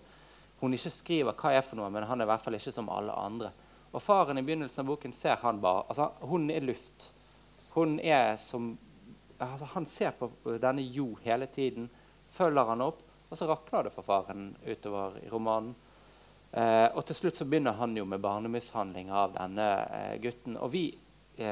[0.60, 2.90] hun ikke skriver hva er for noe, men han er i hvert fall ikke som
[2.92, 3.54] alle andre.
[3.94, 7.12] Og faren i begynnelsen av boken ser han bare altså Hun er luft.
[7.74, 8.74] Hun er som
[9.38, 11.90] altså Han ser på denne Jo hele tiden,
[12.30, 15.76] følger han opp, og så rakner det for faren utover i romanen.
[16.52, 20.58] Eh, og til slutt så begynner han jo med barnemishandling av denne eh, gutten.
[20.58, 20.86] Og vi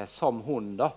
[0.06, 0.90] som hun, da,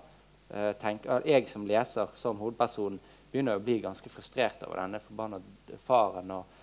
[0.50, 3.00] eh, tenker, jeg som leser, som hovedperson,
[3.30, 5.40] begynner å bli ganske frustrert over denne forbanna
[5.86, 6.60] faren og,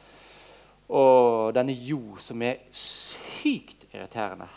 [0.90, 4.48] og denne Jo, som er sykt irriterende.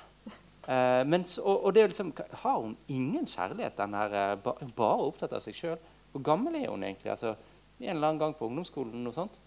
[0.70, 2.12] Eh, mens, og, og det er liksom,
[2.44, 3.78] Har hun ingen kjærlighet?
[3.78, 5.78] den her, eh, bare opptatt av seg sjøl?
[6.12, 7.12] Hvor gammel er hun egentlig?
[7.12, 7.36] Altså,
[7.80, 9.04] en eller annen gang på ungdomsskolen?
[9.04, 9.40] noe sånt.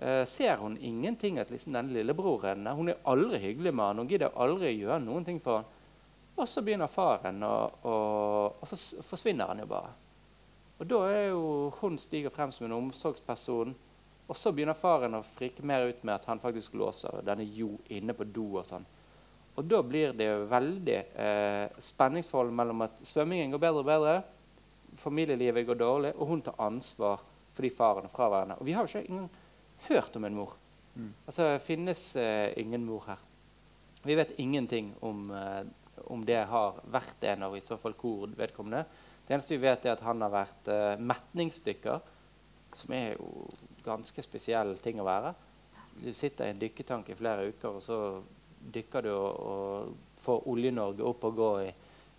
[0.00, 4.08] Eh, ser hun ingenting at liksom denne lillebroren Hun er aldri hyggelig med han, hun
[4.08, 5.64] gidder aldri gjøre noen ting for han.
[6.38, 9.90] Og så begynner faren, og, og, og så forsvinner han jo bare.
[10.78, 11.42] Og da er jo
[11.80, 13.74] hun stiger frem som en omsorgsperson.
[14.28, 17.72] Og så begynner faren å frike mer ut med at han faktisk låser denne Jo
[17.90, 18.86] inne på do og sånn.
[19.58, 24.18] Og da blir det jo veldig eh, spenningsforhold mellom at svømmingen går bedre og bedre,
[25.02, 27.24] familielivet går dårlig, og hun tar ansvar
[27.56, 28.58] fordi faren er fraværende.
[28.60, 29.32] Og vi har jo ikke engang
[29.88, 30.52] hørt om en mor.
[30.94, 31.08] Mm.
[31.26, 33.24] Altså, det finnes eh, ingen mor her.
[34.06, 35.64] Vi vet ingenting om, eh,
[36.06, 38.84] om det har vært en, og i så fall hvor vedkommende.
[39.26, 42.00] Det eneste vi vet, er at han har vært uh, metningsdykker,
[42.78, 43.48] som er jo
[43.84, 45.34] ganske spesiell ting å være.
[45.98, 47.98] Du sitter i en dykketank i flere uker, og så
[48.58, 51.68] dykker du og, og får Olje-Norge opp og gå i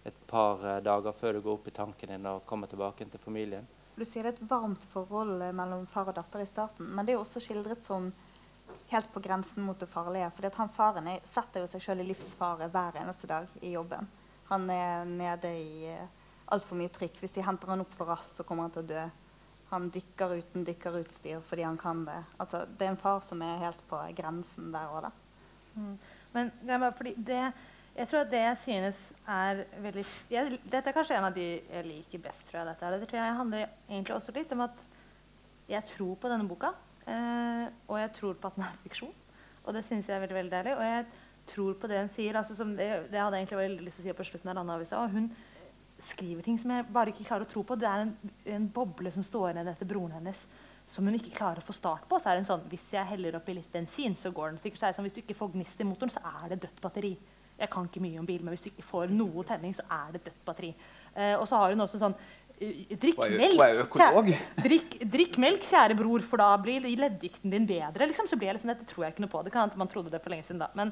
[0.09, 3.23] et par uh, dager før du går opp i tanken din og kommer tilbake til
[3.23, 3.67] familien.
[3.99, 7.03] Du sier det er et varmt forhold eh, mellom far og datter i starten, men
[7.03, 8.07] det er jo også skildret som
[8.89, 10.31] helt på grensen mot det farlige.
[10.35, 14.09] For han faren er, setter jo seg selv i livsfare hver eneste dag i jobben.
[14.49, 16.05] Han er nede i uh,
[16.53, 17.19] altfor mye trykk.
[17.21, 19.07] Hvis de henter han opp for raskt, så kommer han til å dø.
[19.69, 22.17] Han dykker uten dykkerutstyr fordi han kan det.
[22.41, 25.11] Altså, det er en far som er helt på grensen der òg, da.
[26.33, 27.43] Men det er bare fordi det,
[27.95, 31.45] jeg tror at det jeg synes er veldig jeg, Dette er kanskje en av de
[31.61, 32.47] jeg liker best.
[32.49, 32.91] Tror jeg, dette.
[33.03, 34.85] Det tror jeg handler egentlig også litt om at
[35.69, 36.73] jeg tror på denne boka.
[37.09, 39.13] Eh, og jeg tror på at den er fiksjon.
[39.65, 40.77] Og det syns jeg er veldig veldig deilig.
[40.77, 41.05] Og jeg
[41.49, 42.37] tror på det hun sier.
[42.37, 45.13] Altså, det, det hadde jeg egentlig veldig lyst til å si på slutten av og
[45.15, 45.29] Hun
[45.99, 47.75] skriver ting som jeg bare ikke klarer å tro på.
[47.75, 48.15] Det er en,
[48.55, 50.47] en boble som står igjen etter broren hennes
[50.89, 52.17] som hun ikke klarer å få start på.
[52.17, 54.81] Så er det en sånn, Hvis jeg heller oppi litt bensin, så går den sikkert.
[54.81, 56.81] Så er det sånn, Hvis du ikke får gnist i motoren, så er det dødt
[56.81, 57.13] batteri.
[57.59, 60.13] Jeg kan ikke mye om bil, men hvis du ikke får noe tenning, så er
[60.15, 60.73] det dødt batteri.
[61.13, 62.15] Eh, og så har hun også sånn
[62.59, 63.89] Drikk er jo- melk.
[63.95, 68.07] kjære- Drikk, drikk melk, kjære bror, for da blir leddgikten din bedre.
[68.09, 68.27] Liksom.
[68.27, 69.43] Så blir jeg liksom, Dette tror jeg ikke noe på.
[69.45, 70.67] Det kan hende man trodde det for lenge siden da.
[70.75, 70.91] Men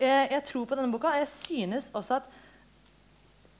[0.00, 1.12] eh, jeg tror på denne boka.
[1.14, 2.26] og Jeg synes også at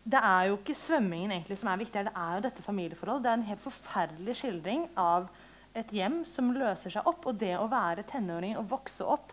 [0.05, 1.97] det er jo ikke svømmingen egentlig som er viktig.
[1.97, 3.23] her, Det er jo dette familieforholdet.
[3.25, 5.29] Det er en helt forferdelig skildring av
[5.75, 7.25] et hjem som løser seg opp.
[7.31, 9.33] Og det å være tenåring og vokse opp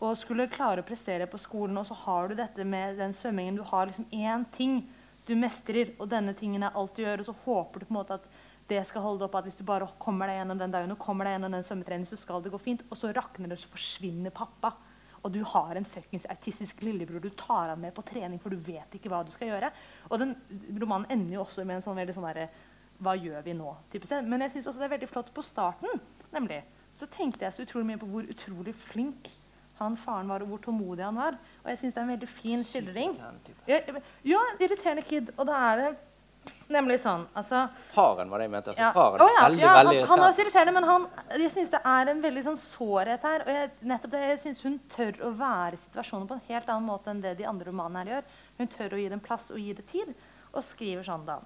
[0.00, 3.56] og skulle klare å prestere på skolen, og så har du dette med den svømmingen
[3.56, 4.84] Du har liksom én ting
[5.28, 8.00] du mestrer, og denne tingen er alt du gjør, og så håper du på en
[8.00, 8.28] måte at
[8.68, 11.24] det skal holde opp, at hvis du bare kommer deg gjennom den dagen og kommer
[11.24, 12.84] deg gjennom den svømmetreningen, så skal det gå fint.
[12.92, 14.74] Og så rakner det, så forsvinner pappa.
[15.24, 18.60] Og du har en fuckings autistisk lillebror du tar han med på trening, for du
[18.60, 19.72] vet ikke hva du skal gjøre.
[20.10, 20.34] Og den
[20.78, 22.50] romanen ender jo også med en sånn veldig sånn derre
[22.98, 23.72] Hva gjør vi nå?
[23.92, 24.26] type sted.
[24.26, 26.00] Men jeg syns også det er veldig flott på starten.
[26.34, 29.30] nemlig, Så tenkte jeg så utrolig mye på hvor utrolig flink
[29.78, 31.38] han faren var, og hvor tålmodig han var.
[31.62, 33.16] Og jeg syns det er en veldig fin skildring.
[33.68, 35.32] Ja, irriterende kid.
[35.36, 35.90] Og da er det
[36.72, 38.72] nemlig sånn altså, Faren var det jeg mente.
[38.72, 38.90] Altså, ja.
[38.94, 40.74] faren, oh, ja, veldig, ja, veldig han, er også irriterende.
[40.76, 41.06] men han,
[41.42, 43.44] jeg syns det er en veldig sånn sårhet her.
[43.44, 46.72] Og jeg, nettopp det, jeg synes hun tør å være i situasjonen på en helt
[46.74, 48.34] annen måte enn det de andre romanene her gjør.
[48.58, 50.12] Hun tør å gi dem plass og gi det tid,
[50.52, 51.38] og skriver sånn da.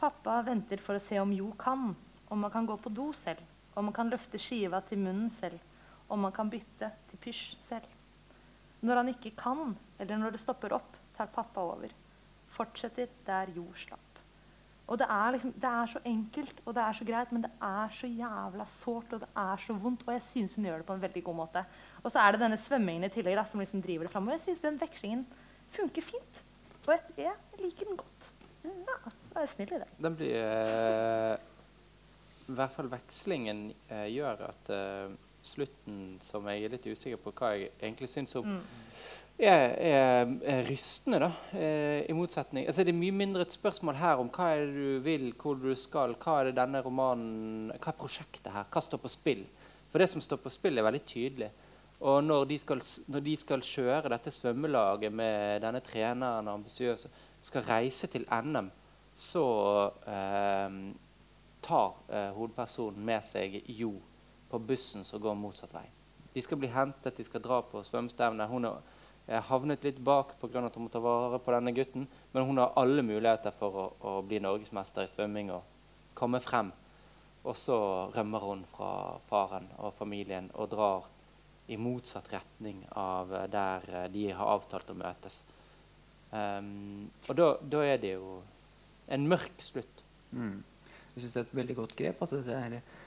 [0.00, 1.92] Pappa venter for å se om Jo kan,
[2.32, 3.42] om han kan gå på do selv,
[3.74, 5.60] om han kan løfte skiva til munnen selv,
[6.08, 7.90] om han kan bytte til pysj selv.
[8.84, 11.92] Når han ikke kan, eller når det stopper opp, tar pappa over.
[12.52, 14.00] Fortsetter der jord slapp.
[14.84, 17.50] Og det er, liksom, det er så enkelt og det er så greit, men det
[17.64, 20.04] er så jævla sårt og det er så vondt.
[20.04, 21.64] Og jeg syns hun gjør det på en veldig god måte.
[22.02, 24.36] Og så er det denne svømmingen i tillegg da, som liksom driver det framover.
[24.36, 25.24] Jeg syns den vekslingen
[25.72, 26.42] funker fint.
[26.84, 28.30] Og jeg, jeg liker den godt.
[28.64, 29.88] Ja, jeg er snill i det.
[30.04, 31.34] Den blir eh,
[32.44, 37.32] I hvert fall vekslingen eh, gjør at eh, slutten, som jeg er litt usikker på
[37.36, 38.56] hva jeg egentlig syns om,
[39.38, 41.30] er, er, er rystende, da.
[41.58, 44.74] Eh, I motsetning altså, Det er mye mindre et spørsmål her om hva er det
[44.76, 48.68] du vil, hvor du skal, hva er det denne romanen Hva er prosjektet her?
[48.70, 49.44] Hva står på spill?
[49.90, 51.50] For det som står på spill, er veldig tydelig.
[52.04, 57.10] Og når de skal, når de skal kjøre dette svømmelaget med denne treneren ambisiøse,
[57.44, 58.70] skal reise til NM,
[59.14, 59.44] så
[60.10, 60.80] eh,
[61.62, 63.94] tar eh, hovedpersonen med seg Jo
[64.54, 65.86] på bussen som går motsatt vei.
[66.34, 68.46] De skal bli hentet, de skal dra på svømmestevne.
[68.46, 68.82] Hun har
[69.26, 70.62] eh, havnet litt bak pga.
[70.66, 73.86] at hun må ta vare på denne gutten, men hun har alle muligheter for å,
[73.98, 75.66] å bli norgesmester i svømming og
[76.14, 76.70] komme frem.
[77.42, 77.76] Og så
[78.14, 81.10] rømmer hun fra faren og familien og drar
[81.66, 85.42] i motsatt retning av eh, der eh, de har avtalt å møtes.
[86.34, 88.38] Um, og da, er det jo
[89.14, 90.02] en mørk slutt.
[90.34, 90.62] Mm.
[91.14, 92.22] Jeg syns det er et veldig godt grep.
[92.22, 93.03] at dette, er,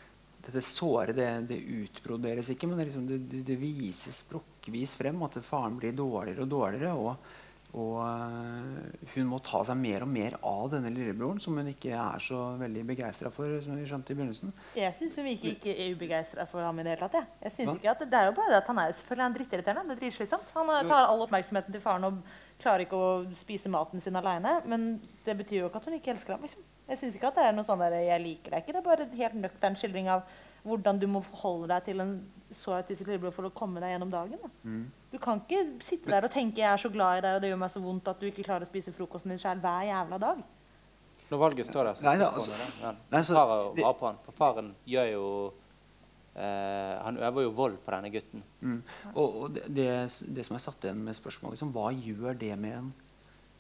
[0.48, 5.20] dette såret det, det utbroderes ikke, men det, er liksom, det, det, vises brukkvis frem.
[5.26, 6.94] At faren blir dårligere og dårligere.
[6.96, 7.34] Og,
[7.78, 11.92] og øh, hun må ta seg mer og mer av denne lillebroren, som hun ikke
[11.92, 13.58] er så veldig begeistra for.
[13.66, 14.56] som vi skjønte i begynnelsen.
[14.80, 17.20] Jeg syns hun virker ikke ubegeistra for ham i det hele tatt.
[17.20, 17.42] Jeg.
[17.44, 19.28] Jeg synes ikke at det, det er jo bare det at Han er jo selvfølgelig
[19.28, 19.86] en drittirriterende.
[19.92, 20.56] Det er dritslitsomt.
[20.56, 22.24] Han eh, tar all oppmerksomheten til faren og
[22.64, 24.62] klarer ikke å spise maten sin aleine.
[24.66, 24.90] Men
[25.28, 26.48] det betyr jo ikke at hun ikke elsker ham.
[26.48, 26.72] Liksom.
[26.88, 28.74] Jeg synes ikke at det er noe sånn der, jeg liker deg ikke.
[28.74, 30.24] Det er bare en helt nøktern skildring av
[30.68, 32.14] hvordan du må forholde deg til en
[32.52, 34.40] så autistisk lillebror for å komme deg gjennom dagen.
[34.44, 34.50] Da.
[34.64, 34.86] Mm.
[35.12, 37.50] Du kan ikke sitte der og tenke 'jeg er så glad i deg', og det
[37.52, 40.18] gjør meg så vondt at du ikke klarer å spise frokosten din sjøl hver jævla
[40.20, 40.44] dag.
[41.30, 42.82] Når valget står der, så Nei, da, altså- det.
[42.82, 44.18] Men Nei, så tar det- på han.
[44.24, 45.54] For faren gjør jo
[46.36, 48.44] eh, Han øver jo vold på denne gutten.
[48.62, 48.84] Mm.
[49.16, 52.60] Og, og det, det, det som jeg satt igjen med spørsmålet, liksom, hva gjør det
[52.60, 52.94] med en,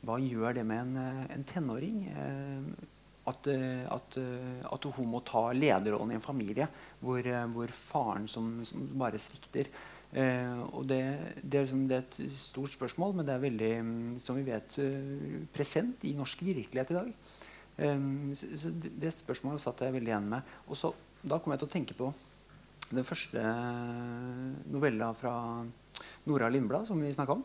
[0.05, 2.07] hva gjør det med en, eh, en tenåring?
[2.07, 2.87] Eh,
[3.27, 6.67] at, eh, at, eh, at hun må ta lederrollen i en familie
[7.01, 9.69] hvor, eh, hvor faren som, som bare svikter.
[10.13, 11.01] Eh, det,
[11.43, 14.47] det, er liksom, det er et stort spørsmål, men det er veldig, mm, som vi
[14.47, 14.79] vet,
[15.55, 17.11] present i norsk virkelighet i dag.
[17.77, 18.07] Eh,
[18.39, 20.55] så, så det spørsmålet satt jeg veldig igjen med.
[20.67, 20.93] Og så,
[21.23, 22.11] da kom jeg til å tenke på
[22.87, 23.41] den første
[24.71, 25.33] novella fra
[26.27, 27.43] Nora Lindblad, som vi snakka om.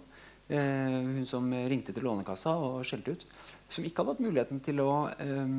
[0.52, 3.26] Eh, hun som ringte til Lånekassa og skjelte ut.
[3.72, 5.52] Som ikke hadde hatt muligheten til å eh,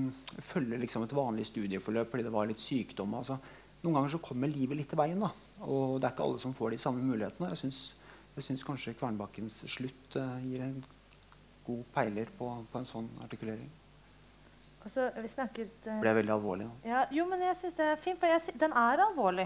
[0.45, 3.15] følge liksom, et vanlig studieforløp fordi det var litt sykdom.
[3.18, 3.40] Altså,
[3.84, 5.32] noen ganger så kommer livet litt i veien, da.
[5.65, 7.49] og det er ikke alle som får de samme mulighetene.
[7.52, 7.80] Jeg syns,
[8.38, 10.78] jeg syns kanskje Kvernbakkens slutt eh, gir en
[11.65, 13.72] god peiler på, på en sånn artikulering.
[14.86, 16.74] Så vi snakket uh, Ble veldig alvorlig nå?
[16.84, 19.45] Ja, jo, men jeg syns det er fint, for den er alvorlig.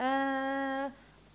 [0.00, 0.86] Eh,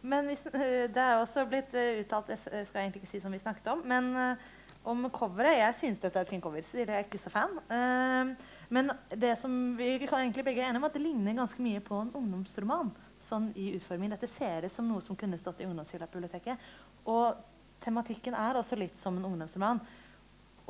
[0.03, 0.43] men hvis,
[0.95, 3.69] det er også blitt eh, uttalt Jeg skal jeg egentlig ikke si som vi snakket
[3.71, 4.51] om, men eh,
[4.89, 6.63] om coveret Jeg syns dette er et fint cover.
[6.67, 7.55] Sier jeg er ikke så fan.
[7.71, 11.63] Eh, men det som vi kan egentlig begge er enige om, at det ligner ganske
[11.63, 12.91] mye på en ungdomsroman.
[13.23, 14.11] Sånn i utforming.
[14.11, 16.71] Dette ser ut som noe som kunne stått i ungdomshylla-biblioteket.
[17.07, 17.39] Og
[17.83, 19.79] tematikken er også litt som en ungdomsroman.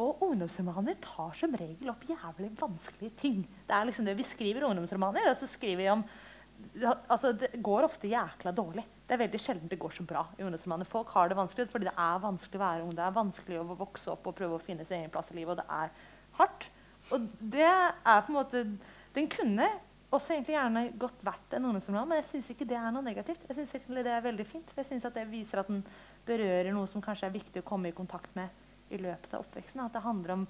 [0.02, 3.42] Og ungdomsromaner tar som regel opp jævlig vanskelige ting.
[3.66, 6.06] Det er liksom det Vi skriver ungdomsromaner, og så skriver vi om
[7.12, 8.86] altså Det går ofte jækla dårlig.
[9.04, 10.88] Det er veldig sjelden det går så bra i ungdomsromaner.
[10.88, 12.94] Folk har det vanskelig fordi det er vanskelig å være ung.
[12.96, 15.58] Det er vanskelig å vokse opp og prøve å finne sin egen plass i livet,
[15.58, 15.92] og det er
[16.40, 16.70] hardt.
[17.12, 18.62] Og det er på en måte
[19.14, 19.68] Den kunne
[20.14, 23.44] også egentlig gjerne godt verdt en ungdomsroman, men jeg syns ikke det er noe negativt.
[23.50, 23.74] Jeg synes
[24.06, 25.84] det er veldig fint, for jeg synes det viser at den
[26.26, 28.50] berører noe som kanskje er viktig å komme i kontakt med
[28.94, 29.84] i løpet av oppveksten.
[29.86, 30.48] At det handler om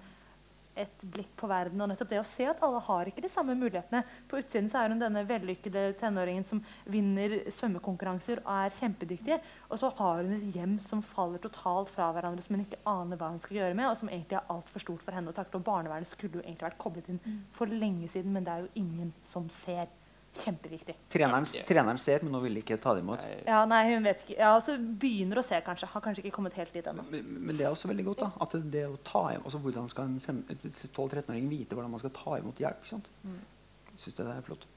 [0.79, 3.55] et blikk på verden og nettopp det å se at alle har ikke de samme
[3.57, 4.03] mulighetene.
[4.29, 9.39] På utsiden så er hun denne vellykkede tenåringen som vinner svømmekonkurranser og er kjempedyktig.
[9.69, 13.19] Og så har hun et hjem som faller totalt fra hverandre, som hun ikke aner
[13.19, 15.61] hva hun skal gjøre med, og som egentlig er altfor stort for henne å takle.
[15.61, 17.21] Og barnevernet skulle jo egentlig vært koblet inn
[17.53, 19.91] for lenge siden, men det er jo ingen som ser.
[20.34, 20.95] Kjempeviktig.
[21.14, 23.22] Treneren, treneren ser, men hun vil ikke ta det imot.
[23.45, 24.38] Ja, nei, hun vet ikke.
[24.39, 25.89] Ja, altså Begynner å se, kanskje.
[25.91, 27.05] Har kanskje ikke kommet helt dit ennå.
[27.11, 28.23] Men, men det er også veldig godt.
[28.26, 32.15] da, at det, å ta imot, altså Hvordan skal en 12-13-åring vite hvordan man skal
[32.18, 32.81] ta imot hjelp?
[32.81, 33.11] ikke sant?
[33.22, 33.39] Mm.
[34.01, 34.68] Syns det er flott.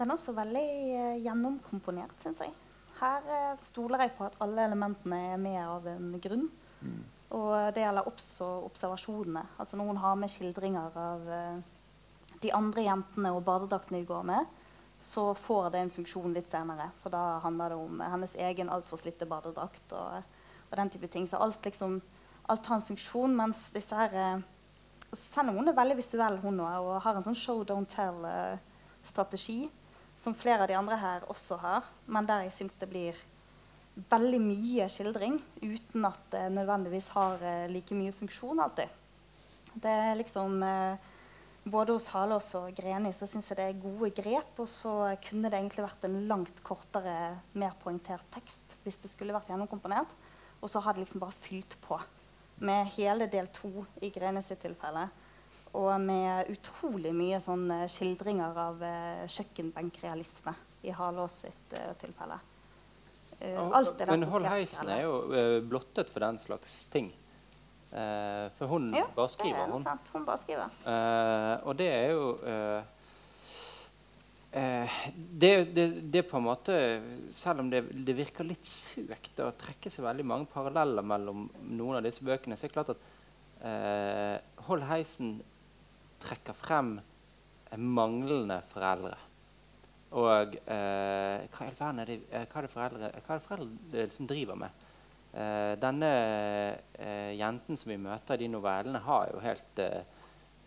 [0.00, 2.54] Den er også veldig uh, gjennomkomponert, syns jeg.
[2.98, 6.48] Her uh, stoler jeg på at alle elementene er med av en grunn.
[6.82, 7.02] Mm.
[7.32, 9.44] Og det gjelder også observasjonene.
[9.62, 11.62] Altså når hun har med skildringer av eh,
[12.42, 14.50] de andre jentene og badedraktene de går med,
[15.02, 16.88] så får det en funksjon litt senere.
[17.02, 20.22] For da handler det om hennes egen altfor slitte badedrakt og,
[20.68, 21.26] og, den type ting.
[21.28, 22.00] Så alt liksom
[22.50, 24.40] alt har en funksjon, mens disse her eh,
[25.12, 29.66] Selv om hun er veldig visuell, hun også, og har en sånn show don't tell-strategi,
[30.16, 33.18] som flere av de andre her også har, men der jeg syns det blir
[34.08, 38.88] veldig mye skildring uten at det nødvendigvis har eh, like mye funksjon alltid.
[39.74, 41.11] Det er liksom eh,
[41.64, 44.58] både hos Halås og Greni så syns jeg det er gode grep.
[44.62, 44.94] Og så
[45.24, 47.16] kunne det egentlig vært en langt kortere,
[47.58, 50.12] mer poengtert tekst hvis det skulle vært gjennomkomponert.
[50.62, 51.98] Og så har det liksom bare fylt på
[52.62, 55.08] med hele del to i Greni sitt tilfelle.
[55.78, 60.52] Og med utrolig mye sånn eh, skildringer av uh, kjøkkenbenkrealisme
[60.84, 62.36] i Halås sitt uh, tilfelle.
[63.40, 65.16] Uh, alt er Men Hold Heisen er jo
[65.64, 67.08] blottet for den slags ting.
[67.92, 69.66] Uh, for hun jo, bare skriver.
[69.66, 69.82] Er hun.
[69.84, 70.08] sant.
[70.14, 70.76] Hun bare skriver.
[70.88, 72.84] Eh, og det er jo eh,
[75.12, 76.74] det, det, det, på en måte
[77.32, 81.98] Selv om det, det, virker litt søkt å trekke seg veldig mange paralleller mellom noen
[81.98, 83.08] av disse bøkene, så er det klart at
[84.66, 85.36] Hold Heisen
[86.24, 86.96] trekker frem
[87.78, 89.14] manglende foreldre.
[90.18, 94.08] Og hva i all verden er det, hva er det foreldre, hva er det foreldre
[94.16, 94.81] som driver med?
[95.32, 96.08] Uh, denne
[97.00, 100.02] eh, jenten som vi møter i de novellene, har jo helt eh,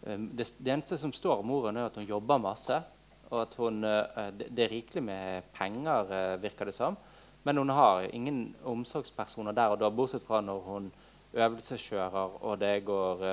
[0.02, 2.80] det, det, eneste som står om moren, er at hun jobber masse.
[3.30, 6.12] Og at hun, det, det, er rikelig med penger,
[6.42, 6.98] virker det som.
[7.46, 10.92] Men hun har ingen omsorgspersoner der og da, bortsett fra når hun
[11.34, 13.26] øvelseskjører og det går,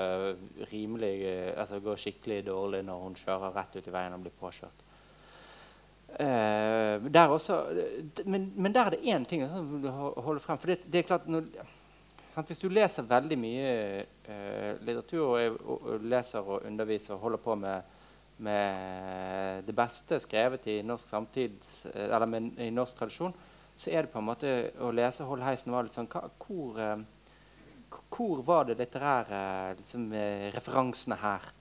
[0.73, 1.13] rimelig,
[1.53, 4.82] altså går skikkelig dårlig når hun kjører rett ut i veien og blir påkjørt.
[6.13, 7.63] Uh, der også,
[8.25, 10.59] men, men, der er det én ting som du holder frem.
[10.59, 11.47] For det, det er klart når,
[12.47, 13.71] Hvis du leser veldig mye
[14.29, 17.81] uh, litteratur og, og, og, leser og underviser og holder på med,
[18.39, 23.35] med det beste skrevet i norsk samtids, eller med, i norsk tradisjon,
[23.77, 27.99] så er det på en måte å lese Hold heisen var litt sånn Hvor, uh,
[28.13, 29.43] hvor var det litterære
[29.81, 30.13] liksom,
[30.53, 31.53] referansene her?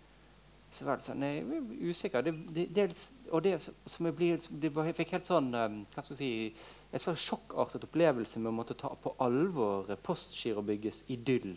[0.71, 2.23] Så var det sånn Jeg er usikker.
[2.25, 6.15] Det, det, dels, og det som jeg, blir, jeg fikk helt sånn um, hva skal
[6.15, 11.53] jeg si, En sånn sjokkartet opplevelse med å måtte ta på alvor Postgirobyggets idyll,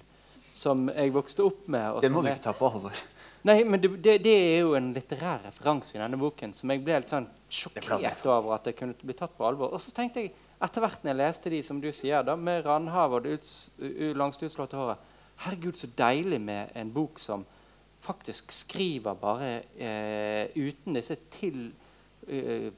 [0.54, 1.98] som jeg vokste opp med.
[2.04, 3.00] det må du ikke ta på alvor.
[3.48, 6.84] Nei, men det, det, det, er jo en litterær referanse i denne boken som jeg
[6.86, 9.74] ble helt sånn sjokkert over at det kunne bli tatt på alvor.
[9.74, 10.30] Og så tenkte jeg,
[10.64, 14.14] etter hvert når jeg leste de som du sier, da, med Randhav og det langste
[14.22, 15.10] langst utslåtte håret
[15.44, 17.42] Herregud, så deilig med en bok som
[18.04, 22.72] faktisk skriver bare eh, uten disse tilgjorte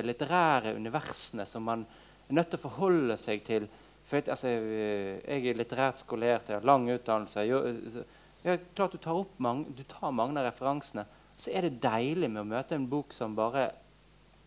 [0.00, 1.86] eh, litterære universene som man
[2.28, 3.68] er nødt til å forholde seg til.
[4.08, 7.46] For, altså, eh, jeg er litterært skolert, jeg har lang utdannelse.
[7.46, 8.04] Jeg,
[8.42, 11.04] jeg, klart du tar, mange, du tar mange av referansene.
[11.38, 13.70] Så er det deilig med å møte en bok som bare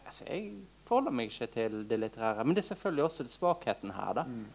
[0.06, 0.52] altså, Jeg
[0.86, 2.44] forholder meg ikke til det litterære.
[2.46, 4.14] Men det er selvfølgelig også svakheten her.
[4.20, 4.24] da.
[4.30, 4.46] Mm.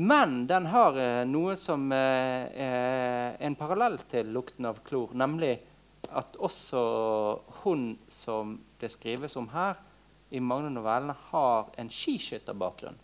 [0.00, 5.56] Men den har eh, noe som eh, er en parallell til 'Lukten av klor', nemlig
[6.14, 6.82] at også
[7.64, 9.74] hun som det skrives om her,
[10.30, 12.98] i mange novellene, har en skiskytterbakgrunn.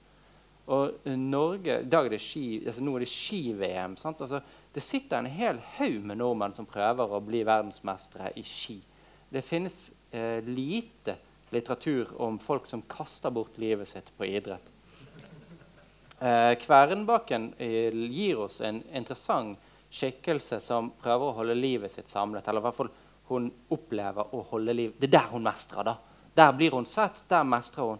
[0.71, 3.97] Og Norge, dag er det ski, altså nå er det ski-VM.
[3.99, 4.41] Altså,
[4.75, 8.79] det sitter en hel haug med nordmenn som prøver å bli verdensmestere i ski.
[9.35, 11.19] Det finnes eh, lite
[11.51, 14.74] litteratur om folk som kaster bort livet sitt på idrett.
[16.19, 19.59] Eh, Kvernbakken eh, gir oss en interessant
[19.95, 22.49] skikkelse som prøver å holde livet sitt samlet.
[22.49, 22.93] Eller i hvert fall
[23.31, 24.91] hun opplever å holde liv.
[24.99, 25.83] Det er der hun mestrer.
[25.87, 25.95] da.
[26.35, 27.99] Der blir hun sett, der mestrer hun.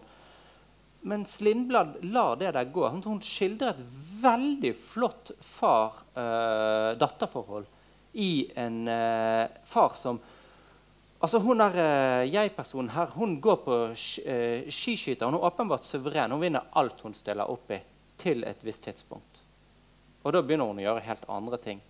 [1.05, 2.89] Mens Lindblad lar det der gå.
[2.89, 3.79] Hun skildrer et
[4.21, 7.69] veldig flott far-datter-forhold eh,
[8.25, 10.19] i en eh, far som
[11.25, 14.19] Altså Hun eh, jeg-personen her, hun går på sk
[14.69, 15.25] skiskyter.
[15.25, 16.31] Hun er åpenbart suveren.
[16.31, 17.79] Hun vinner alt hun stiller opp i,
[18.21, 19.41] til et visst tidspunkt.
[20.25, 21.81] Og da begynner hun å gjøre helt andre ting.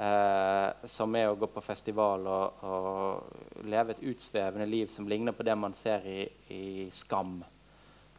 [0.00, 5.34] Eh, som er å gå på festival og, og leve et utsvevende liv som ligner
[5.36, 6.20] på det man ser i,
[6.54, 7.40] i Skam.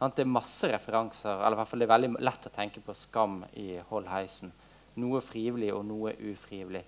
[0.02, 2.94] Det er masse referanser, eller i hvert fall det er veldig lett å tenke på
[2.98, 4.50] Skam i Hold heisen.
[4.98, 6.82] Noe frivillig og noe ufrivillig.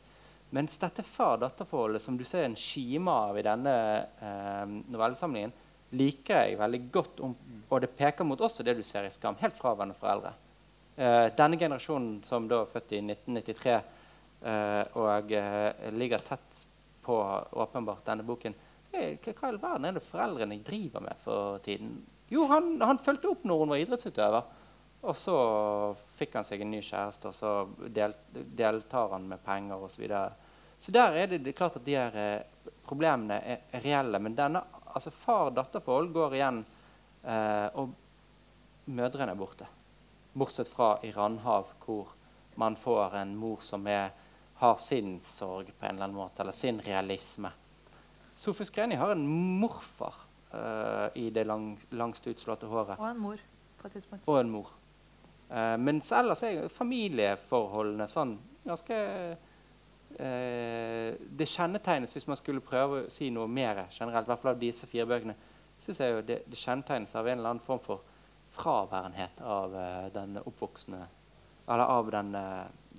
[0.54, 5.54] Mens dette far-datter-forholdet som du ser en kime av i denne eh, novellesamlingen,
[5.94, 7.22] liker jeg veldig godt.
[7.24, 7.34] Om,
[7.70, 9.38] og det peker mot også det du ser i Skam.
[9.40, 10.34] Helt fraværende foreldre.
[10.96, 16.66] Eh, denne generasjonen som da er født i 1993 eh, og eh, ligger tett
[17.02, 17.16] på
[17.50, 18.54] åpenbart denne boken
[18.92, 21.96] hey, Hva i all verden er det foreldrene driver med for tiden?
[22.30, 24.46] Jo, han, han fulgte opp når hun var idrettsutøver.
[25.04, 25.36] Og så
[26.16, 29.98] fikk han seg en ny kjæreste, og så del, deltar han med penger osv.
[29.98, 30.54] Så, videre.
[30.80, 34.22] så der er det, det er klart at de her eh, problemene er, er, reelle.
[34.22, 34.62] Men denne
[34.94, 36.62] altså far-datter-forhold går igjen,
[37.26, 37.92] eh, og
[38.94, 39.68] mødrene er borte.
[40.34, 42.10] Bortsett fra i Randhav, hvor
[42.58, 44.10] man får en mor som er,
[44.58, 47.50] har sin sorg på en eller annen måte, eller sin realisme.
[48.34, 49.26] Sofus Greni har en
[49.60, 50.14] morfar
[50.54, 52.98] uh, i det lang, langst utslåtte håret.
[52.98, 53.42] Og en mor
[53.78, 54.28] på et tidspunkt.
[54.28, 54.72] Og en mor.
[55.50, 58.32] Uh, mens ellers er familieforholdene sånn
[58.64, 58.96] ganske
[60.18, 64.54] uh, Det kjennetegnes, hvis man skulle prøve å si noe mer generelt, i hvert fall
[64.54, 65.36] av disse fire bøkene,
[65.78, 68.02] synes jeg jo det, det kjennetegnes av en eller annen form for
[68.54, 71.04] fraværenhet av uh, den oppvoksende
[71.64, 72.34] Eller av den,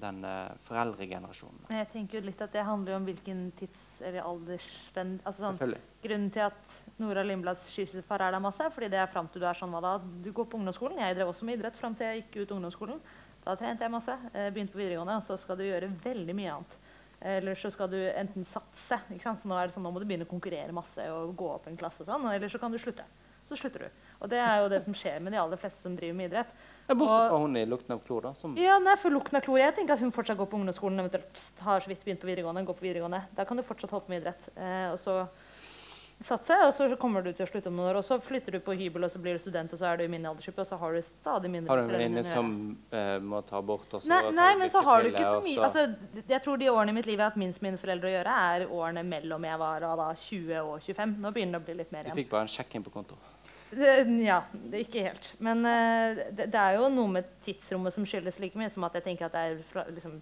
[0.01, 0.23] den
[0.65, 1.67] foreldregenerasjonen.
[1.67, 5.75] Men jeg tenker jo litt at det handler om hvilken tids- eller aldersspenn altså sånn,
[6.01, 9.45] Grunnen til at Nora Lindblads skiskytterfar er der masse, fordi det er fram til du
[9.45, 9.93] er sånn hva da?
[10.01, 10.97] Du går på ungdomsskolen.
[10.97, 13.05] Jeg drev også med idrett fram til jeg gikk ut ungdomsskolen.
[13.45, 14.17] Da trente jeg masse.
[14.33, 16.77] Begynte på videregående, og så skal du gjøre veldig mye annet.
[17.25, 18.99] Eller så skal du enten satse.
[19.09, 19.39] ikke sant?
[19.41, 21.69] Så nå er det sånn, nå må du begynne å konkurrere masse og gå opp
[21.69, 22.03] en klasse.
[22.03, 23.05] og sånn, Eller så kan du slutte.
[23.47, 24.04] Så slutter du.
[24.19, 26.55] Og det er jo det som skjer med de aller fleste som driver med idrett.
[26.87, 28.33] Bortsett fra hun i 'Lukten av klor', da.
[28.37, 28.55] Som...
[28.61, 29.59] Ja, nei, for lukten av klor.
[29.59, 32.65] Jeg tenker at hun fortsatt går på ungdomsskolen, eventuelt har så vidt begynt på videregående.
[32.65, 33.23] går på videregående.
[33.35, 34.49] Da kan du fortsatt holde på med idrett.
[34.55, 35.23] Eh, og så
[36.23, 37.99] satse, og så kommer du til å slutte om noen år.
[37.99, 40.05] Og så flytter du på hybel, og så blir du student, og så er du
[40.05, 42.49] i min aldersgruppe, og så har du stadig mindre Har du en venninne som
[42.93, 43.87] uh, må ta abort?
[43.91, 45.85] Og så nei, nei men så har du ikke så mye altså,
[46.21, 48.39] Jeg tror de årene i mitt liv jeg har hatt minst mine foreldre å gjøre,
[48.55, 51.17] er årene mellom jeg var da 20 og 25.
[51.25, 52.15] Nå begynner det å bli litt mer igjen.
[52.15, 53.19] Du fikk bare en sjekk inn på konto?
[53.71, 54.43] Ja,
[54.77, 55.31] ikke helt.
[55.43, 58.97] Men uh, det, det, er jo noe med tidsrommet som skyldes like mye som at
[58.99, 60.19] jeg tenker at det er fra, liksom,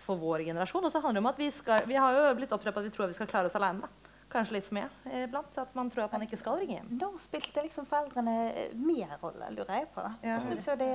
[0.00, 0.84] for vår generasjon.
[0.84, 2.88] Og så handler det om at vi skal Vi har jo blitt oppdratt på at
[2.88, 3.84] vi tror vi skal klare oss alene.
[3.84, 4.10] Da.
[4.30, 5.58] Kanskje litt for mye iblant.
[5.58, 6.90] At man tror at man ikke skal ringe hjem.
[7.02, 10.06] Da spilte liksom foreldrene mer rolle, lurer jeg på.
[10.22, 10.36] Ja.
[10.36, 10.90] Jeg synes jo det,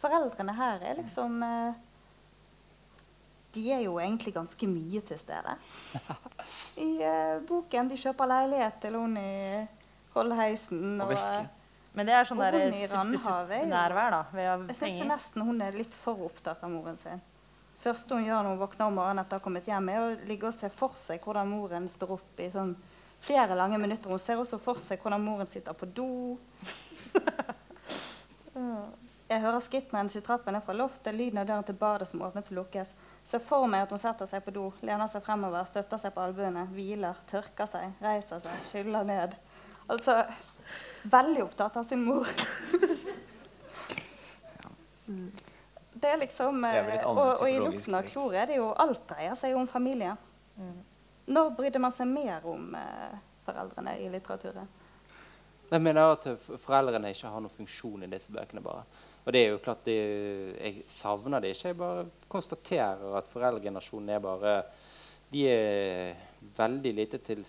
[0.00, 1.78] Foreldrene her er liksom eh,
[3.56, 5.56] De er jo egentlig ganske mye til stede.
[6.86, 9.64] I uh, boken de kjøper leilighet til hun i
[10.16, 10.98] Holdheisen.
[11.04, 14.18] Og, og men det er sånn substituttnærvær, da.
[14.34, 17.22] Ved jeg syns nesten hun er litt for opptatt av moren sin
[17.86, 20.12] første hun gjør når hun våkner om morgenen etter å ha kommet hjem, er å
[20.28, 22.74] ligge og se for seg hvordan moren står opp i sånn
[23.22, 24.10] flere lange minutter.
[24.10, 26.10] Hun ser også for seg hvordan moren sitter på do.
[29.26, 32.20] Jeg hører skrittene hennes i trappen ned fra loftet, lyden av døren til badet som
[32.22, 32.92] åpnes og lukkes.
[33.26, 36.22] Ser for meg at hun setter seg på do, lener seg fremover, støtter seg på
[36.22, 39.34] albuene, hviler, tørker seg, reiser seg, skyller ned.
[39.86, 40.18] Altså
[41.06, 42.26] veldig opptatt av sin mor.
[45.96, 49.06] Det er liksom det er og, og, i lukten av klor er det jo Alt
[49.08, 50.16] dreier seg om familie.
[50.58, 50.80] Mm.
[51.32, 53.14] Når brydde man seg mer om eh,
[53.46, 54.68] foreldrene i litteraturen?
[55.70, 56.26] Jeg mener at
[56.62, 58.62] foreldrene ikke har noen funksjon i disse bøkene.
[58.62, 58.84] bare.
[59.24, 59.96] Og det er jo klart, det,
[60.60, 61.68] Jeg savner det ikke.
[61.68, 64.62] Jeg bare konstaterer at foreldregenerasjonen er bare
[65.32, 66.14] De er
[66.56, 67.42] veldig lite til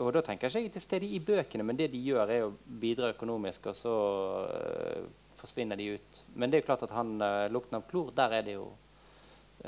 [0.00, 2.54] Og da tenker jeg ikke til stede i bøkene, men det de gjør, er å
[2.80, 3.66] bidra økonomisk.
[3.70, 3.96] og så
[4.48, 5.08] uh,
[5.40, 6.22] forsvinner de ut.
[6.34, 8.70] Men det er jo klart at han, uh, lukten av klor, der er det jo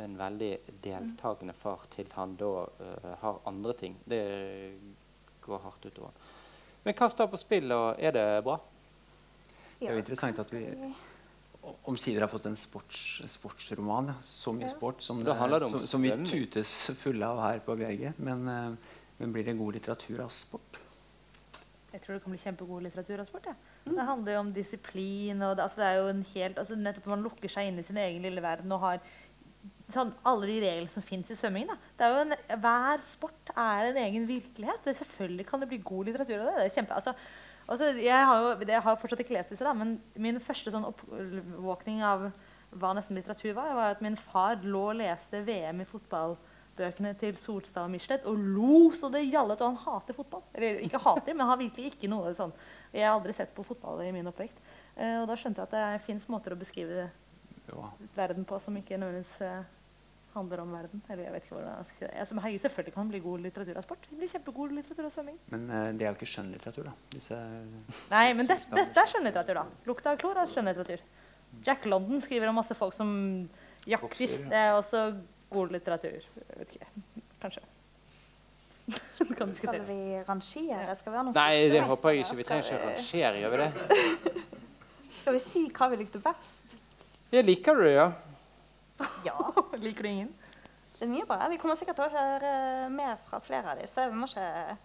[0.00, 0.52] en veldig
[0.84, 3.96] deltakende far til han da uh, har andre ting.
[4.09, 4.22] Det
[5.44, 6.12] går hardt utover.
[6.82, 8.59] Men hva står på spill, og er det bra?
[9.78, 10.64] Det er jo interessant at vi
[11.86, 14.10] omsider har fått en sports, sportsroman.
[14.24, 15.36] Så mye sport som, det,
[15.68, 18.09] som, som, vi tutes fulle av her på VG.
[18.22, 20.78] Men, uh, men blir det god litteratur av sport?
[21.93, 23.51] Jeg tror det kan bli kjempegod litteratur av sport.
[23.51, 23.53] Ja.
[23.85, 23.93] Mm.
[23.94, 25.43] Det handler jo om disiplin.
[25.43, 27.85] og det, altså det er jo en helt, altså nettopp Man lukker seg inn i
[27.86, 29.03] sin egen lille verden og har
[29.93, 31.69] sånn, alle de reglene som fins i svømming.
[31.70, 31.77] Da.
[31.99, 34.82] Det er jo en, hver sport er en egen virkelighet.
[34.86, 36.55] Det, selvfølgelig kan det bli god litteratur av det.
[36.59, 37.15] det er kjempe, altså,
[37.69, 40.89] altså, jeg, har jo, jeg har fortsatt ikke lest disse, da, men min første sånn
[40.89, 42.31] oppvåkning av
[42.73, 46.39] hva nesten litteratur var, var at min far lå og leste VM i fotball
[46.77, 49.61] bøkene til Solstad og Michelet og lo så det gjallet.
[49.61, 50.44] Og han hater fotball.
[50.55, 52.55] Eller ikke hater, men har virkelig ikke noe sånn
[52.93, 54.62] Jeg har aldri sett på fotball i min oppvekst.
[54.97, 57.11] Eh, og da skjønte jeg at det fins måter å beskrive
[58.16, 59.62] verden på som ikke nødvendigvis eh,
[60.35, 61.03] handler om verden.
[61.09, 62.28] Eller jeg vet ikke hvordan jeg skal si det.
[62.28, 64.07] Som, herregud, selvfølgelig kan bli god litteratur av sport.
[64.09, 65.40] Det blir kjempegod litteratur av svømming.
[65.53, 66.94] Men eh, det er jo ikke skjønnlitteratur, da.
[67.12, 67.43] Disse
[68.12, 69.66] Nei, men det, dette er skjønnlitteratur, da.
[69.86, 71.05] 'Lukta av klor' er skjønnlitteratur.
[71.66, 73.12] Jack London skriver om masse folk som
[73.85, 74.09] jakter.
[74.09, 74.51] Bokser, ja.
[74.53, 75.03] Det er også
[75.52, 76.18] god litteratur.
[76.24, 76.90] Jeg vet ikke.
[77.42, 77.62] Kanskje.
[79.38, 80.96] kan Skal vi rangere?
[80.98, 82.38] Skal vi ha noe Nei, det håper jeg ikke.
[82.40, 84.42] Vi trenger ikke å rangere, gjør vi det?
[85.22, 86.76] Skal vi si hva vi likte best?
[87.32, 88.08] Jeg liker du det, ja.
[89.28, 89.36] Ja.
[89.78, 90.32] Liker du ingen?
[90.98, 91.46] Det er mye bra.
[91.50, 92.50] Vi kommer sikkert til å høre
[92.94, 94.04] mer fra flere av disse.
[94.10, 94.76] Vi må ikke,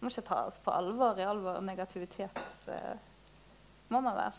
[0.00, 2.40] må ikke ta oss på alvor i alvor negativitet.
[2.72, 2.94] eh,
[3.92, 4.38] Må man vel?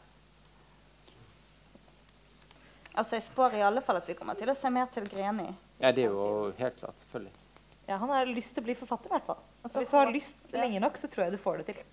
[2.95, 5.47] Altså, Jeg spår i alle fall at vi kommer til å se mer til Greni.
[5.79, 6.99] Ja, Det er jo helt klart.
[7.05, 7.33] Selvfølgelig.
[7.87, 9.41] Ja, han har lyst til å bli forfatter, i hvert fall.
[9.63, 11.83] Altså, Hvis du har lyst lenge nok, så tror jeg du får det til.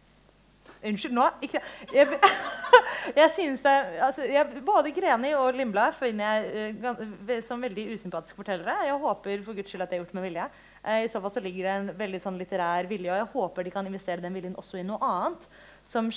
[0.84, 1.24] Unnskyld, nå?
[1.42, 1.60] Ikke
[1.94, 2.18] Jeg,
[3.20, 3.72] jeg synes det
[4.04, 8.74] altså, jeg, Både Greni og Lindblad finner jeg eh, som veldig usympatiske fortellere.
[8.86, 10.48] Jeg håper for guds skyld at det er gjort med vilje.
[10.84, 13.66] Eh, I så fall så ligger det en veldig sånn litterær vilje, og jeg håper
[13.66, 15.48] de kan investere den viljen også i noe annet
[15.88, 16.10] som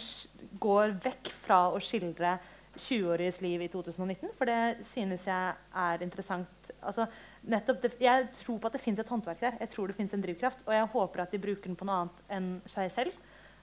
[0.62, 2.36] går vekk fra å skildre
[2.78, 6.72] 20-åriges liv i 2019, for det synes jeg er interessant.
[6.80, 7.06] Altså,
[7.42, 9.58] det, jeg tror på at det fins et håndverk der.
[9.60, 12.04] Jeg tror det fins en drivkraft, og jeg håper at de bruker den på noe
[12.04, 13.18] annet enn seg selv.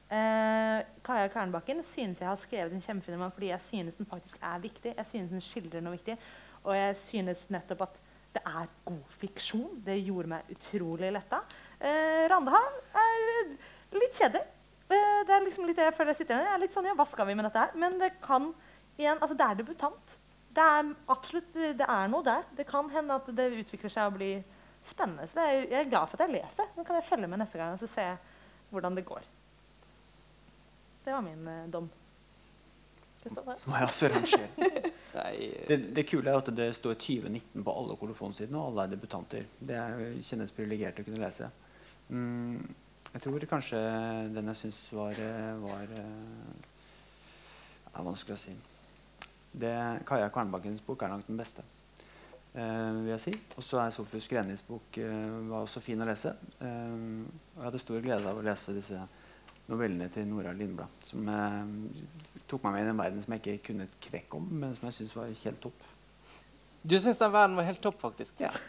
[0.09, 4.40] Eh, Kaja Kvernbakken synes jeg har skrevet en kjempefin roman fordi jeg synes den faktisk
[4.43, 4.94] er viktig.
[4.97, 6.16] Jeg synes den skildrer noe viktig,
[6.64, 7.98] og jeg synes nettopp at
[8.36, 9.80] det er god fiksjon.
[9.85, 11.43] Det gjorde meg utrolig letta.
[11.80, 13.26] Eh, Randehav er
[13.97, 14.44] litt kjedelig.
[14.89, 16.97] Eh, det er liksom litt det jeg føler jeg sitter igjen er litt sånn, ja,
[16.97, 17.76] Hva skal vi med dette her?
[17.76, 18.52] Men det kan
[18.98, 20.16] igjen, altså det er debutant.
[20.54, 22.46] Det er absolutt, det er noe der.
[22.56, 24.42] Det kan hende at det utvikler seg og blir
[24.84, 25.26] spennende.
[25.28, 26.72] Så det er, jeg er glad for at jeg leser det.
[26.76, 28.06] Nå kan jeg følge med neste gang og så se
[28.72, 29.28] hvordan det går.
[31.04, 31.88] Det var min eh, dom.
[35.18, 35.34] Nei,
[35.68, 39.48] Det, det kule er at det står 2019 på alle kolofonsidene, og alle er debutanter.
[39.58, 41.48] Det er, kjennes privilegert å kunne lese.
[42.08, 42.60] Mm,
[43.12, 43.80] jeg tror kanskje
[44.34, 45.96] den jeg syns var, eh, var
[47.98, 48.54] er vanskelig å si
[49.52, 49.74] det,
[50.08, 51.64] Kaja Kvernbakkens bok er nok den beste.
[52.54, 53.34] Uh, vil jeg si.
[53.56, 56.32] Og så er Sofus Grenis bok uh, var også fin å lese.
[56.60, 59.02] Uh, og jeg hadde stor glede av å lese disse
[59.68, 61.26] novellene til Nora Lindblad, som
[62.48, 64.88] tok meg med i en verden som jeg ikke kunne et kvekk om, men som
[64.88, 65.82] jeg syntes var helt topp.
[66.89, 68.35] Du syns den verden var helt topp, faktisk?
[68.40, 68.48] Ja.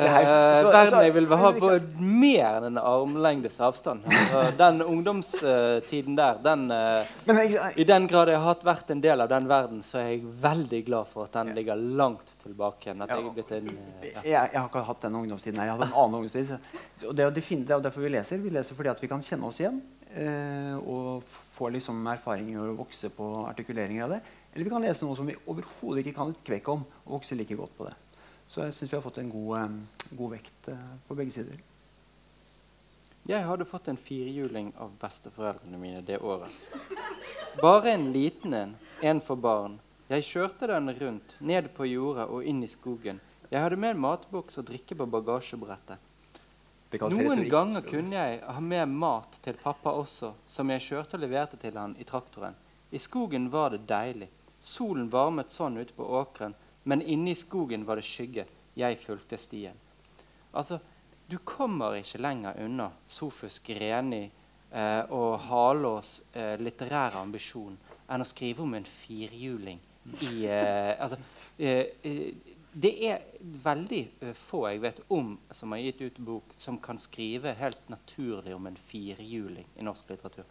[0.00, 1.70] Så- verden jeg vil ha på
[2.00, 4.06] mer enn en armlengdes avstand.
[4.06, 9.28] Altså, den ungdomstiden der, den uh, I den grad jeg har vært en del av
[9.28, 12.96] den verden, så er jeg veldig glad for at den ligger langt tilbake.
[12.96, 14.24] At jeg er blitt en uh, ja.
[14.24, 15.60] jeg, jeg har ikke hatt den ungdomstiden.
[15.60, 16.54] Jeg Jeg hatt en annen ungdomstid.
[16.54, 16.60] Så.
[17.10, 18.40] Og det, det er derfor vi leser.
[18.40, 19.82] Vi leser fordi vi kan kjenne oss igjen.
[20.80, 24.20] Og får få liksom erfaringer og vokse på artikuleringer av det.
[24.52, 27.38] Eller vi kan lese noe som vi overhodet ikke kan et kvekk om, og vokse
[27.38, 27.96] like godt på det.
[28.50, 29.76] Så jeg syns vi har fått en god,
[30.18, 31.60] god vekt eh, på begge sider.
[33.28, 36.50] Jeg hadde fått en firhjuling av besteforeldrene mine det året.
[37.60, 38.74] Bare en liten en,
[39.06, 39.78] en for barn.
[40.10, 43.20] Jeg kjørte den rundt, ned på jordet og inn i skogen.
[43.50, 46.08] Jeg hadde med en matboks og drikke på bagasjebrettet.
[46.98, 51.58] Noen ganger kunne jeg ha med mat til pappa også, som jeg kjørte og leverte
[51.60, 52.56] til han i traktoren.
[52.90, 54.26] I skogen var det deilig.
[54.62, 56.54] Solen varmet sånn ute på åkeren,
[56.84, 58.46] men inne i skogen var det skygge.
[58.76, 59.76] Jeg fulgte stien.
[60.52, 60.80] Altså,
[61.30, 67.76] du kommer ikke lenger unna Sofus Greni eh, og Halås eh, litterære ambisjon
[68.10, 69.78] enn å skrive om en firhjuling
[70.26, 71.20] i eh, Altså
[71.58, 76.54] eh, eh, det er veldig eh, få jeg vet om som har gitt ut bok
[76.56, 80.46] som kan skrive helt naturlig om en firhjuling i norsk litteratur.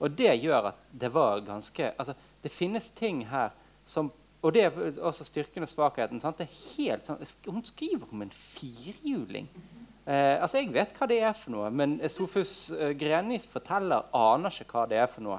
[0.00, 3.50] Og det gjør at det var ganske altså, Det finnes ting her
[3.84, 4.12] som
[4.42, 6.20] Og det er også styrken og svakheten.
[6.20, 6.38] Sant?
[6.38, 9.46] Det er helt sånn, Hun skriver om en firhjuling.
[10.04, 14.50] Eh, altså, Jeg vet hva det er for noe, men Sofus eh, Grenis forteller aner
[14.50, 15.38] ikke hva det er for noe.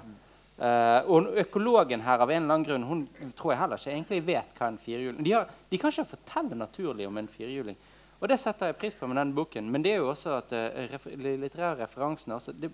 [0.53, 4.19] Eh, og økologen her av en eller annen grunn hun tror jeg heller ikke egentlig
[4.27, 5.34] vet hva en firhjuling de,
[5.71, 7.75] de kan ikke fortelle naturlig om en firhjuling.
[8.23, 9.67] Og det setter jeg pris på med den boken.
[9.67, 12.69] Men det er jo også at uh, litterære referansene også, det,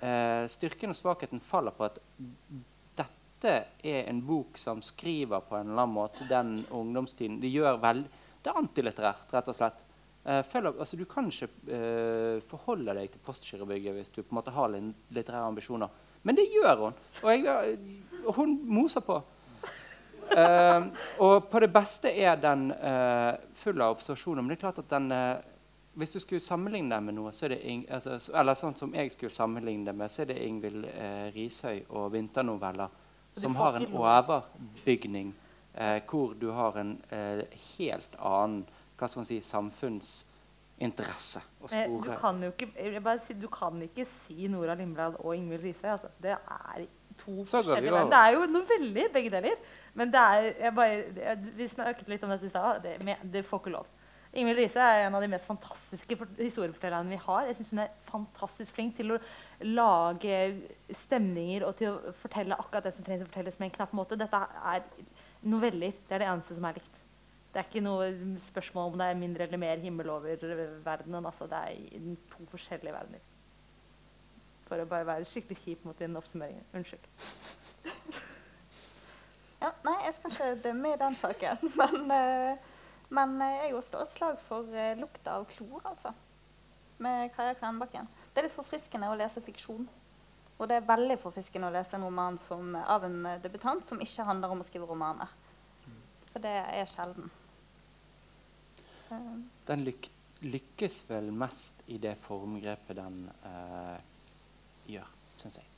[0.00, 2.00] eh, Styrken og svakheten faller på at
[2.96, 7.40] dette er en bok som skriver på en eller annen måte den ungdomstiden.
[7.40, 8.04] Det gjør vel,
[8.42, 9.84] det er antilitterært, rett og slett.
[10.26, 14.40] Eh, følger, altså, du kan ikke eh, forholde deg til Postgirobygget hvis du på en
[14.40, 16.04] måte har litt litterære ambisjoner.
[16.26, 16.96] Men det gjør hun.
[17.22, 17.76] Og jeg,
[18.34, 19.20] hun moser på.
[20.36, 20.86] Eh,
[21.22, 24.42] og på det beste er den eh, full av observasjoner.
[24.42, 25.36] Men det er klart at den eh,
[25.96, 28.92] hvis du skulle sammenligne deg med noe, så er det Ing, altså, eller sånn som
[28.94, 32.92] jeg skulle sammenligne det med, så er det Ingvild eh, Rishøi og vinternoveller
[33.36, 35.34] som har en overbygning
[35.74, 37.44] eh, hvor du har en eh,
[37.76, 38.66] helt annen
[38.96, 42.04] hva skal man si, samfunnsinteresse å spore.
[42.04, 45.64] Du kan jo ikke, jeg bare si, du kan ikke si Nora Lindblad og Ingvild
[45.64, 45.90] Rishøy.
[45.92, 46.12] Altså.
[46.22, 46.86] Det er
[47.20, 48.12] to forskjellige menn.
[48.12, 49.60] Det er jo veldig, begge deler.
[49.96, 52.84] Men det er, jeg bare, jeg, vi snakket litt om dette i stad.
[52.84, 53.92] Det, det får ikke lov.
[54.36, 57.46] Ingvild Riise er en av de mest fantastiske for, historiefortellerne vi har.
[57.48, 59.20] Jeg synes Hun er fantastisk flink til å
[59.64, 60.36] lage
[60.92, 64.18] stemninger og til å fortelle akkurat det som trengs å fortelles med en knapp måte.
[64.20, 64.42] Dette
[64.74, 64.84] er
[65.46, 65.96] noveller.
[65.96, 67.00] Det er det eneste som er likt.
[67.52, 68.10] Det er ikke noe
[68.42, 70.44] spørsmål om det er mindre eller mer himmel over
[70.84, 71.24] verdenen.
[71.24, 73.24] Altså, det er to forskjellige verdener.
[74.68, 76.66] For å bare være skikkelig kjip mot den oppsummeringen.
[76.76, 77.12] Unnskyld.
[79.56, 81.62] Ja, nei, jeg skal ikke dømme i den saken.
[81.80, 82.74] Men, eh,
[83.08, 86.12] men eh, jeg også slår et slag for eh, lukta av klor, altså.
[87.02, 88.08] Med Kaja Krenbakken.
[88.32, 89.86] Det er litt forfriskende å lese fiksjon.
[90.56, 94.00] Og det er veldig forfriskende å lese en roman som, av en eh, debutant som
[94.02, 95.32] ikke handler om å skrive romaner.
[96.32, 97.30] For det er sjelden.
[99.12, 99.32] Eh,
[99.68, 100.10] Den lyk
[100.46, 103.96] lykkes vel mest i det formgrepet den uh,
[104.84, 105.08] gjør,
[105.40, 105.70] syns jeg.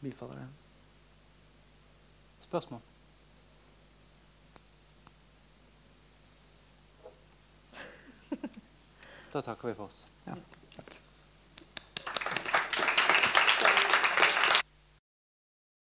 [0.00, 0.46] Bifaller det.
[2.46, 2.80] Spørsmål?
[9.32, 10.06] Da takker vi for oss.
[10.24, 10.36] Ja.